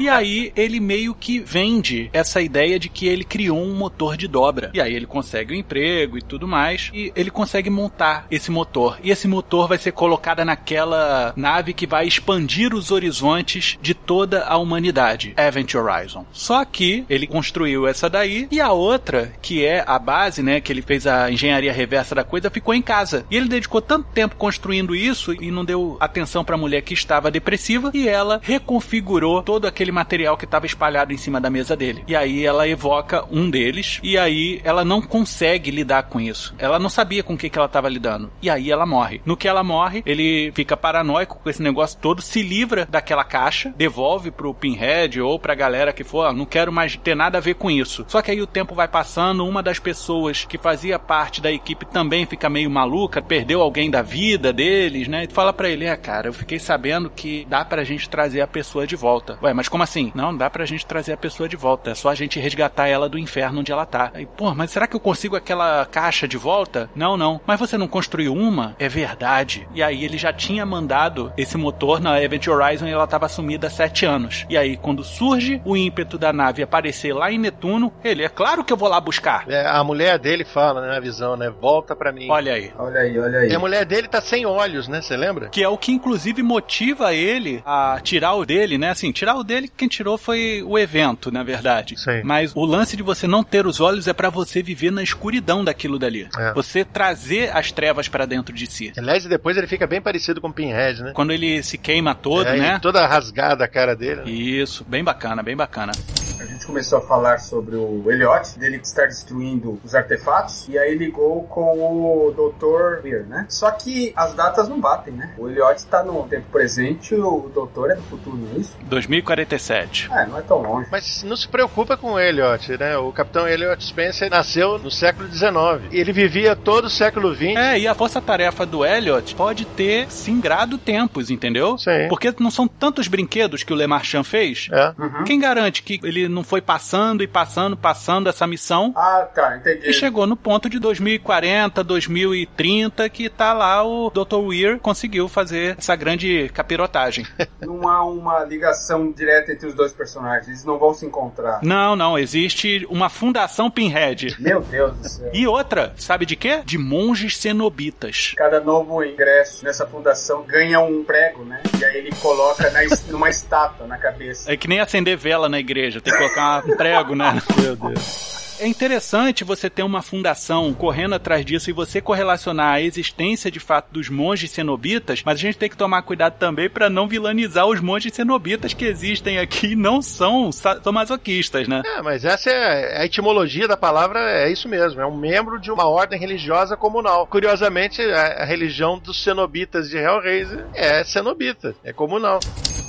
E 0.00 0.08
aí 0.08 0.52
ele 0.56 0.80
meio 0.80 1.14
que 1.14 1.38
vende 1.38 2.10
essa 2.12 2.40
ideia 2.40 2.78
de 2.78 2.88
que 2.88 3.06
ele 3.06 3.24
criou 3.24 3.62
um 3.62 3.74
motor 3.74 4.16
de 4.16 4.26
dobra. 4.26 4.70
E 4.74 4.80
aí 4.80 4.94
ele 4.94 5.06
consegue 5.06 5.52
o 5.52 5.56
emprego 5.68 6.16
e 6.16 6.22
tudo 6.22 6.48
mais, 6.48 6.90
e 6.94 7.12
ele 7.14 7.30
consegue 7.30 7.68
montar 7.68 8.26
esse 8.30 8.50
motor. 8.50 8.98
E 9.02 9.10
esse 9.10 9.28
motor 9.28 9.68
vai 9.68 9.76
ser 9.76 9.92
colocado 9.92 10.42
naquela 10.44 11.34
nave 11.36 11.74
que 11.74 11.86
vai 11.86 12.06
expandir 12.06 12.74
os 12.74 12.90
horizontes 12.90 13.78
de 13.82 13.92
toda 13.92 14.44
a 14.44 14.56
humanidade, 14.56 15.34
Event 15.36 15.74
Horizon. 15.74 16.24
Só 16.32 16.64
que 16.64 17.04
ele 17.10 17.26
construiu 17.26 17.86
essa 17.86 18.08
daí 18.08 18.48
e 18.50 18.60
a 18.60 18.72
outra, 18.72 19.32
que 19.42 19.64
é 19.64 19.84
a 19.86 19.98
base, 19.98 20.42
né, 20.42 20.60
que 20.60 20.72
ele 20.72 20.80
fez 20.80 21.06
a 21.06 21.30
engenharia 21.30 21.72
reversa 21.72 22.14
da 22.14 22.24
coisa, 22.24 22.50
ficou 22.50 22.72
em 22.72 22.82
casa. 22.82 23.26
E 23.30 23.36
ele 23.36 23.48
dedicou 23.48 23.82
tanto 23.82 24.08
tempo 24.14 24.36
construindo 24.36 24.96
isso 24.96 25.34
e 25.34 25.50
não 25.50 25.64
deu 25.64 25.96
atenção 26.00 26.44
para 26.44 26.54
a 26.54 26.58
mulher 26.58 26.82
que 26.82 26.94
estava 26.94 27.30
depressiva 27.30 27.90
e 27.92 28.08
ela 28.08 28.40
reconfigurou 28.42 29.42
todo 29.42 29.66
aquele 29.66 29.92
material 29.92 30.36
que 30.36 30.44
estava 30.44 30.66
espalhado 30.66 31.12
em 31.12 31.16
cima 31.16 31.40
da 31.40 31.50
mesa 31.50 31.76
dele. 31.76 32.04
E 32.06 32.16
aí 32.16 32.46
ela 32.46 32.66
evoca 32.68 33.24
um 33.30 33.50
deles 33.50 34.00
e 34.02 34.16
aí 34.16 34.60
ela 34.64 34.84
não 34.84 35.02
consegue 35.02 35.57
consegue 35.58 35.70
lidar 35.70 36.04
com 36.04 36.20
isso. 36.20 36.54
Ela 36.58 36.78
não 36.78 36.88
sabia 36.88 37.22
com 37.22 37.34
o 37.34 37.36
que, 37.36 37.50
que 37.50 37.58
ela 37.58 37.66
estava 37.66 37.88
lidando. 37.88 38.30
E 38.40 38.48
aí 38.48 38.70
ela 38.70 38.86
morre. 38.86 39.20
No 39.24 39.36
que 39.36 39.48
ela 39.48 39.64
morre, 39.64 40.02
ele 40.06 40.52
fica 40.54 40.76
paranoico 40.76 41.40
com 41.42 41.50
esse 41.50 41.62
negócio 41.62 41.98
todo, 42.00 42.22
se 42.22 42.42
livra 42.42 42.86
daquela 42.86 43.24
caixa, 43.24 43.74
devolve 43.76 44.30
pro 44.30 44.54
Pinhead 44.54 45.20
ou 45.20 45.38
pra 45.38 45.54
galera 45.54 45.92
que 45.92 46.04
for, 46.04 46.26
ah, 46.26 46.32
não 46.32 46.46
quero 46.46 46.72
mais 46.72 46.96
ter 46.96 47.16
nada 47.16 47.38
a 47.38 47.40
ver 47.40 47.54
com 47.54 47.70
isso. 47.70 48.04
Só 48.08 48.22
que 48.22 48.30
aí 48.30 48.40
o 48.40 48.46
tempo 48.46 48.74
vai 48.74 48.86
passando, 48.86 49.46
uma 49.46 49.62
das 49.62 49.78
pessoas 49.78 50.44
que 50.44 50.58
fazia 50.58 50.98
parte 50.98 51.40
da 51.40 51.50
equipe 51.50 51.84
também 51.86 52.26
fica 52.26 52.48
meio 52.48 52.70
maluca, 52.70 53.20
perdeu 53.20 53.60
alguém 53.60 53.90
da 53.90 54.02
vida 54.02 54.52
deles, 54.52 55.08
né? 55.08 55.24
E 55.24 55.32
fala 55.32 55.52
para 55.52 55.68
ele, 55.68 55.86
é, 55.86 55.96
cara, 55.96 56.28
eu 56.28 56.32
fiquei 56.32 56.58
sabendo 56.58 57.10
que 57.10 57.46
dá 57.48 57.64
pra 57.64 57.84
gente 57.84 58.08
trazer 58.08 58.40
a 58.40 58.46
pessoa 58.46 58.86
de 58.86 58.96
volta. 58.96 59.38
Ué, 59.42 59.52
mas 59.52 59.68
como 59.68 59.82
assim? 59.82 60.12
Não, 60.14 60.36
dá 60.36 60.48
pra 60.48 60.64
gente 60.64 60.86
trazer 60.86 61.12
a 61.12 61.16
pessoa 61.16 61.48
de 61.48 61.56
volta. 61.56 61.90
É 61.90 61.94
só 61.94 62.10
a 62.10 62.14
gente 62.14 62.38
resgatar 62.38 62.86
ela 62.86 63.08
do 63.08 63.18
inferno 63.18 63.60
onde 63.60 63.72
ela 63.72 63.86
tá. 63.86 64.10
Aí, 64.14 64.26
pô, 64.26 64.54
mas 64.54 64.70
será 64.70 64.86
que 64.86 64.94
eu 64.94 65.00
consigo 65.00 65.36
aquela 65.48 65.86
caixa 65.86 66.28
de 66.28 66.36
volta? 66.36 66.90
Não, 66.94 67.16
não. 67.16 67.40
Mas 67.46 67.58
você 67.58 67.78
não 67.78 67.88
construiu 67.88 68.34
uma? 68.34 68.76
É 68.78 68.88
verdade. 68.88 69.66
E 69.74 69.82
aí 69.82 70.04
ele 70.04 70.18
já 70.18 70.32
tinha 70.32 70.66
mandado 70.66 71.32
esse 71.36 71.56
motor 71.56 72.00
na 72.00 72.22
Event 72.22 72.46
Horizon 72.46 72.86
e 72.86 72.90
ela 72.90 73.06
tava 73.06 73.28
sumida 73.28 73.68
há 73.68 73.70
sete 73.70 74.04
anos. 74.04 74.44
E 74.50 74.56
aí, 74.56 74.76
quando 74.76 75.02
surge 75.02 75.62
o 75.64 75.76
ímpeto 75.76 76.18
da 76.18 76.32
nave 76.32 76.62
aparecer 76.62 77.14
lá 77.14 77.32
em 77.32 77.38
Netuno, 77.38 77.92
ele, 78.04 78.22
é 78.22 78.28
claro 78.28 78.62
que 78.62 78.72
eu 78.72 78.76
vou 78.76 78.88
lá 78.88 79.00
buscar. 79.00 79.44
É, 79.48 79.66
a 79.66 79.82
mulher 79.82 80.18
dele 80.18 80.44
fala, 80.44 80.82
né, 80.82 80.88
na 80.88 81.00
visão, 81.00 81.36
né, 81.36 81.48
volta 81.48 81.96
pra 81.96 82.12
mim. 82.12 82.28
Olha 82.30 82.52
aí. 82.52 82.70
Olha 82.78 83.00
aí, 83.00 83.18
olha 83.18 83.38
aí. 83.38 83.48
E 83.50 83.54
a 83.54 83.58
mulher 83.58 83.86
dele 83.86 84.08
tá 84.08 84.20
sem 84.20 84.44
olhos, 84.44 84.86
né, 84.86 85.00
você 85.00 85.16
lembra? 85.16 85.48
Que 85.48 85.62
é 85.62 85.68
o 85.68 85.78
que 85.78 85.92
inclusive 85.92 86.42
motiva 86.42 87.14
ele 87.14 87.62
a 87.64 87.98
tirar 88.02 88.34
o 88.34 88.44
dele, 88.44 88.76
né? 88.76 88.90
Assim, 88.90 89.12
tirar 89.12 89.36
o 89.36 89.44
dele, 89.44 89.70
quem 89.74 89.88
tirou 89.88 90.18
foi 90.18 90.62
o 90.62 90.78
evento, 90.78 91.32
na 91.32 91.42
verdade. 91.42 91.98
Sim. 91.98 92.22
Mas 92.22 92.52
o 92.54 92.64
lance 92.66 92.96
de 92.96 93.02
você 93.02 93.26
não 93.26 93.42
ter 93.42 93.66
os 93.66 93.80
olhos 93.80 94.06
é 94.06 94.12
pra 94.12 94.28
você 94.28 94.62
viver 94.62 94.90
na 94.90 95.02
escuridão 95.02 95.37
daquilo 95.40 95.98
dali. 95.98 96.28
É. 96.38 96.52
Você 96.54 96.84
trazer 96.84 97.54
as 97.56 97.70
trevas 97.72 98.08
pra 98.08 98.26
dentro 98.26 98.54
de 98.54 98.66
si. 98.66 98.92
Aliás, 98.96 99.24
depois 99.24 99.56
ele 99.56 99.66
fica 99.66 99.86
bem 99.86 100.00
parecido 100.00 100.40
com 100.40 100.48
o 100.48 100.52
Pinhead, 100.52 101.02
né? 101.02 101.12
Quando 101.14 101.32
ele 101.32 101.62
se 101.62 101.76
queima 101.78 102.14
todo, 102.14 102.46
É, 102.48 102.56
e 102.56 102.60
né? 102.60 102.78
Toda 102.80 103.06
rasgada 103.06 103.64
a 103.64 103.68
cara 103.68 103.94
dele. 103.96 104.22
né? 104.22 104.30
Isso, 104.30 104.84
bem 104.84 105.02
bacana, 105.04 105.42
bem 105.42 105.56
bacana. 105.56 105.92
A 106.40 106.44
gente 106.44 106.66
começou 106.66 106.98
a 106.98 107.00
falar 107.02 107.38
sobre 107.38 107.74
o 107.74 108.04
Elliot, 108.10 108.56
dele 108.58 108.76
estar 108.76 109.06
destruindo 109.06 109.80
os 109.84 109.94
artefatos, 109.94 110.68
e 110.68 110.78
aí 110.78 110.96
ligou 110.96 111.42
com 111.44 111.62
o 111.78 112.30
Dr. 112.30 113.04
Weir, 113.04 113.26
né? 113.26 113.46
Só 113.48 113.70
que 113.72 114.12
as 114.14 114.34
datas 114.34 114.68
não 114.68 114.80
batem, 114.80 115.14
né? 115.14 115.34
O 115.36 115.48
Elliot 115.48 115.74
está 115.76 116.02
no 116.04 116.22
tempo 116.28 116.46
presente, 116.52 117.14
o 117.14 117.50
Doutor 117.52 117.90
é 117.90 117.96
do 117.96 118.02
futuro, 118.02 118.36
não 118.36 118.56
é 118.56 118.60
isso? 118.60 118.76
2047. 118.84 120.10
É, 120.12 120.26
não 120.26 120.38
é 120.38 120.42
tão 120.42 120.62
longe. 120.62 120.88
Mas 120.92 121.22
não 121.24 121.36
se 121.36 121.48
preocupa 121.48 121.96
com 121.96 122.12
o 122.12 122.20
Elliot, 122.20 122.76
né? 122.78 122.96
O 122.98 123.12
Capitão 123.12 123.48
Elliot 123.48 123.84
Spencer 123.84 124.30
nasceu 124.30 124.78
no 124.78 124.90
século 124.90 125.17
XIX. 125.26 125.92
E 125.92 125.98
ele 125.98 126.12
vivia 126.12 126.54
todo 126.54 126.84
o 126.86 126.90
século 126.90 127.34
XX. 127.34 127.56
É, 127.56 127.78
e 127.78 127.86
a 127.88 127.94
força-tarefa 127.94 128.64
do 128.66 128.84
Elliot 128.84 129.34
pode 129.34 129.64
ter 129.64 130.10
singrado 130.10 130.78
tempos, 130.78 131.30
entendeu? 131.30 131.76
Sim. 131.78 132.06
Porque 132.08 132.32
não 132.38 132.50
são 132.50 132.66
tantos 132.68 133.08
brinquedos 133.08 133.62
que 133.62 133.72
o 133.72 133.76
Lemarchand 133.76 134.24
fez. 134.24 134.68
É. 134.72 134.94
Uhum. 134.98 135.24
Quem 135.24 135.38
garante 135.38 135.82
que 135.82 136.00
ele 136.02 136.28
não 136.28 136.42
foi 136.44 136.60
passando 136.60 137.22
e 137.22 137.26
passando, 137.26 137.76
passando 137.76 138.28
essa 138.28 138.46
missão 138.46 138.92
Ah, 138.96 139.26
tá, 139.34 139.56
entendi. 139.56 139.88
e 139.88 139.92
chegou 139.92 140.26
no 140.26 140.36
ponto 140.36 140.68
de 140.68 140.78
2040, 140.78 141.82
2030, 141.84 143.08
que 143.08 143.28
tá 143.28 143.52
lá 143.52 143.82
o 143.84 144.10
Dr. 144.10 144.36
Weir 144.36 144.78
conseguiu 144.78 145.28
fazer 145.28 145.76
essa 145.78 145.94
grande 145.96 146.48
capirotagem. 146.54 147.26
Não 147.60 147.88
há 147.88 148.04
uma 148.04 148.44
ligação 148.44 149.10
direta 149.12 149.52
entre 149.52 149.66
os 149.66 149.74
dois 149.74 149.92
personagens, 149.92 150.48
eles 150.48 150.64
não 150.64 150.78
vão 150.78 150.94
se 150.94 151.04
encontrar. 151.04 151.60
não, 151.62 151.94
não, 151.96 152.18
existe 152.18 152.86
uma 152.88 153.08
fundação 153.08 153.70
Pinhead. 153.70 154.36
Meu 154.38 154.60
Deus 154.60 154.96
do 154.96 155.07
céu. 155.08 155.30
E 155.32 155.46
outra, 155.46 155.92
sabe 155.96 156.24
de 156.26 156.36
quê? 156.36 156.62
De 156.64 156.78
monges 156.78 157.36
cenobitas. 157.38 158.32
Cada 158.36 158.60
novo 158.60 159.02
ingresso 159.04 159.64
nessa 159.64 159.86
fundação 159.86 160.42
ganha 160.42 160.80
um 160.80 161.02
prego, 161.04 161.44
né? 161.44 161.62
E 161.80 161.84
aí 161.84 161.96
ele 161.98 162.12
coloca 162.20 162.70
na 162.70 162.84
es- 162.84 163.06
numa 163.08 163.28
estátua 163.30 163.86
na 163.86 163.98
cabeça. 163.98 164.52
É 164.52 164.56
que 164.56 164.68
nem 164.68 164.80
acender 164.80 165.16
vela 165.16 165.48
na 165.48 165.58
igreja, 165.58 166.00
tem 166.00 166.12
que 166.12 166.18
colocar 166.18 166.64
um 166.66 166.76
prego, 166.76 167.14
né? 167.14 167.40
Meu 167.60 167.74
Deus. 167.76 168.38
É 168.60 168.66
interessante 168.66 169.44
você 169.44 169.70
ter 169.70 169.84
uma 169.84 170.02
fundação 170.02 170.74
correndo 170.74 171.14
atrás 171.14 171.44
disso 171.44 171.70
e 171.70 171.72
você 171.72 172.00
correlacionar 172.00 172.74
a 172.74 172.80
existência 172.80 173.50
de 173.50 173.60
fato 173.60 173.92
dos 173.92 174.08
monges 174.08 174.50
cenobitas, 174.50 175.22
mas 175.24 175.38
a 175.38 175.40
gente 175.40 175.56
tem 175.56 175.68
que 175.68 175.76
tomar 175.76 176.02
cuidado 176.02 176.38
também 176.38 176.68
para 176.68 176.90
não 176.90 177.06
vilanizar 177.06 177.66
os 177.66 177.80
monges 177.80 178.12
cenobitas 178.12 178.74
que 178.74 178.84
existem 178.84 179.38
aqui 179.38 179.68
e 179.68 179.76
não 179.76 180.02
são 180.02 180.50
sadomasoquistas, 180.50 181.68
né? 181.68 181.82
É, 181.84 182.02
mas 182.02 182.24
essa 182.24 182.50
é 182.50 183.02
a 183.02 183.04
etimologia 183.04 183.68
da 183.68 183.76
palavra, 183.76 184.18
é 184.20 184.50
isso 184.50 184.68
mesmo. 184.68 185.00
É 185.00 185.06
um 185.06 185.16
membro 185.16 185.60
de 185.60 185.70
uma 185.70 185.86
ordem 185.86 186.18
religiosa 186.18 186.76
comunal. 186.76 187.26
Curiosamente, 187.28 188.02
a 188.02 188.44
religião 188.44 188.98
dos 188.98 189.22
cenobitas 189.22 189.88
de 189.88 189.98
Hellraiser 189.98 190.66
é 190.74 191.04
cenobita, 191.04 191.76
é 191.84 191.92
comunal. 191.92 192.40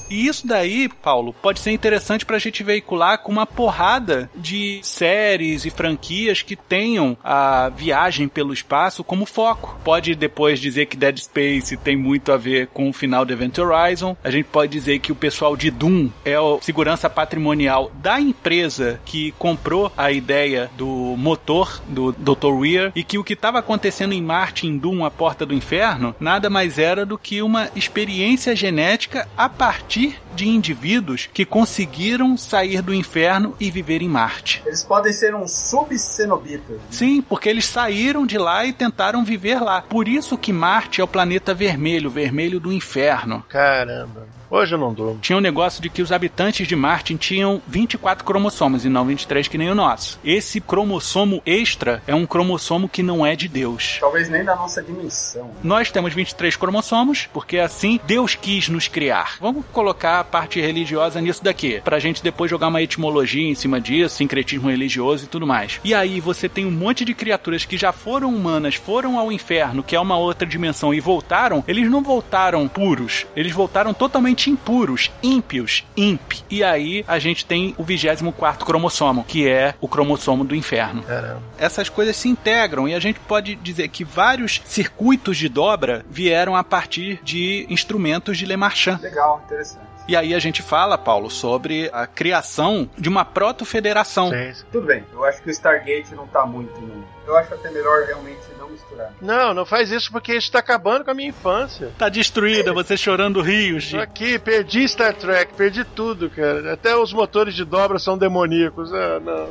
E 0.09 0.27
isso 0.27 0.47
daí, 0.47 0.89
Paulo, 0.89 1.33
pode 1.33 1.59
ser 1.59 1.71
interessante 1.71 2.25
pra 2.25 2.39
gente 2.39 2.63
veicular 2.63 3.19
com 3.19 3.31
uma 3.31 3.45
porrada 3.45 4.29
de 4.35 4.79
séries 4.83 5.65
e 5.65 5.69
franquias 5.69 6.41
que 6.41 6.55
tenham 6.55 7.17
a 7.23 7.69
viagem 7.69 8.27
pelo 8.27 8.53
espaço 8.53 9.03
como 9.03 9.25
foco. 9.25 9.79
Pode 9.83 10.15
depois 10.15 10.59
dizer 10.59 10.87
que 10.87 10.97
Dead 10.97 11.17
Space 11.17 11.77
tem 11.77 11.95
muito 11.95 12.31
a 12.31 12.37
ver 12.37 12.67
com 12.67 12.89
o 12.89 12.93
final 12.93 13.23
de 13.23 13.33
Event 13.33 13.57
Horizon. 13.57 14.17
A 14.23 14.31
gente 14.31 14.45
pode 14.45 14.71
dizer 14.71 14.99
que 14.99 15.11
o 15.11 15.15
pessoal 15.15 15.55
de 15.55 15.69
Doom 15.69 16.09
é 16.25 16.39
o 16.39 16.59
segurança 16.61 17.09
patrimonial 17.09 17.91
da 17.95 18.19
empresa 18.19 18.99
que 19.05 19.31
comprou 19.33 19.91
a 19.95 20.11
ideia 20.11 20.69
do 20.77 20.87
motor 21.17 21.81
do 21.87 22.11
Dr. 22.11 22.47
Weir 22.47 22.91
e 22.95 23.03
que 23.03 23.17
o 23.17 23.23
que 23.23 23.33
estava 23.33 23.59
acontecendo 23.59 24.13
em 24.13 24.21
Marte, 24.21 24.67
em 24.67 24.77
Doom, 24.77 25.05
a 25.05 25.11
Porta 25.11 25.45
do 25.45 25.53
Inferno, 25.53 26.15
nada 26.19 26.49
mais 26.49 26.77
era 26.79 27.05
do 27.05 27.17
que 27.17 27.41
uma 27.41 27.69
experiência 27.75 28.55
genética 28.55 29.27
a 29.37 29.49
partir 29.49 29.98
de 30.35 30.47
indivíduos 30.47 31.29
que 31.33 31.45
conseguiram 31.45 32.37
sair 32.37 32.81
do 32.81 32.93
inferno 32.93 33.55
e 33.59 33.69
viver 33.69 34.01
em 34.01 34.09
Marte. 34.09 34.61
Eles 34.65 34.83
podem 34.83 35.11
ser 35.11 35.35
um 35.35 35.47
subcenobitas. 35.47 36.79
Sim, 36.89 37.21
porque 37.21 37.49
eles 37.49 37.65
saíram 37.65 38.25
de 38.25 38.37
lá 38.37 38.65
e 38.65 38.73
tentaram 38.73 39.23
viver 39.23 39.61
lá. 39.61 39.81
Por 39.81 40.07
isso 40.07 40.37
que 40.37 40.53
Marte 40.53 41.01
é 41.01 41.03
o 41.03 41.07
planeta 41.07 41.53
vermelho, 41.53 42.09
vermelho 42.09 42.59
do 42.59 42.71
inferno. 42.71 43.43
Caramba. 43.49 44.38
Hoje 44.51 44.73
eu 44.73 44.79
não 44.79 44.91
durmo. 44.91 45.19
Tinha 45.21 45.37
um 45.37 45.41
negócio 45.41 45.79
de 45.79 45.89
que 45.89 46.01
os 46.01 46.11
habitantes 46.11 46.67
de 46.67 46.75
Marte 46.75 47.15
tinham 47.15 47.61
24 47.67 48.25
cromossomos 48.25 48.83
e 48.83 48.89
não 48.89 49.05
23 49.05 49.47
que 49.47 49.59
nem 49.59 49.69
o 49.69 49.75
nosso. 49.75 50.19
Esse 50.25 50.59
cromossomo 50.59 51.41
extra 51.45 52.01
é 52.07 52.15
um 52.15 52.25
cromossomo 52.25 52.89
que 52.89 53.03
não 53.03 53.23
é 53.23 53.35
de 53.35 53.47
Deus. 53.47 53.97
Talvez 53.99 54.27
nem 54.27 54.43
da 54.43 54.55
nossa 54.55 54.81
dimensão. 54.81 55.51
Nós 55.63 55.91
temos 55.91 56.15
23 56.15 56.55
cromossomos, 56.55 57.29
porque 57.31 57.59
assim 57.59 57.99
Deus 58.07 58.33
quis 58.33 58.69
nos 58.69 58.87
criar. 58.87 59.37
Vamos 59.39 59.63
colocar 59.71 60.19
a 60.19 60.23
parte 60.23 60.59
religiosa 60.59 61.21
nisso 61.21 61.43
daqui, 61.43 61.79
pra 61.81 61.99
gente 61.99 62.23
depois 62.23 62.49
jogar 62.49 62.69
uma 62.69 62.81
etimologia 62.81 63.47
em 63.47 63.55
cima 63.55 63.79
disso, 63.79 64.15
sincretismo 64.15 64.69
religioso 64.69 65.25
e 65.25 65.27
tudo 65.27 65.45
mais. 65.45 65.79
E 65.83 65.93
aí 65.93 66.19
você 66.19 66.49
tem 66.49 66.65
um 66.65 66.71
monte 66.71 67.05
de 67.05 67.13
criaturas 67.13 67.65
que 67.65 67.77
já 67.77 67.91
foram 67.91 68.33
humanas, 68.33 68.73
foram 68.73 69.19
ao 69.19 69.31
inferno, 69.31 69.83
que 69.83 69.95
é 69.95 69.99
uma 69.99 70.17
outra 70.17 70.47
dimensão, 70.47 70.91
e 70.91 70.99
voltaram. 70.99 71.63
Eles 71.67 71.87
não 71.89 72.01
voltaram 72.01 72.67
puros, 72.67 73.27
eles 73.35 73.51
voltaram 73.51 73.93
totalmente 73.93 74.38
impuros, 74.47 75.11
ímpios, 75.23 75.83
imp. 75.97 76.33
E 76.49 76.63
aí 76.63 77.03
a 77.07 77.17
gente 77.17 77.45
tem 77.45 77.73
o 77.77 77.83
24 77.83 78.65
cromossomo, 78.65 79.23
que 79.23 79.47
é 79.47 79.73
o 79.81 79.87
cromossomo 79.87 80.43
do 80.43 80.55
inferno 80.55 81.01
Caramba. 81.03 81.41
essas 81.57 81.89
coisas 81.89 82.15
se 82.15 82.29
integram 82.29 82.87
e 82.87 82.93
a 82.93 82.99
gente 82.99 83.19
pode 83.19 83.55
dizer 83.55 83.87
que 83.89 84.03
vários 84.03 84.61
circuitos 84.65 85.37
de 85.37 85.49
dobra 85.49 86.05
vieram 86.09 86.55
a 86.55 86.63
partir 86.63 87.19
de 87.23 87.65
instrumentos 87.69 88.37
de 88.37 88.45
Lemarchand. 88.45 88.99
Legal, 89.01 89.41
interessante. 89.45 89.88
E 90.09 90.15
aí 90.15 90.33
a 90.33 90.39
gente 90.39 90.63
fala, 90.63 90.97
Paulo, 90.97 91.29
sobre 91.29 91.87
a 91.93 92.07
criação 92.07 92.89
de 92.97 93.07
uma 93.07 93.23
proto-federação. 93.23 94.31
Tudo 94.71 94.87
bem, 94.87 95.03
eu 95.13 95.23
acho 95.23 95.39
que 95.39 95.49
o 95.49 95.51
Stargate 95.51 96.15
não 96.15 96.25
tá 96.25 96.47
muito. 96.47 96.81
Não. 96.81 97.03
Eu 97.27 97.37
acho 97.37 97.53
até 97.53 97.69
melhor 97.69 98.07
realmente 98.07 98.39
não 98.57 98.71
misturar. 98.71 99.13
Não, 99.21 99.53
não 99.53 99.67
faz 99.67 99.91
isso 99.91 100.11
porque 100.11 100.33
isso 100.33 100.51
tá 100.51 100.57
acabando 100.57 101.05
com 101.05 101.11
a 101.11 101.13
minha 101.13 101.29
infância. 101.29 101.91
Tá 101.95 102.09
destruída, 102.09 102.73
você 102.73 102.97
chorando 102.97 103.39
rios 103.39 103.93
aqui, 103.93 104.39
perdi 104.39 104.87
Star 104.89 105.13
Trek, 105.13 105.53
perdi 105.53 105.85
tudo, 105.85 106.27
cara. 106.31 106.73
Até 106.73 106.95
os 106.97 107.13
motores 107.13 107.53
de 107.53 107.63
dobra 107.63 107.99
são 107.99 108.17
demoníacos. 108.17 108.91
Ah, 108.91 109.19
não. 109.19 109.47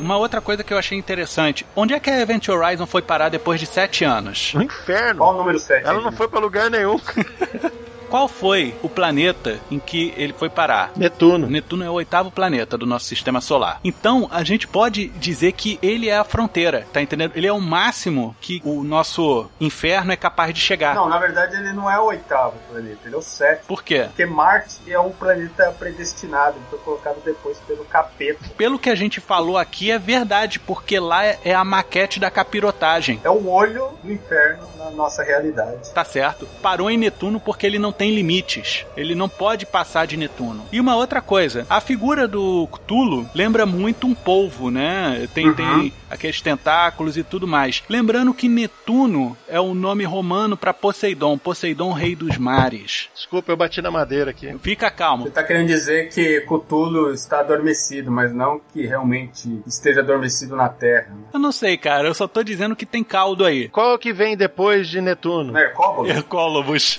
Uma 0.00 0.16
outra 0.16 0.40
coisa 0.40 0.64
que 0.64 0.74
eu 0.74 0.78
achei 0.78 0.98
interessante, 0.98 1.64
onde 1.76 1.94
é 1.94 2.00
que 2.00 2.10
a 2.10 2.20
Event 2.20 2.48
Horizon 2.48 2.84
foi 2.84 3.00
parar 3.00 3.28
depois 3.28 3.60
de 3.60 3.66
sete 3.66 4.04
anos? 4.04 4.54
No 4.54 4.64
inferno. 4.64 5.18
Qual 5.18 5.34
o 5.34 5.38
número 5.38 5.60
7? 5.60 5.86
Ela 5.86 6.00
não 6.00 6.10
foi 6.10 6.26
pra 6.26 6.40
lugar 6.40 6.68
nenhum. 6.68 6.98
Qual 8.08 8.28
foi 8.28 8.74
o 8.82 8.88
planeta 8.88 9.60
em 9.70 9.78
que 9.78 10.12
ele 10.16 10.32
foi 10.32 10.48
parar? 10.48 10.92
Netuno. 10.96 11.48
Netuno 11.48 11.84
é 11.84 11.90
o 11.90 11.94
oitavo 11.94 12.30
planeta 12.30 12.76
do 12.76 12.86
nosso 12.86 13.06
sistema 13.06 13.40
solar. 13.40 13.80
Então, 13.84 14.28
a 14.30 14.42
gente 14.42 14.66
pode 14.66 15.08
dizer 15.08 15.52
que 15.52 15.78
ele 15.82 16.08
é 16.08 16.16
a 16.16 16.24
fronteira, 16.24 16.86
tá 16.92 17.00
entendendo? 17.00 17.32
Ele 17.34 17.46
é 17.46 17.52
o 17.52 17.60
máximo 17.60 18.34
que 18.40 18.60
o 18.64 18.82
nosso 18.82 19.48
inferno 19.60 20.12
é 20.12 20.16
capaz 20.16 20.52
de 20.52 20.60
chegar. 20.60 20.94
Não, 20.94 21.08
na 21.08 21.18
verdade 21.18 21.56
ele 21.56 21.72
não 21.72 21.90
é 21.90 21.98
o 21.98 22.04
oitavo 22.04 22.54
planeta, 22.70 23.00
ele 23.04 23.14
é 23.14 23.18
o 23.18 23.22
sétimo. 23.22 23.66
Por 23.66 23.82
quê? 23.82 24.04
Porque 24.08 24.26
Marte 24.26 24.76
é 24.88 24.98
um 24.98 25.10
planeta 25.10 25.74
predestinado, 25.78 26.56
ele 26.56 26.66
foi 26.70 26.78
colocado 26.80 27.22
depois 27.24 27.58
pelo 27.60 27.84
capeta. 27.84 28.40
Pelo 28.56 28.78
que 28.78 28.90
a 28.90 28.94
gente 28.94 29.20
falou 29.20 29.56
aqui, 29.56 29.90
é 29.90 29.98
verdade, 29.98 30.58
porque 30.58 30.98
lá 30.98 31.24
é 31.24 31.34
é 31.44 31.54
a 31.54 31.64
maquete 31.64 32.18
da 32.18 32.30
capirotagem. 32.30 33.20
É 33.22 33.30
o 33.30 33.48
olho 33.48 33.90
do 34.02 34.10
inferno 34.10 34.66
na 34.78 34.90
nossa 34.90 35.22
realidade. 35.22 35.92
Tá 35.92 36.04
certo. 36.04 36.48
Parou 36.62 36.90
em 36.90 36.96
Netuno 36.96 37.38
porque 37.38 37.66
ele 37.66 37.78
não 37.78 37.92
tem 37.92 38.03
limites. 38.10 38.84
Ele 38.96 39.14
não 39.14 39.28
pode 39.28 39.64
passar 39.66 40.06
de 40.06 40.16
Netuno. 40.16 40.64
E 40.72 40.80
uma 40.80 40.96
outra 40.96 41.20
coisa, 41.20 41.66
a 41.70 41.80
figura 41.80 42.26
do 42.28 42.66
Cthulhu 42.68 43.28
lembra 43.34 43.64
muito 43.66 44.06
um 44.06 44.14
polvo, 44.14 44.70
né? 44.70 45.28
Tem, 45.34 45.48
Uhum. 45.48 45.54
tem 45.54 45.92
aqueles 46.14 46.40
tentáculos 46.40 47.16
e 47.16 47.22
tudo 47.22 47.46
mais. 47.46 47.82
Lembrando 47.88 48.32
que 48.32 48.48
Netuno 48.48 49.36
é 49.48 49.60
o 49.60 49.74
nome 49.74 50.04
romano 50.04 50.56
para 50.56 50.72
Poseidon. 50.72 51.36
Poseidon, 51.36 51.92
rei 51.92 52.14
dos 52.14 52.38
mares. 52.38 53.08
Desculpa, 53.14 53.50
eu 53.52 53.56
bati 53.56 53.82
na 53.82 53.90
madeira 53.90 54.30
aqui. 54.30 54.56
Fica 54.62 54.90
calmo. 54.90 55.24
Você 55.24 55.30
tá 55.30 55.42
querendo 55.42 55.66
dizer 55.66 56.08
que 56.10 56.40
Cthulhu 56.42 57.12
está 57.12 57.40
adormecido, 57.40 58.10
mas 58.10 58.32
não 58.32 58.60
que 58.72 58.86
realmente 58.86 59.60
esteja 59.66 60.00
adormecido 60.00 60.54
na 60.56 60.68
Terra. 60.68 61.08
né? 61.10 61.24
Eu 61.34 61.40
não 61.40 61.52
sei, 61.52 61.76
cara. 61.76 62.06
Eu 62.08 62.14
só 62.14 62.26
tô 62.28 62.42
dizendo 62.42 62.76
que 62.76 62.86
tem 62.86 63.02
caldo 63.02 63.44
aí. 63.44 63.68
Qual 63.68 63.98
que 63.98 64.12
vem 64.12 64.36
depois 64.36 64.88
de 64.88 65.00
Netuno? 65.00 65.52
Mercóbulo? 65.52 66.08
Hercólobos. 66.08 66.96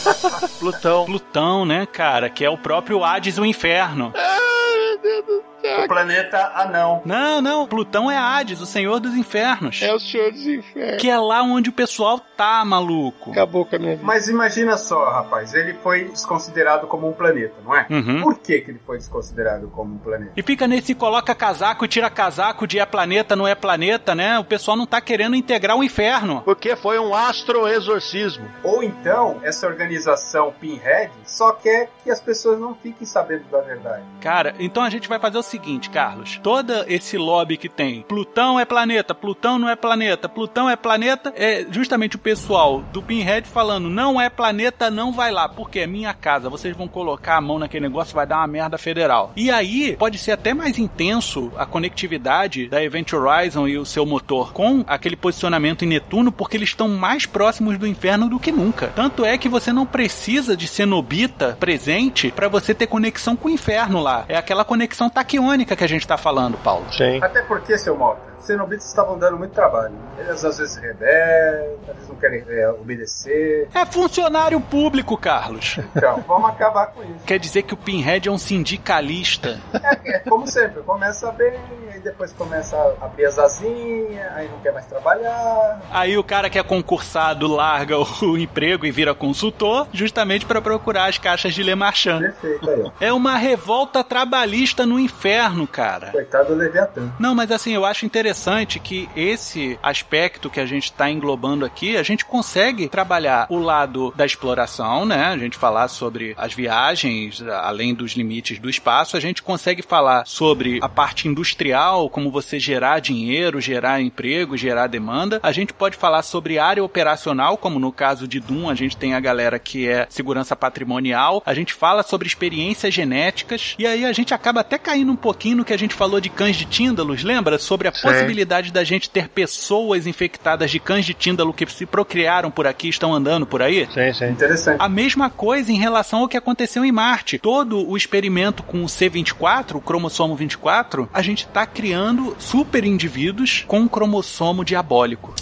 Plutão. 0.58 1.04
Plutão, 1.04 1.64
né, 1.64 1.86
cara? 1.86 2.30
Que 2.30 2.44
é 2.44 2.50
o 2.50 2.58
próprio 2.58 3.04
Hades, 3.04 3.38
o 3.38 3.44
inferno. 3.44 4.12
Ai, 4.14 4.78
meu 4.88 4.98
Deus 5.02 5.24
do 5.26 5.32
céu. 5.32 5.55
O 5.84 5.88
planeta 5.88 6.52
anão. 6.54 7.02
Não, 7.04 7.40
não. 7.40 7.66
Plutão 7.66 8.10
é 8.10 8.16
Hades, 8.16 8.60
o 8.60 8.66
senhor 8.66 9.00
dos 9.00 9.14
infernos. 9.14 9.80
É 9.82 9.92
o 9.92 9.98
Senhor 9.98 10.30
dos 10.30 10.46
Infernos. 10.46 11.00
Que 11.00 11.10
é 11.10 11.18
lá 11.18 11.42
onde 11.42 11.70
o 11.70 11.72
pessoal 11.72 12.20
tá, 12.36 12.64
maluco. 12.64 13.30
Acabou 13.30 13.64
com 13.64 13.76
a 13.76 13.78
minha 13.78 13.92
vida. 13.92 14.06
Mas 14.06 14.28
imagina 14.28 14.76
só, 14.76 15.10
rapaz, 15.10 15.54
ele 15.54 15.74
foi 15.74 16.04
desconsiderado 16.04 16.86
como 16.86 17.08
um 17.08 17.12
planeta, 17.12 17.54
não 17.64 17.74
é? 17.74 17.86
Uhum. 17.90 18.22
Por 18.22 18.38
que, 18.38 18.60
que 18.60 18.70
ele 18.70 18.80
foi 18.84 18.98
desconsiderado 18.98 19.68
como 19.68 19.94
um 19.94 19.98
planeta? 19.98 20.32
E 20.36 20.42
fica 20.42 20.66
nesse 20.66 20.94
coloca 20.94 21.34
casaco 21.34 21.84
e 21.84 21.88
tira 21.88 22.10
casaco 22.10 22.66
de 22.66 22.78
é 22.78 22.86
planeta, 22.86 23.34
não 23.34 23.46
é 23.46 23.54
planeta, 23.54 24.14
né? 24.14 24.38
O 24.38 24.44
pessoal 24.44 24.76
não 24.76 24.86
tá 24.86 25.00
querendo 25.00 25.36
integrar 25.36 25.76
o 25.76 25.84
inferno. 25.84 26.42
Porque 26.44 26.76
foi 26.76 26.98
um 26.98 27.14
astroexorcismo. 27.14 28.46
Ou 28.62 28.82
então, 28.82 29.40
essa 29.42 29.66
organização 29.66 30.52
Pinhead 30.60 31.10
só 31.24 31.52
quer 31.52 31.90
que 32.02 32.10
as 32.10 32.20
pessoas 32.20 32.58
não 32.58 32.74
fiquem 32.74 33.06
sabendo 33.06 33.44
da 33.50 33.60
verdade. 33.60 34.02
Cara, 34.20 34.54
então 34.58 34.82
a 34.82 34.90
gente 34.90 35.08
vai 35.08 35.18
fazer 35.18 35.38
o 35.38 35.42
seguinte, 35.46 35.90
Carlos. 35.90 36.38
Todo 36.42 36.72
esse 36.88 37.16
lobby 37.16 37.56
que 37.56 37.68
tem, 37.68 38.02
Plutão 38.02 38.58
é 38.58 38.64
planeta, 38.64 39.14
Plutão 39.14 39.58
não 39.58 39.68
é 39.68 39.76
planeta, 39.76 40.28
Plutão 40.28 40.68
é 40.68 40.76
planeta, 40.76 41.32
é 41.36 41.66
justamente 41.70 42.16
o 42.16 42.18
pessoal 42.18 42.82
do 42.92 43.02
Pinhead 43.02 43.48
falando, 43.48 43.88
não 43.88 44.20
é 44.20 44.28
planeta, 44.28 44.90
não 44.90 45.12
vai 45.12 45.30
lá, 45.30 45.48
porque 45.48 45.80
é 45.80 45.86
minha 45.86 46.12
casa, 46.12 46.50
vocês 46.50 46.76
vão 46.76 46.88
colocar 46.88 47.36
a 47.36 47.40
mão 47.40 47.58
naquele 47.58 47.86
negócio, 47.86 48.14
vai 48.14 48.26
dar 48.26 48.38
uma 48.38 48.46
merda 48.46 48.78
federal. 48.78 49.32
E 49.36 49.50
aí, 49.50 49.96
pode 49.96 50.18
ser 50.18 50.32
até 50.32 50.52
mais 50.52 50.78
intenso 50.78 51.52
a 51.56 51.64
conectividade 51.64 52.68
da 52.68 52.82
Event 52.82 53.12
Horizon 53.12 53.68
e 53.68 53.78
o 53.78 53.84
seu 53.84 54.04
motor 54.04 54.52
com 54.52 54.84
aquele 54.86 55.16
posicionamento 55.16 55.84
em 55.84 55.88
Netuno, 55.88 56.32
porque 56.32 56.56
eles 56.56 56.70
estão 56.70 56.88
mais 56.88 57.26
próximos 57.26 57.78
do 57.78 57.86
inferno 57.86 58.28
do 58.28 58.38
que 58.38 58.52
nunca. 58.52 58.88
Tanto 58.88 59.24
é 59.24 59.38
que 59.38 59.48
você 59.48 59.72
não 59.72 59.86
precisa 59.86 60.56
de 60.56 60.66
cenobita 60.66 61.56
presente 61.58 62.30
para 62.30 62.48
você 62.48 62.74
ter 62.74 62.86
conexão 62.86 63.36
com 63.36 63.48
o 63.48 63.50
inferno 63.50 64.00
lá. 64.00 64.24
É 64.28 64.36
aquela 64.36 64.64
conexão 64.64 65.08
taquiônica 65.36 65.76
que 65.76 65.84
a 65.84 65.86
gente 65.86 66.06
tá 66.06 66.16
falando, 66.16 66.56
Paulo. 66.58 66.86
Sim. 66.92 67.22
Até 67.22 67.42
porque, 67.42 67.76
seu 67.76 67.96
Mota, 67.96 68.20
os 68.38 68.46
cenobitas 68.46 68.86
estavam 68.86 69.18
dando 69.18 69.36
muito 69.36 69.52
trabalho. 69.52 69.94
Eles 70.18 70.44
às 70.44 70.58
vezes 70.58 70.74
se 70.74 70.80
rebelam, 70.80 71.78
eles 71.88 72.08
não 72.08 72.16
querem 72.16 72.44
é, 72.48 72.68
obedecer. 72.70 73.68
É 73.74 73.84
funcionário 73.84 74.60
público, 74.60 75.16
Carlos. 75.16 75.78
Então, 75.94 76.22
vamos 76.26 76.50
acabar 76.50 76.86
com 76.88 77.02
isso. 77.02 77.24
Quer 77.26 77.38
dizer 77.38 77.62
que 77.62 77.74
o 77.74 77.76
Pinhead 77.76 78.28
é 78.28 78.32
um 78.32 78.38
sindicalista. 78.38 79.60
É, 79.74 80.16
é 80.16 80.18
como 80.20 80.46
sempre, 80.46 80.82
começa 80.82 81.30
bem, 81.32 81.58
aí 81.92 82.00
depois 82.00 82.32
começa 82.32 82.76
a 82.76 83.04
abrir 83.04 83.26
as 83.26 83.38
asinhas, 83.38 84.32
aí 84.34 84.48
não 84.48 84.58
quer 84.60 84.72
mais 84.72 84.86
trabalhar. 84.86 85.80
Aí 85.90 86.16
o 86.16 86.24
cara 86.24 86.48
que 86.48 86.58
é 86.58 86.62
concursado 86.62 87.46
larga 87.46 87.98
o 87.98 88.36
emprego 88.38 88.86
e 88.86 88.90
vira 88.90 89.14
consultor, 89.14 89.86
justamente 89.92 90.46
para 90.46 90.60
procurar 90.60 91.06
as 91.06 91.18
caixas 91.18 91.54
de 91.54 91.62
Le 91.62 91.74
Marchand. 91.74 92.20
Perfeito 92.20 92.70
aí. 92.70 92.92
É 93.00 93.12
uma 93.12 93.36
revolta 93.36 94.02
trabalhista 94.02 94.86
no 94.86 94.98
inferno, 94.98 95.25
cara. 95.66 96.12
Coitado 96.12 96.48
do 96.48 96.54
Leviatã. 96.54 97.12
Não, 97.18 97.34
mas 97.34 97.50
assim, 97.50 97.72
eu 97.72 97.84
acho 97.84 98.06
interessante 98.06 98.78
que 98.78 99.08
esse 99.16 99.78
aspecto 99.82 100.48
que 100.48 100.60
a 100.60 100.66
gente 100.66 100.84
está 100.84 101.10
englobando 101.10 101.64
aqui, 101.64 101.96
a 101.96 102.02
gente 102.02 102.24
consegue 102.24 102.88
trabalhar 102.88 103.46
o 103.50 103.58
lado 103.58 104.12
da 104.16 104.24
exploração, 104.24 105.04
né? 105.04 105.26
A 105.26 105.38
gente 105.38 105.56
falar 105.56 105.88
sobre 105.88 106.34
as 106.36 106.54
viagens, 106.54 107.42
além 107.42 107.94
dos 107.94 108.12
limites 108.12 108.58
do 108.58 108.70
espaço, 108.70 109.16
a 109.16 109.20
gente 109.20 109.42
consegue 109.42 109.82
falar 109.82 110.26
sobre 110.26 110.78
a 110.82 110.88
parte 110.88 111.28
industrial, 111.28 112.08
como 112.08 112.30
você 112.30 112.58
gerar 112.58 113.00
dinheiro, 113.00 113.60
gerar 113.60 114.00
emprego, 114.00 114.56
gerar 114.56 114.86
demanda. 114.86 115.40
A 115.42 115.52
gente 115.52 115.72
pode 115.72 115.96
falar 115.96 116.22
sobre 116.22 116.58
área 116.58 116.84
operacional, 116.84 117.56
como 117.56 117.78
no 117.78 117.92
caso 117.92 118.28
de 118.28 118.40
Doom, 118.40 118.68
a 118.68 118.74
gente 118.74 118.96
tem 118.96 119.14
a 119.14 119.20
galera 119.20 119.58
que 119.58 119.88
é 119.88 120.06
segurança 120.08 120.54
patrimonial. 120.54 121.42
A 121.44 121.54
gente 121.54 121.72
fala 121.72 122.02
sobre 122.02 122.28
experiências 122.28 122.92
genéticas 122.92 123.74
e 123.78 123.86
aí 123.86 124.04
a 124.04 124.12
gente 124.12 124.32
acaba 124.34 124.60
até 124.60 124.78
caindo 124.78 125.15
um 125.16 125.18
pouquinho 125.18 125.56
no 125.56 125.64
que 125.64 125.72
a 125.72 125.78
gente 125.78 125.94
falou 125.94 126.20
de 126.20 126.28
cães 126.28 126.56
de 126.56 126.66
Tíndalos, 126.66 127.24
lembra? 127.24 127.58
Sobre 127.58 127.88
a 127.88 127.92
Sim. 127.92 128.02
possibilidade 128.02 128.70
da 128.70 128.84
gente 128.84 129.08
ter 129.08 129.28
pessoas 129.28 130.06
infectadas 130.06 130.70
de 130.70 130.78
cães 130.78 131.06
de 131.06 131.14
Tíndalo 131.14 131.54
que 131.54 131.66
se 131.66 131.86
procriaram 131.86 132.50
por 132.50 132.66
aqui, 132.66 132.88
estão 132.88 133.14
andando 133.14 133.46
por 133.46 133.62
aí. 133.62 133.88
Sim, 133.92 134.12
sim. 134.12 134.26
Interessante. 134.26 134.76
A 134.78 134.88
mesma 134.88 135.30
coisa 135.30 135.72
em 135.72 135.78
relação 135.78 136.20
ao 136.20 136.28
que 136.28 136.36
aconteceu 136.36 136.84
em 136.84 136.92
Marte. 136.92 137.38
Todo 137.38 137.88
o 137.88 137.96
experimento 137.96 138.62
com 138.62 138.84
o 138.84 138.86
C24, 138.86 139.76
o 139.76 139.80
cromossomo 139.80 140.36
24, 140.36 141.08
a 141.12 141.22
gente 141.22 141.46
está 141.46 141.66
criando 141.66 142.36
super 142.38 142.84
indivíduos 142.84 143.64
com 143.66 143.80
um 143.80 143.88
cromossomo 143.88 144.64
diabólico. 144.64 145.34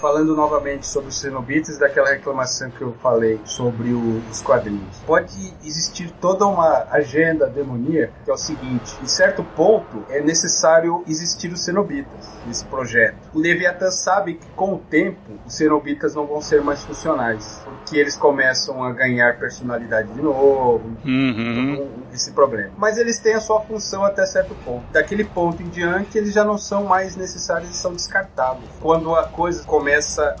Falando 0.00 0.34
novamente 0.36 0.86
sobre 0.86 1.08
os 1.08 1.18
cenobitas 1.18 1.76
daquela 1.78 2.08
reclamação 2.10 2.70
que 2.70 2.82
eu 2.82 2.92
falei 3.02 3.40
sobre 3.44 3.90
o- 3.92 4.22
os 4.30 4.40
quadrinhos. 4.40 4.96
Pode 5.06 5.32
existir 5.64 6.10
toda 6.20 6.46
uma 6.46 6.86
agenda 6.90 7.46
demoníaca 7.48 8.12
que 8.24 8.30
é 8.30 8.34
o 8.34 8.36
seguinte: 8.38 8.96
em 9.02 9.06
certo 9.08 9.42
ponto 9.42 10.04
é 10.08 10.20
necessário 10.20 11.02
existir 11.06 11.52
os 11.52 11.64
cenobitas 11.64 12.28
nesse 12.46 12.64
projeto. 12.66 13.16
O 13.34 13.38
Leviatã 13.40 13.90
sabe 13.90 14.34
que 14.34 14.46
com 14.50 14.74
o 14.74 14.78
tempo 14.78 15.18
os 15.46 15.54
cenobitas 15.56 16.14
não 16.14 16.26
vão 16.26 16.40
ser 16.40 16.62
mais 16.62 16.82
funcionais, 16.84 17.60
porque 17.64 17.96
eles 17.96 18.16
começam 18.16 18.84
a 18.84 18.92
ganhar 18.92 19.36
personalidade 19.38 20.08
de 20.12 20.22
novo, 20.22 20.82
Uhum. 21.04 21.76
com 22.08 22.14
esse 22.14 22.30
problema. 22.32 22.70
Mas 22.76 22.98
eles 22.98 23.18
têm 23.18 23.34
a 23.34 23.40
sua 23.40 23.60
função 23.62 24.04
até 24.04 24.24
certo 24.26 24.54
ponto. 24.64 24.84
Daquele 24.92 25.24
ponto 25.24 25.62
em 25.62 25.68
diante, 25.68 26.16
eles 26.16 26.32
já 26.32 26.44
não 26.44 26.56
são 26.56 26.84
mais 26.84 27.16
necessários 27.16 27.70
e 27.70 27.74
são 27.74 27.92
descartáveis. 27.92 28.68
Quando 28.80 29.14
a 29.14 29.24
coisa 29.24 29.64
começa 29.64 29.87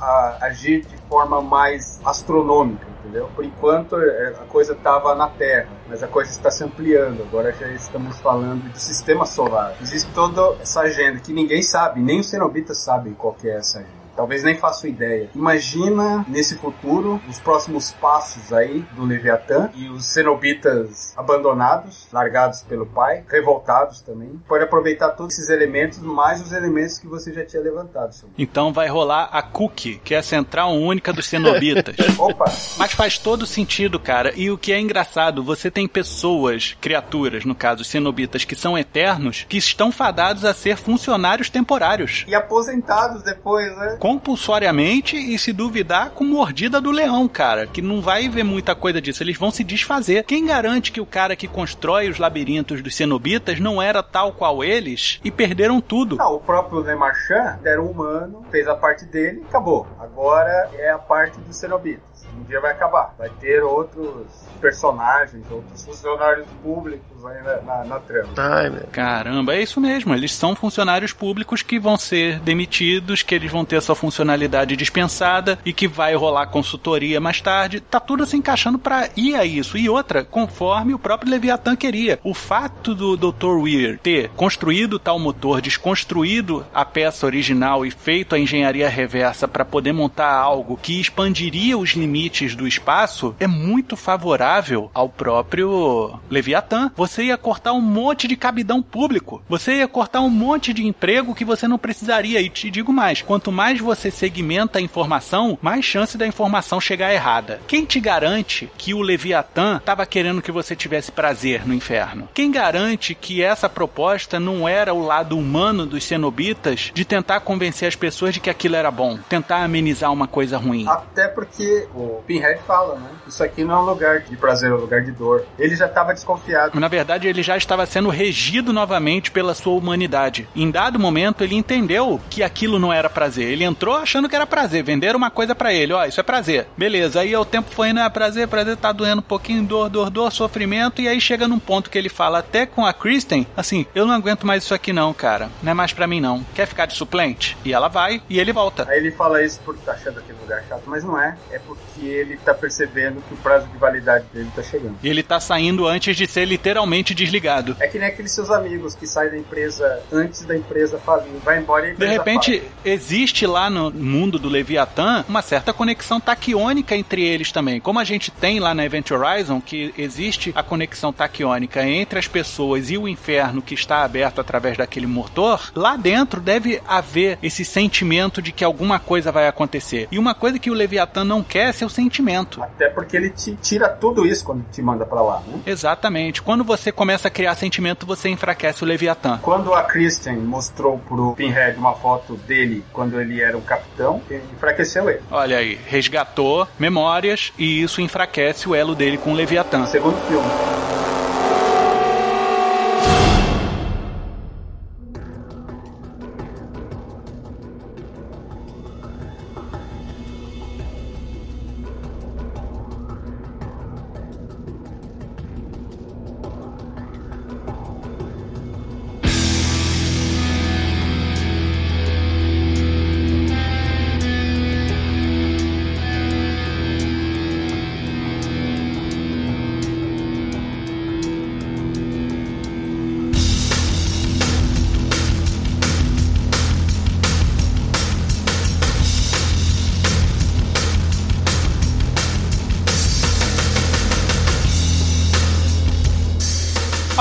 a 0.00 0.38
agir 0.42 0.84
de 0.84 0.96
forma 1.08 1.40
mais 1.40 2.00
astronômica. 2.04 2.86
Entendeu? 3.00 3.30
Por 3.34 3.44
enquanto 3.44 3.96
é, 3.96 4.28
a 4.28 4.44
coisa 4.44 4.74
estava 4.74 5.14
na 5.14 5.28
Terra, 5.28 5.68
mas 5.88 6.02
a 6.02 6.06
coisa 6.06 6.30
está 6.30 6.50
se 6.50 6.62
ampliando. 6.62 7.22
Agora 7.22 7.52
já 7.52 7.68
estamos 7.68 8.18
falando 8.18 8.70
do 8.70 8.78
sistema 8.78 9.24
solar. 9.24 9.74
Existe 9.80 10.10
toda 10.12 10.60
essa 10.60 10.82
agenda 10.82 11.18
que 11.18 11.32
ninguém 11.32 11.62
sabe, 11.62 12.00
nem 12.00 12.20
os 12.20 12.28
cenobitas 12.28 12.78
sabem 12.78 13.14
qual 13.14 13.34
é 13.44 13.56
essa 13.56 13.78
agenda. 13.78 13.97
Talvez 14.18 14.42
nem 14.42 14.56
façam 14.56 14.90
ideia. 14.90 15.30
Imagina 15.32 16.26
nesse 16.26 16.56
futuro 16.56 17.22
os 17.28 17.38
próximos 17.38 17.92
passos 17.92 18.52
aí 18.52 18.84
do 18.96 19.04
Leviatã 19.04 19.70
e 19.76 19.88
os 19.88 20.06
cenobitas 20.06 21.14
abandonados, 21.16 22.08
largados 22.12 22.62
pelo 22.62 22.84
pai, 22.84 23.24
revoltados 23.28 24.00
também. 24.00 24.42
Pode 24.48 24.64
aproveitar 24.64 25.10
todos 25.10 25.34
esses 25.34 25.48
elementos, 25.48 26.00
mais 26.00 26.40
os 26.40 26.50
elementos 26.50 26.98
que 26.98 27.06
você 27.06 27.32
já 27.32 27.46
tinha 27.46 27.62
levantado. 27.62 28.12
Samuel. 28.12 28.34
Então 28.36 28.72
vai 28.72 28.88
rolar 28.88 29.28
a 29.30 29.40
Cookie, 29.40 30.00
que 30.02 30.16
é 30.16 30.18
a 30.18 30.22
central 30.22 30.72
única 30.72 31.12
dos 31.12 31.28
cenobitas. 31.28 31.94
Opa! 32.18 32.46
Mas 32.76 32.94
faz 32.94 33.18
todo 33.18 33.46
sentido, 33.46 34.00
cara. 34.00 34.32
E 34.34 34.50
o 34.50 34.58
que 34.58 34.72
é 34.72 34.80
engraçado, 34.80 35.44
você 35.44 35.70
tem 35.70 35.86
pessoas, 35.86 36.76
criaturas, 36.80 37.44
no 37.44 37.54
caso, 37.54 37.84
cenobitas, 37.84 38.44
que 38.44 38.56
são 38.56 38.76
eternos, 38.76 39.46
que 39.48 39.58
estão 39.58 39.92
fadados 39.92 40.44
a 40.44 40.52
ser 40.52 40.76
funcionários 40.76 41.48
temporários. 41.48 42.24
E 42.26 42.34
aposentados 42.34 43.22
depois, 43.22 43.68
né? 43.76 43.96
Compulsoriamente 44.08 45.18
e 45.18 45.38
se 45.38 45.52
duvidar 45.52 46.12
com 46.12 46.24
mordida 46.24 46.80
do 46.80 46.90
leão, 46.90 47.28
cara, 47.28 47.66
que 47.66 47.82
não 47.82 48.00
vai 48.00 48.26
ver 48.26 48.42
muita 48.42 48.74
coisa 48.74 49.02
disso, 49.02 49.22
eles 49.22 49.36
vão 49.36 49.50
se 49.50 49.62
desfazer. 49.62 50.24
Quem 50.24 50.46
garante 50.46 50.90
que 50.90 50.98
o 50.98 51.04
cara 51.04 51.36
que 51.36 51.46
constrói 51.46 52.08
os 52.08 52.16
labirintos 52.16 52.80
dos 52.80 52.96
cenobitas 52.96 53.60
não 53.60 53.82
era 53.82 54.02
tal 54.02 54.32
qual 54.32 54.64
eles 54.64 55.20
e 55.22 55.30
perderam 55.30 55.78
tudo? 55.78 56.16
Não, 56.16 56.36
o 56.36 56.40
próprio 56.40 56.80
Lemarchand 56.80 57.58
era 57.62 57.82
um 57.82 57.90
humano, 57.90 58.46
fez 58.50 58.66
a 58.66 58.74
parte 58.74 59.04
dele 59.04 59.42
e 59.42 59.46
acabou. 59.46 59.86
Agora 60.00 60.70
é 60.72 60.88
a 60.88 60.98
parte 60.98 61.38
dos 61.40 61.58
cenobitas 61.58 62.17
um 62.38 62.44
dia 62.44 62.60
vai 62.60 62.72
acabar. 62.72 63.14
Vai 63.18 63.30
ter 63.40 63.62
outros 63.62 64.26
personagens, 64.60 65.44
outros 65.50 65.84
funcionários 65.84 66.46
públicos 66.62 67.24
aí 67.26 67.42
na, 67.42 67.62
na, 67.62 67.84
na 67.84 67.98
trama. 68.00 68.28
Ai, 68.36 68.70
Caramba, 68.92 69.54
é 69.54 69.62
isso 69.62 69.80
mesmo. 69.80 70.14
Eles 70.14 70.32
são 70.34 70.54
funcionários 70.54 71.12
públicos 71.12 71.62
que 71.62 71.78
vão 71.78 71.96
ser 71.96 72.40
demitidos, 72.40 73.22
que 73.22 73.34
eles 73.34 73.50
vão 73.50 73.64
ter 73.64 73.80
sua 73.80 73.94
funcionalidade 73.94 74.76
dispensada 74.76 75.58
e 75.64 75.72
que 75.72 75.88
vai 75.88 76.14
rolar 76.14 76.46
consultoria 76.46 77.20
mais 77.20 77.40
tarde. 77.40 77.80
Tá 77.80 78.00
tudo 78.00 78.26
se 78.26 78.36
encaixando 78.36 78.78
para 78.78 79.08
ir 79.16 79.34
a 79.34 79.44
isso. 79.44 79.76
E 79.76 79.88
outra, 79.88 80.24
conforme 80.24 80.94
o 80.94 80.98
próprio 80.98 81.30
Leviathan 81.30 81.76
queria. 81.76 82.18
O 82.22 82.34
fato 82.34 82.94
do 82.94 83.16
Dr. 83.16 83.58
Weir 83.62 83.98
ter 83.98 84.30
construído 84.30 84.98
tal 84.98 85.18
motor, 85.18 85.60
desconstruído 85.60 86.64
a 86.74 86.84
peça 86.84 87.26
original 87.26 87.84
e 87.84 87.90
feito 87.90 88.34
a 88.34 88.38
engenharia 88.38 88.88
reversa 88.88 89.48
para 89.48 89.64
poder 89.64 89.92
montar 89.92 90.32
algo 90.32 90.78
que 90.80 91.00
expandiria 91.00 91.76
os 91.76 91.90
limites 91.90 92.27
limites 92.28 92.54
do 92.54 92.68
espaço 92.68 93.34
é 93.40 93.46
muito 93.46 93.96
favorável 93.96 94.90
ao 94.92 95.08
próprio 95.08 96.18
Leviatã. 96.30 96.90
Você 96.94 97.24
ia 97.24 97.38
cortar 97.38 97.72
um 97.72 97.80
monte 97.80 98.28
de 98.28 98.36
cabidão 98.36 98.82
público. 98.82 99.42
Você 99.48 99.76
ia 99.76 99.88
cortar 99.88 100.20
um 100.20 100.30
monte 100.30 100.74
de 100.74 100.86
emprego 100.86 101.34
que 101.34 101.44
você 101.44 101.66
não 101.66 101.78
precisaria. 101.78 102.40
E 102.40 102.50
te 102.50 102.70
digo 102.70 102.92
mais: 102.92 103.22
quanto 103.22 103.50
mais 103.50 103.80
você 103.80 104.10
segmenta 104.10 104.78
a 104.78 104.82
informação, 104.82 105.58
mais 105.62 105.84
chance 105.84 106.18
da 106.18 106.26
informação 106.26 106.80
chegar 106.80 107.12
errada. 107.12 107.60
Quem 107.66 107.84
te 107.84 107.98
garante 107.98 108.70
que 108.76 108.92
o 108.92 109.00
Leviatã 109.00 109.78
estava 109.78 110.04
querendo 110.04 110.42
que 110.42 110.52
você 110.52 110.76
tivesse 110.76 111.10
prazer 111.10 111.66
no 111.66 111.74
inferno? 111.74 112.28
Quem 112.34 112.50
garante 112.50 113.14
que 113.14 113.42
essa 113.42 113.68
proposta 113.68 114.38
não 114.38 114.68
era 114.68 114.92
o 114.92 115.04
lado 115.04 115.38
humano 115.38 115.86
dos 115.86 116.04
cenobitas 116.04 116.90
de 116.92 117.04
tentar 117.04 117.40
convencer 117.40 117.88
as 117.88 117.96
pessoas 117.96 118.34
de 118.34 118.40
que 118.40 118.50
aquilo 118.50 118.76
era 118.76 118.90
bom, 118.90 119.18
tentar 119.28 119.64
amenizar 119.64 120.12
uma 120.12 120.26
coisa 120.26 120.58
ruim? 120.58 120.86
Até 120.86 121.28
porque 121.28 121.88
o 121.94 122.07
Pinhead 122.26 122.60
fala, 122.66 122.96
né? 122.96 123.10
Isso 123.26 123.42
aqui 123.42 123.64
não 123.64 123.74
é 123.74 123.78
um 123.78 123.84
lugar 123.84 124.20
de 124.20 124.36
prazer, 124.36 124.70
é 124.70 124.74
um 124.74 124.78
lugar 124.78 125.02
de 125.02 125.12
dor. 125.12 125.44
Ele 125.58 125.76
já 125.76 125.86
estava 125.86 126.12
desconfiado. 126.12 126.78
Na 126.78 126.88
verdade, 126.88 127.28
ele 127.28 127.42
já 127.42 127.56
estava 127.56 127.86
sendo 127.86 128.08
regido 128.08 128.72
novamente 128.72 129.30
pela 129.30 129.54
sua 129.54 129.74
humanidade. 129.74 130.48
Em 130.54 130.70
dado 130.70 130.98
momento, 130.98 131.42
ele 131.44 131.54
entendeu 131.54 132.20
que 132.30 132.42
aquilo 132.42 132.78
não 132.78 132.92
era 132.92 133.10
prazer. 133.10 133.48
Ele 133.48 133.64
entrou 133.64 133.96
achando 133.96 134.28
que 134.28 134.36
era 134.36 134.46
prazer. 134.46 134.82
Venderam 134.82 135.18
uma 135.18 135.30
coisa 135.30 135.54
para 135.54 135.72
ele. 135.72 135.92
Ó, 135.92 136.04
isso 136.04 136.20
é 136.20 136.22
prazer. 136.22 136.66
Beleza. 136.76 137.20
Aí 137.20 137.34
o 137.36 137.44
tempo 137.44 137.70
foi 137.70 137.90
indo, 137.90 138.00
é 138.00 138.08
prazer, 138.08 138.48
prazer, 138.48 138.76
tá 138.76 138.92
doendo 138.92 139.20
um 139.20 139.22
pouquinho, 139.22 139.62
dor, 139.64 139.88
dor, 139.88 140.10
dor, 140.10 140.32
sofrimento. 140.32 141.00
E 141.00 141.08
aí 141.08 141.20
chega 141.20 141.48
num 141.48 141.58
ponto 141.58 141.90
que 141.90 141.98
ele 141.98 142.08
fala 142.08 142.38
até 142.38 142.66
com 142.66 142.84
a 142.84 142.92
Kristen, 142.92 143.46
assim, 143.56 143.86
eu 143.94 144.06
não 144.06 144.14
aguento 144.14 144.46
mais 144.46 144.64
isso 144.64 144.74
aqui 144.74 144.92
não, 144.92 145.12
cara. 145.12 145.48
Não 145.62 145.72
é 145.72 145.74
mais 145.74 145.92
para 145.92 146.06
mim 146.06 146.20
não. 146.20 146.44
Quer 146.54 146.66
ficar 146.66 146.86
de 146.86 146.94
suplente? 146.94 147.56
E 147.64 147.72
ela 147.72 147.88
vai 147.88 148.22
e 148.28 148.38
ele 148.38 148.52
volta. 148.52 148.86
Aí 148.88 148.98
ele 148.98 149.10
fala 149.10 149.42
isso 149.42 149.60
porque 149.64 149.80
tá 149.84 149.92
achando 149.92 150.18
aquele 150.18 150.38
lugar 150.40 150.62
chato, 150.68 150.82
mas 150.86 151.04
não 151.04 151.20
é. 151.20 151.36
É 151.50 151.58
porque 151.58 151.82
que 151.98 152.06
ele 152.06 152.36
tá 152.36 152.54
percebendo 152.54 153.22
que 153.26 153.34
o 153.34 153.36
prazo 153.36 153.66
de 153.66 153.76
validade 153.78 154.24
dele 154.32 154.50
tá 154.54 154.62
chegando. 154.62 154.96
E 155.02 155.08
ele 155.08 155.22
tá 155.22 155.40
saindo 155.40 155.86
antes 155.86 156.16
de 156.16 156.26
ser 156.26 156.44
literalmente 156.44 157.14
desligado. 157.14 157.76
É 157.80 157.88
que 157.88 157.98
nem 157.98 158.08
aqueles 158.08 158.32
seus 158.32 158.50
amigos 158.50 158.94
que 158.94 159.06
saem 159.06 159.30
da 159.30 159.38
empresa 159.38 160.02
antes 160.12 160.42
da 160.44 160.56
empresa 160.56 160.98
falir, 160.98 161.28
vai 161.44 161.58
embora 161.58 161.88
e 161.88 161.94
De 161.94 162.06
repente, 162.06 162.58
fala. 162.58 162.72
existe 162.84 163.46
lá 163.46 163.68
no 163.68 163.90
mundo 163.90 164.38
do 164.38 164.48
Leviatã 164.48 165.24
uma 165.28 165.42
certa 165.42 165.72
conexão 165.72 166.20
taquiônica 166.20 166.94
entre 166.96 167.22
eles 167.22 167.52
também. 167.52 167.80
Como 167.80 167.98
a 167.98 168.04
gente 168.04 168.30
tem 168.30 168.60
lá 168.60 168.74
na 168.74 168.84
Event 168.84 169.10
Horizon, 169.10 169.60
que 169.60 169.92
existe 169.96 170.52
a 170.54 170.62
conexão 170.62 171.12
taquiônica 171.12 171.84
entre 171.84 172.18
as 172.18 172.28
pessoas 172.28 172.90
e 172.90 172.98
o 172.98 173.08
inferno 173.08 173.62
que 173.62 173.74
está 173.74 174.04
aberto 174.04 174.40
através 174.40 174.76
daquele 174.76 175.06
motor, 175.06 175.72
lá 175.74 175.96
dentro 175.96 176.40
deve 176.40 176.80
haver 176.86 177.38
esse 177.42 177.64
sentimento 177.64 178.40
de 178.40 178.52
que 178.52 178.64
alguma 178.64 178.98
coisa 178.98 179.32
vai 179.32 179.48
acontecer. 179.48 180.08
E 180.10 180.18
uma 180.18 180.34
coisa 180.34 180.58
que 180.58 180.70
o 180.70 180.74
Leviatã 180.74 181.24
não 181.24 181.42
quer 181.42 181.68
é 181.68 181.72
ser 181.72 181.87
seu 181.88 182.04
sentimento. 182.04 182.62
Até 182.62 182.88
porque 182.88 183.16
ele 183.16 183.30
te 183.30 183.56
tira 183.56 183.88
tudo 183.88 184.26
isso 184.26 184.44
quando 184.44 184.64
te 184.70 184.80
manda 184.82 185.04
para 185.04 185.22
lá, 185.22 185.42
né? 185.46 185.60
Exatamente. 185.66 186.42
Quando 186.42 186.62
você 186.62 186.92
começa 186.92 187.28
a 187.28 187.30
criar 187.30 187.54
sentimento, 187.54 188.06
você 188.06 188.28
enfraquece 188.28 188.84
o 188.84 188.86
Leviatã. 188.86 189.38
Quando 189.42 189.74
a 189.74 189.82
Christian 189.82 190.34
mostrou 190.34 190.98
pro 190.98 191.34
Pinhead 191.34 191.78
uma 191.78 191.94
foto 191.94 192.34
dele 192.36 192.84
quando 192.92 193.20
ele 193.20 193.40
era 193.40 193.56
um 193.56 193.62
capitão, 193.62 194.20
enfraqueceu 194.52 195.08
ele. 195.08 195.22
Olha 195.30 195.58
aí, 195.58 195.78
resgatou 195.86 196.68
memórias 196.78 197.52
e 197.58 197.82
isso 197.82 198.00
enfraquece 198.00 198.68
o 198.68 198.74
elo 198.74 198.94
dele 198.94 199.18
com 199.18 199.32
o 199.32 199.34
Leviatã. 199.34 199.86
Segundo 199.86 200.16
filme. 200.26 200.46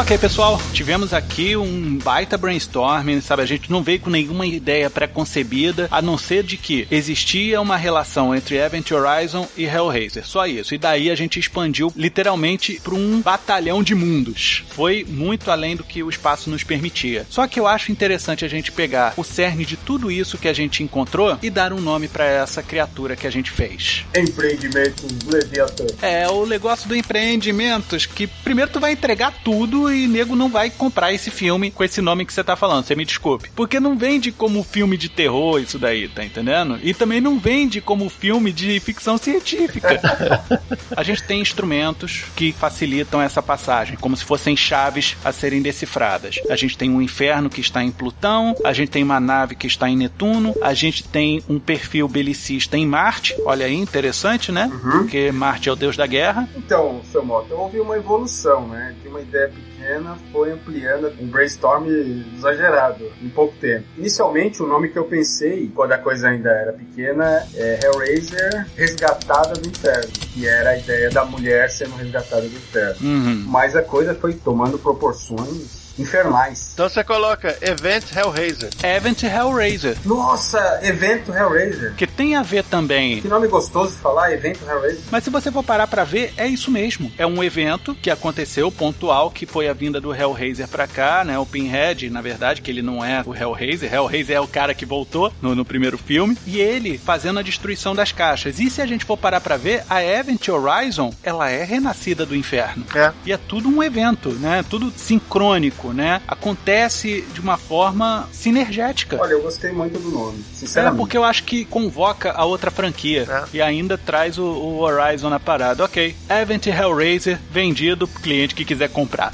Ok, 0.08 0.18
pessoal, 0.20 0.58
tivemos 0.72 1.14
aqui 1.14 1.58
um 1.58 1.97
baita 1.97 2.38
brainstorming, 2.38 3.20
sabe? 3.20 3.41
A 3.41 3.45
gente 3.45 3.70
não 3.70 3.84
veio 3.84 3.99
com 3.99 4.10
nenhuma 4.10 4.45
ideia 4.45 4.89
pré-concebida, 4.89 5.89
a 5.91 6.01
não 6.01 6.18
ser 6.18 6.43
de 6.43 6.55
que 6.55 6.88
existia 6.89 7.60
uma 7.60 7.76
relação 7.76 8.34
entre 8.34 8.55
Event 8.55 8.89
Horizon 8.89 9.45
e 9.58 9.66
Hellraiser. 9.66 10.26
Só 10.26 10.47
isso. 10.47 10.74
E 10.74 10.78
daí 10.78 11.12
a 11.12 11.16
gente 11.16 11.38
expandiu 11.38 11.91
literalmente 11.93 12.80
para 12.82 12.95
um 12.95 13.20
batalhão 13.20 13.84
de 13.84 13.93
mundos. 13.93 14.64
Foi 14.70 15.05
muito 15.05 15.51
além 15.51 15.76
do 15.76 15.84
que 15.84 16.01
o 16.01 16.10
espaço 16.10 16.49
nos 16.49 16.64
permitia. 16.64 17.26
Só 17.30 17.45
que 17.45 17.60
eu 17.60 17.68
acho 17.68 17.91
interessante 17.91 18.45
a 18.45 18.47
gente 18.47 18.72
pegar 18.72 19.14
o 19.18 19.26
cerne 19.26 19.66
de 19.66 19.76
tudo 19.76 20.10
isso 20.10 20.38
que 20.38 20.47
a 20.47 20.53
gente 20.53 20.82
encontrou 20.82 21.38
e 21.43 21.49
dar 21.49 21.74
um 21.74 21.82
nome 21.82 22.08
para 22.08 22.24
essa 22.24 22.64
criatura 22.64 23.18
que 23.18 23.28
a 23.28 23.30
gente 23.30 23.51
fez. 23.51 24.05
Empreendimentos 24.16 25.03
Leviathan. 25.28 25.88
É, 26.01 26.30
o 26.30 26.45
negócio 26.45 26.88
do 26.88 26.95
empreendimentos, 26.95 28.05
que 28.05 28.26
primeiro 28.26 28.72
tu 28.72 28.80
vai 28.80 28.93
entregar 28.93 29.34
tudo 29.43 29.91
e 29.91 29.97
nego 30.06 30.36
não 30.36 30.50
vai 30.50 30.70
comprar 30.70 31.14
esse 31.14 31.32
filme 31.32 31.72
com 31.72 31.84
esse 31.84 32.02
nome 32.02 32.26
que 32.26 32.34
você 32.34 32.43
tá 32.43 32.56
falando. 32.56 32.86
Você 32.86 32.95
me 32.95 33.06
desculpe. 33.06 33.50
Porque 33.56 33.80
não 33.80 33.98
vende 33.98 34.32
como 34.32 34.64
filme 34.64 34.98
de 34.98 35.08
terror 35.08 35.60
isso 35.60 35.80
daí, 35.80 36.08
tá 36.08 36.24
entendendo? 36.24 36.78
E 36.84 36.93
também 36.93 37.22
não 37.22 37.39
vende 37.39 37.80
como 37.80 38.10
filme 38.10 38.52
de 38.52 38.80
ficção 38.80 39.18
científica. 39.18 40.02
a 40.95 41.04
gente 41.04 41.24
tem 41.24 41.41
instrumentos 41.41 42.26
que 42.36 42.52
facilitam 42.52 43.22
essa 43.22 43.41
passagem, 43.41 43.98
como 43.98 44.18
se 44.18 44.26
fossem 44.26 44.56
chaves 44.56 45.16
a 45.24 45.32
serem 45.32 45.62
decifradas. 45.62 46.39
A 46.50 46.56
gente 46.56 46.78
tem 46.78 46.89
um 46.89 47.02
inferno 47.02 47.50
que 47.50 47.62
está 47.62 47.84
em 47.84 47.91
Plutão, 47.91 48.56
a 48.64 48.74
gente 48.74 48.89
tem 48.89 49.04
uma 49.04 49.20
nave 49.20 49.56
que 49.56 49.68
está 49.68 49.89
em 49.89 49.95
Netuno, 49.95 50.54
a 50.62 50.74
gente 50.74 51.04
tem 51.04 51.41
um 51.48 51.60
perfil 51.60 52.08
belicista 52.08 52.78
em 52.78 52.86
Marte. 52.86 53.36
Olha 53.45 53.66
aí, 53.66 53.76
interessante, 53.76 54.52
né? 54.52 54.70
Uhum. 54.72 54.91
Porque 55.00 55.32
Marte 55.32 55.70
é 55.70 55.72
o 55.72 55.76
deus 55.76 55.95
da 55.95 56.06
guerra. 56.06 56.50
Então, 56.56 57.02
seu 57.12 57.24
Mota, 57.24 57.54
houve 57.56 57.80
uma 57.80 57.95
evolução, 57.95 58.68
né? 58.68 58.95
De 59.02 59.08
uma 59.08 59.22
ideia 59.22 59.48
pequena 59.48 59.87
pequena 59.88 60.18
foi 60.32 60.52
ampliando 60.52 61.14
um 61.20 61.28
brainstorm 61.28 61.88
exagerado 62.36 63.10
em 63.22 63.30
pouco 63.30 63.56
tempo. 63.56 63.86
Inicialmente, 63.98 64.62
o 64.62 64.68
nome 64.68 64.90
que 64.90 65.00
eu 65.00 65.06
pensei, 65.06 65.72
quando 65.74 65.94
a 65.94 65.98
coisa 65.98 66.30
ainda 66.30 66.50
era 66.50 66.74
pequena, 66.74 67.48
é 67.56 67.80
Hellraiser 67.86 68.68
Resgatada 68.76 69.54
do 69.54 69.68
Inferno, 69.68 70.12
que 70.34 70.46
era 70.46 70.72
a 70.72 70.78
ideia 70.78 71.10
da 71.10 71.24
mulher 71.24 71.70
sendo 71.70 71.96
resgatada 71.96 72.42
do 72.42 72.56
inferno. 72.56 72.98
Uhum. 73.02 73.46
Mas 73.48 73.76
a 73.76 73.82
coisa 73.82 74.14
foi 74.14 74.34
tomando 74.34 74.78
proporções 74.78 75.87
infernais. 75.98 76.72
Então 76.74 76.88
você 76.88 77.04
coloca 77.04 77.58
Event 77.62 78.16
Hellraiser. 78.16 78.70
Event 78.84 79.24
Hellraiser. 79.24 79.98
Nossa, 80.06 80.80
evento 80.84 81.34
Hellraiser. 81.34 81.93
Que 81.95 82.08
tem 82.08 82.36
a 82.36 82.43
ver 82.43 82.64
também. 82.64 83.22
Que 83.22 83.28
nome 83.28 83.48
gostoso 83.48 83.93
de 83.93 84.00
falar, 84.00 84.32
evento 84.32 84.64
Hellraiser. 84.68 85.02
Mas 85.12 85.24
se 85.24 85.30
você 85.30 85.52
for 85.52 85.64
parar 85.64 85.88
pra 85.88 86.04
ver, 86.04 86.34
é 86.38 86.48
isso 86.48 86.72
mesmo. 86.72 87.12
É 87.18 87.26
um 87.26 87.43
evento 87.43 87.95
que 87.95 88.10
aconteceu 88.10 88.72
pontual, 88.72 89.32
que 89.32 89.45
foi 89.45 89.68
a 89.68 89.74
vinda 89.74 90.00
do 90.00 90.14
Hellraiser 90.14 90.68
pra 90.68 90.88
cá, 90.88 91.24
né? 91.24 91.38
O 91.39 91.45
Pinhead, 91.45 92.10
na 92.10 92.22
verdade, 92.22 92.62
que 92.62 92.72
ele 92.72 92.82
não 92.82 93.04
é 93.04 93.24
o 93.26 93.36
Hellraiser. 93.36 93.93
Hellraiser 93.93 94.38
é 94.38 94.41
o 94.41 94.48
cara 94.48 94.74
que 94.74 94.86
voltou 94.86 95.34
no, 95.41 95.56
no 95.56 95.66
primeiro 95.66 95.98
filme. 95.98 96.38
E 96.45 96.60
ele 96.60 96.98
fazendo 96.98 97.39
a 97.39 97.41
destruição 97.43 97.95
das 97.95 98.12
caixas. 98.12 98.60
E 98.60 98.70
se 98.70 98.82
a 98.82 98.86
gente 98.86 99.06
for 99.06 99.18
parar 99.18 99.41
pra 99.41 99.58
ver, 99.58 99.84
a 99.89 100.04
Event 100.04 100.48
Horizon, 100.48 101.14
ela 101.24 101.50
é 101.50 101.64
renascida 101.64 102.26
do 102.26 102.36
inferno. 102.36 102.86
É. 102.95 103.12
E 103.26 103.32
é 103.32 103.38
tudo 103.38 103.70
um 103.70 103.82
evento, 103.84 104.30
né? 104.30 104.64
Tudo 104.70 104.91
sincrônico, 104.95 105.87
né? 105.94 106.22
Acontece 106.28 107.22
de 107.34 107.40
uma 107.40 107.58
forma 107.58 108.28
sinergética. 108.32 109.18
Olha, 109.20 109.32
eu 109.34 109.42
gostei 109.42 109.72
muito 109.72 110.00
do 110.00 110.10
nome, 110.10 110.40
É, 110.40 110.56
sinceramente. 110.56 110.98
porque 110.98 111.18
eu 111.18 111.24
acho 111.24 111.44
que 111.44 111.66
convoca 111.66 112.32
a 112.32 112.46
outra 112.46 112.70
franquia 112.72 113.26
É. 113.30 113.44
e 113.54 113.62
ainda 113.62 113.98
traz 113.98 114.38
o, 114.38 114.44
o 114.46 114.80
Horizon 114.80 115.30
na 115.30 115.40
parada. 115.40 115.84
Ok, 115.84 116.16
Event 116.30 116.68
Hellraiser 116.68 117.40
vendido 117.52 118.08
pro 118.08 118.22
cliente 118.22 118.56
que 118.56 118.66
quiser 118.66 118.90
comprar. 118.90 119.32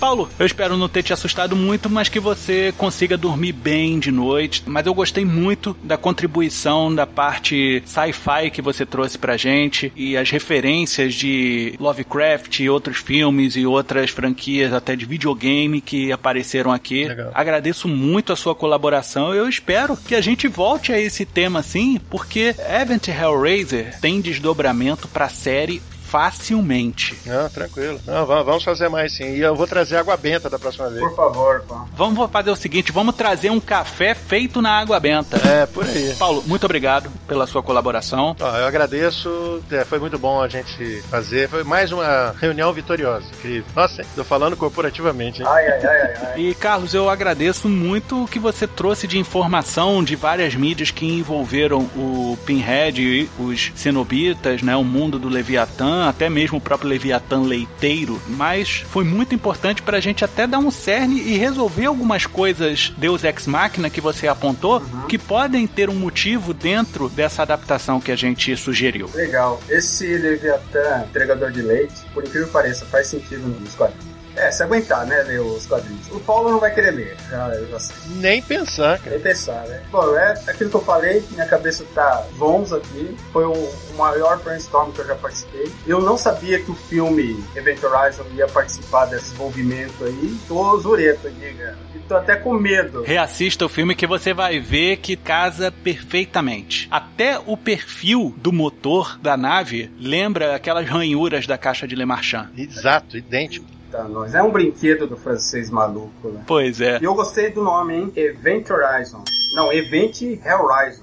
Paulo, 0.00 0.30
eu 0.38 0.46
espero 0.46 0.78
não 0.78 0.88
ter 0.88 1.02
te 1.02 1.12
assustado 1.12 1.54
muito, 1.54 1.90
mas 1.90 2.08
que 2.08 2.18
você 2.18 2.72
consiga 2.78 3.18
dormir 3.18 3.52
bem 3.52 3.98
de 3.98 4.10
noite. 4.10 4.62
Mas 4.64 4.86
eu 4.86 4.94
gostei 4.94 5.26
muito 5.26 5.76
da 5.84 5.98
contribuição 5.98 6.92
da 6.92 7.06
parte 7.06 7.82
sci-fi 7.84 8.50
que 8.50 8.62
você 8.62 8.86
trouxe 8.86 9.18
pra 9.18 9.36
gente 9.36 9.92
e 9.94 10.16
as 10.16 10.30
referências 10.30 11.12
de 11.12 11.74
Lovecraft 11.78 12.60
e 12.60 12.70
outros 12.70 12.96
filmes 12.96 13.56
e 13.56 13.66
outras 13.66 14.08
franquias, 14.08 14.72
até 14.72 14.96
de 14.96 15.04
videogame 15.04 15.82
que 15.82 16.10
apareceram 16.10 16.72
aqui. 16.72 17.04
Legal. 17.04 17.30
Agradeço 17.34 17.86
muito 17.86 18.32
a 18.32 18.36
sua 18.36 18.54
colaboração. 18.54 19.34
Eu 19.34 19.46
espero 19.46 19.98
que 19.98 20.14
a 20.14 20.20
gente 20.22 20.48
volte 20.48 20.92
a 20.92 20.98
esse 20.98 21.26
tema 21.26 21.58
assim, 21.58 22.00
porque 22.08 22.54
Event 22.80 23.08
Hellraiser 23.08 24.00
tem 24.00 24.22
desdobramento 24.22 25.06
pra 25.08 25.28
série 25.28 25.82
facilmente. 26.10 27.16
Não, 27.26 27.48
tranquilo. 27.48 28.00
Não, 28.06 28.26
va- 28.26 28.42
vamos 28.42 28.64
fazer 28.64 28.88
mais 28.88 29.12
sim. 29.14 29.34
E 29.34 29.40
eu 29.40 29.54
vou 29.54 29.66
trazer 29.66 29.96
água 29.96 30.16
benta 30.16 30.48
da 30.50 30.58
próxima 30.58 30.88
vez. 30.88 31.00
Por 31.00 31.14
favor, 31.14 31.62
pá. 31.68 31.84
Vamos 31.96 32.30
fazer 32.30 32.50
o 32.50 32.56
seguinte, 32.56 32.92
vamos 32.92 33.14
trazer 33.14 33.50
um 33.50 33.60
café 33.60 34.14
feito 34.14 34.60
na 34.62 34.70
água 34.78 34.98
benta. 35.00 35.36
É, 35.48 35.66
por 35.66 35.84
aí. 35.84 36.14
Paulo, 36.18 36.42
muito 36.46 36.64
obrigado 36.64 37.10
pela 37.26 37.46
sua 37.46 37.62
colaboração. 37.62 38.36
Ó, 38.40 38.56
eu 38.56 38.66
agradeço, 38.66 39.62
é, 39.70 39.84
foi 39.84 39.98
muito 39.98 40.18
bom 40.18 40.40
a 40.42 40.48
gente 40.48 41.02
fazer. 41.10 41.48
Foi 41.48 41.64
mais 41.64 41.92
uma 41.92 42.34
reunião 42.40 42.72
vitoriosa. 42.72 43.26
Incrível. 43.38 43.64
Nossa, 43.74 44.02
tô 44.14 44.24
falando 44.24 44.56
corporativamente, 44.56 45.42
hein? 45.42 45.48
Ai, 45.48 45.66
ai, 45.66 45.86
ai, 45.86 46.00
ai, 46.00 46.14
ai. 46.34 46.40
E 46.40 46.54
Carlos, 46.54 46.94
eu 46.94 47.08
agradeço 47.10 47.68
muito 47.68 48.24
o 48.24 48.28
que 48.28 48.38
você 48.38 48.66
trouxe 48.66 49.06
de 49.06 49.18
informação 49.18 50.02
de 50.02 50.16
várias 50.16 50.54
mídias 50.54 50.90
que 50.90 51.06
envolveram 51.06 51.80
o 51.96 52.38
Pinhead 52.46 53.00
e 53.02 53.28
os 53.38 53.72
cenobitas, 53.74 54.62
né, 54.62 54.76
o 54.76 54.84
mundo 54.84 55.18
do 55.18 55.28
Leviatã, 55.28 55.99
até 56.08 56.28
mesmo 56.28 56.58
o 56.58 56.60
próprio 56.60 56.90
Leviatã 56.90 57.40
leiteiro, 57.40 58.20
mas 58.28 58.84
foi 58.90 59.04
muito 59.04 59.34
importante 59.34 59.82
pra 59.82 60.00
gente 60.00 60.24
até 60.24 60.46
dar 60.46 60.58
um 60.58 60.70
cerne 60.70 61.20
e 61.20 61.36
resolver 61.36 61.86
algumas 61.86 62.26
coisas 62.26 62.92
Deus 62.96 63.24
Ex 63.24 63.46
Machina 63.46 63.90
que 63.90 64.00
você 64.00 64.28
apontou, 64.28 64.82
que 65.08 65.18
podem 65.18 65.66
ter 65.66 65.88
um 65.88 65.94
motivo 65.94 66.52
dentro 66.52 67.08
dessa 67.08 67.42
adaptação 67.42 68.00
que 68.00 68.12
a 68.12 68.16
gente 68.16 68.56
sugeriu. 68.56 69.08
Legal. 69.14 69.60
Esse 69.68 70.06
Leviatã, 70.16 71.04
entregador 71.08 71.50
de 71.50 71.62
leite, 71.62 71.94
por 72.12 72.24
incrível 72.24 72.46
que 72.46 72.52
pareça, 72.52 72.84
faz 72.86 73.06
sentido 73.06 73.46
nos 73.48 73.74
quadrinhos. 73.74 74.09
É, 74.36 74.50
se 74.50 74.62
aguentar, 74.62 75.06
né, 75.06 75.22
ler 75.22 75.40
os 75.40 75.66
quadrinhos. 75.66 76.06
O 76.10 76.20
Paulo 76.20 76.50
não 76.50 76.60
vai 76.60 76.72
querer 76.72 76.92
ler, 76.92 77.16
já, 77.28 77.48
eu 77.48 77.68
já 77.68 77.78
sei. 77.80 77.96
Nem 78.16 78.40
pensar, 78.42 78.98
cara. 78.98 79.10
Nem 79.10 79.20
pensar, 79.20 79.66
né? 79.66 79.82
Bom, 79.90 80.16
é 80.16 80.32
aquilo 80.46 80.70
que 80.70 80.76
eu 80.76 80.84
falei, 80.84 81.24
minha 81.30 81.46
cabeça 81.46 81.84
tá 81.94 82.24
vons 82.36 82.72
aqui. 82.72 83.16
Foi 83.32 83.44
o, 83.44 83.52
o 83.52 83.94
maior 83.96 84.38
brainstorm 84.38 84.92
que 84.92 85.00
eu 85.00 85.06
já 85.06 85.14
participei. 85.14 85.70
Eu 85.86 86.00
não 86.00 86.16
sabia 86.16 86.58
que 86.60 86.70
o 86.70 86.74
filme 86.74 87.42
Event 87.54 87.82
Horizon 87.82 88.24
ia 88.34 88.46
participar 88.46 89.06
desse 89.06 89.32
envolvimento 89.34 90.04
aí. 90.04 90.36
Tô 90.46 90.78
zureta 90.78 91.28
aqui, 91.28 91.54
cara. 91.54 91.76
E 91.94 91.98
tô 92.00 92.16
até 92.16 92.36
com 92.36 92.52
medo. 92.54 93.02
Reassista 93.02 93.66
o 93.66 93.68
filme 93.68 93.94
que 93.94 94.06
você 94.06 94.32
vai 94.32 94.60
ver 94.60 94.98
que 94.98 95.16
casa 95.16 95.72
perfeitamente. 95.72 96.88
Até 96.90 97.38
o 97.38 97.56
perfil 97.56 98.34
do 98.38 98.52
motor 98.52 99.18
da 99.20 99.36
nave 99.36 99.90
lembra 99.98 100.54
aquelas 100.54 100.88
ranhuras 100.88 101.46
da 101.46 101.58
caixa 101.58 101.86
de 101.86 101.94
Le 101.94 102.04
Marchand. 102.04 102.48
Exato, 102.56 103.16
idêntico. 103.16 103.66
Nós. 104.08 104.34
É 104.34 104.42
um 104.42 104.50
brinquedo 104.50 105.06
do 105.06 105.16
francês 105.16 105.70
maluco, 105.70 106.28
né? 106.28 106.42
Pois 106.46 106.80
é. 106.80 106.98
E 107.00 107.04
eu 107.04 107.14
gostei 107.14 107.50
do 107.50 107.62
nome, 107.62 107.94
hein? 107.94 108.12
Event 108.16 108.68
Horizon. 108.70 109.22
Não, 109.54 109.72
Event 109.72 110.22
Hellraiser. 110.22 111.00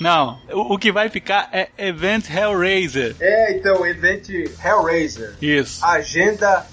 Não, 0.00 0.38
o, 0.50 0.74
o 0.74 0.78
que 0.78 0.90
vai 0.90 1.10
ficar 1.10 1.48
é 1.52 1.68
Event 1.76 2.30
Hellraiser. 2.30 3.14
É, 3.20 3.56
então, 3.56 3.84
Event 3.86 4.28
Hellraiser. 4.64 5.34
Isso. 5.42 5.84
Agenda. 5.84 6.66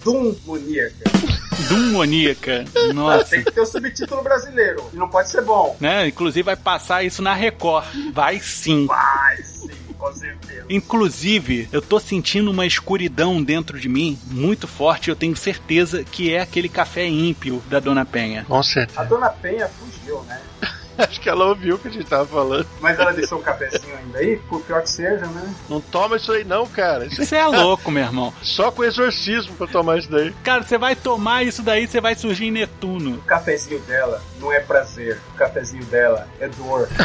Demoníaca. 1.67 2.63
Ah, 2.73 2.87
Nossa. 2.93 3.25
tem 3.25 3.43
que 3.43 3.51
ter 3.51 3.59
o 3.59 3.65
subtítulo 3.65 4.23
brasileiro. 4.23 4.83
E 4.93 4.95
não 4.95 5.09
pode 5.09 5.29
ser 5.29 5.41
bom. 5.41 5.75
Né? 5.79 6.07
Inclusive 6.07 6.43
vai 6.43 6.55
passar 6.55 7.03
isso 7.03 7.21
na 7.21 7.33
Record. 7.33 7.85
Vai 8.13 8.39
sim. 8.39 8.85
Vai 8.85 9.37
sim, 9.37 9.56
com 9.97 10.11
certeza. 10.13 10.65
Inclusive, 10.69 11.67
eu 11.71 11.81
tô 11.81 11.99
sentindo 11.99 12.51
uma 12.51 12.65
escuridão 12.65 13.41
dentro 13.41 13.79
de 13.79 13.89
mim 13.89 14.17
muito 14.29 14.67
forte. 14.67 15.09
Eu 15.09 15.15
tenho 15.15 15.35
certeza 15.35 16.03
que 16.03 16.33
é 16.33 16.41
aquele 16.41 16.69
café 16.69 17.05
ímpio 17.07 17.61
da 17.69 17.79
Dona 17.79 18.05
Penha. 18.05 18.45
Com 18.47 18.57
A 18.59 18.63
certeza. 18.63 19.03
dona 19.05 19.29
Penha 19.29 19.67
fugiu, 19.69 20.21
né? 20.23 20.39
Acho 20.97 21.21
que 21.21 21.29
ela 21.29 21.45
ouviu 21.45 21.75
o 21.75 21.77
que 21.77 21.89
a 21.89 21.91
gente 21.91 22.05
tava 22.05 22.25
falando. 22.25 22.65
Mas 22.81 22.97
ela 22.99 23.13
deixou 23.13 23.37
um 23.37 23.41
cafezinho 23.43 23.95
ainda 23.95 24.17
aí, 24.17 24.37
por 24.49 24.59
pior 24.63 24.81
que 24.81 24.89
seja, 24.89 25.27
né? 25.27 25.53
Não 25.69 25.79
toma 25.79 26.15
isso 26.17 26.31
aí 26.31 26.43
não, 26.43 26.65
cara. 26.65 27.05
Isso 27.05 27.23
Você 27.23 27.35
é 27.35 27.45
louco, 27.45 27.91
meu 27.91 28.03
irmão. 28.03 28.33
Só 28.41 28.71
com 28.71 28.83
exorcismo 28.83 29.53
pra 29.55 29.67
tomar 29.67 29.99
isso 29.99 30.09
daí. 30.09 30.33
Cara, 30.43 30.63
você 30.63 30.75
vai 30.75 30.95
tomar 30.95 31.43
isso 31.43 31.61
daí, 31.61 31.85
você 31.87 32.01
vai 32.01 32.15
surgir 32.15 32.45
em 32.45 32.51
Netuno. 32.51 33.17
O 33.17 33.21
cafezinho 33.21 33.79
dela 33.81 34.23
não 34.39 34.51
é 34.51 34.59
prazer, 34.59 35.19
o 35.35 35.37
cafezinho 35.37 35.85
dela 35.85 36.27
é 36.39 36.47
dor. 36.47 36.89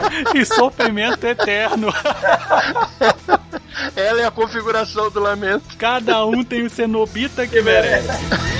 E 0.34 0.44
sofrimento 0.44 1.24
eterno. 1.24 1.92
Ela 3.96 4.22
é 4.22 4.26
a 4.26 4.30
configuração 4.30 5.10
do 5.10 5.20
lamento. 5.20 5.76
Cada 5.78 6.24
um 6.24 6.42
tem 6.44 6.64
o 6.64 6.70
cenobita 6.70 7.46
que 7.46 7.60
merece. 7.62 8.59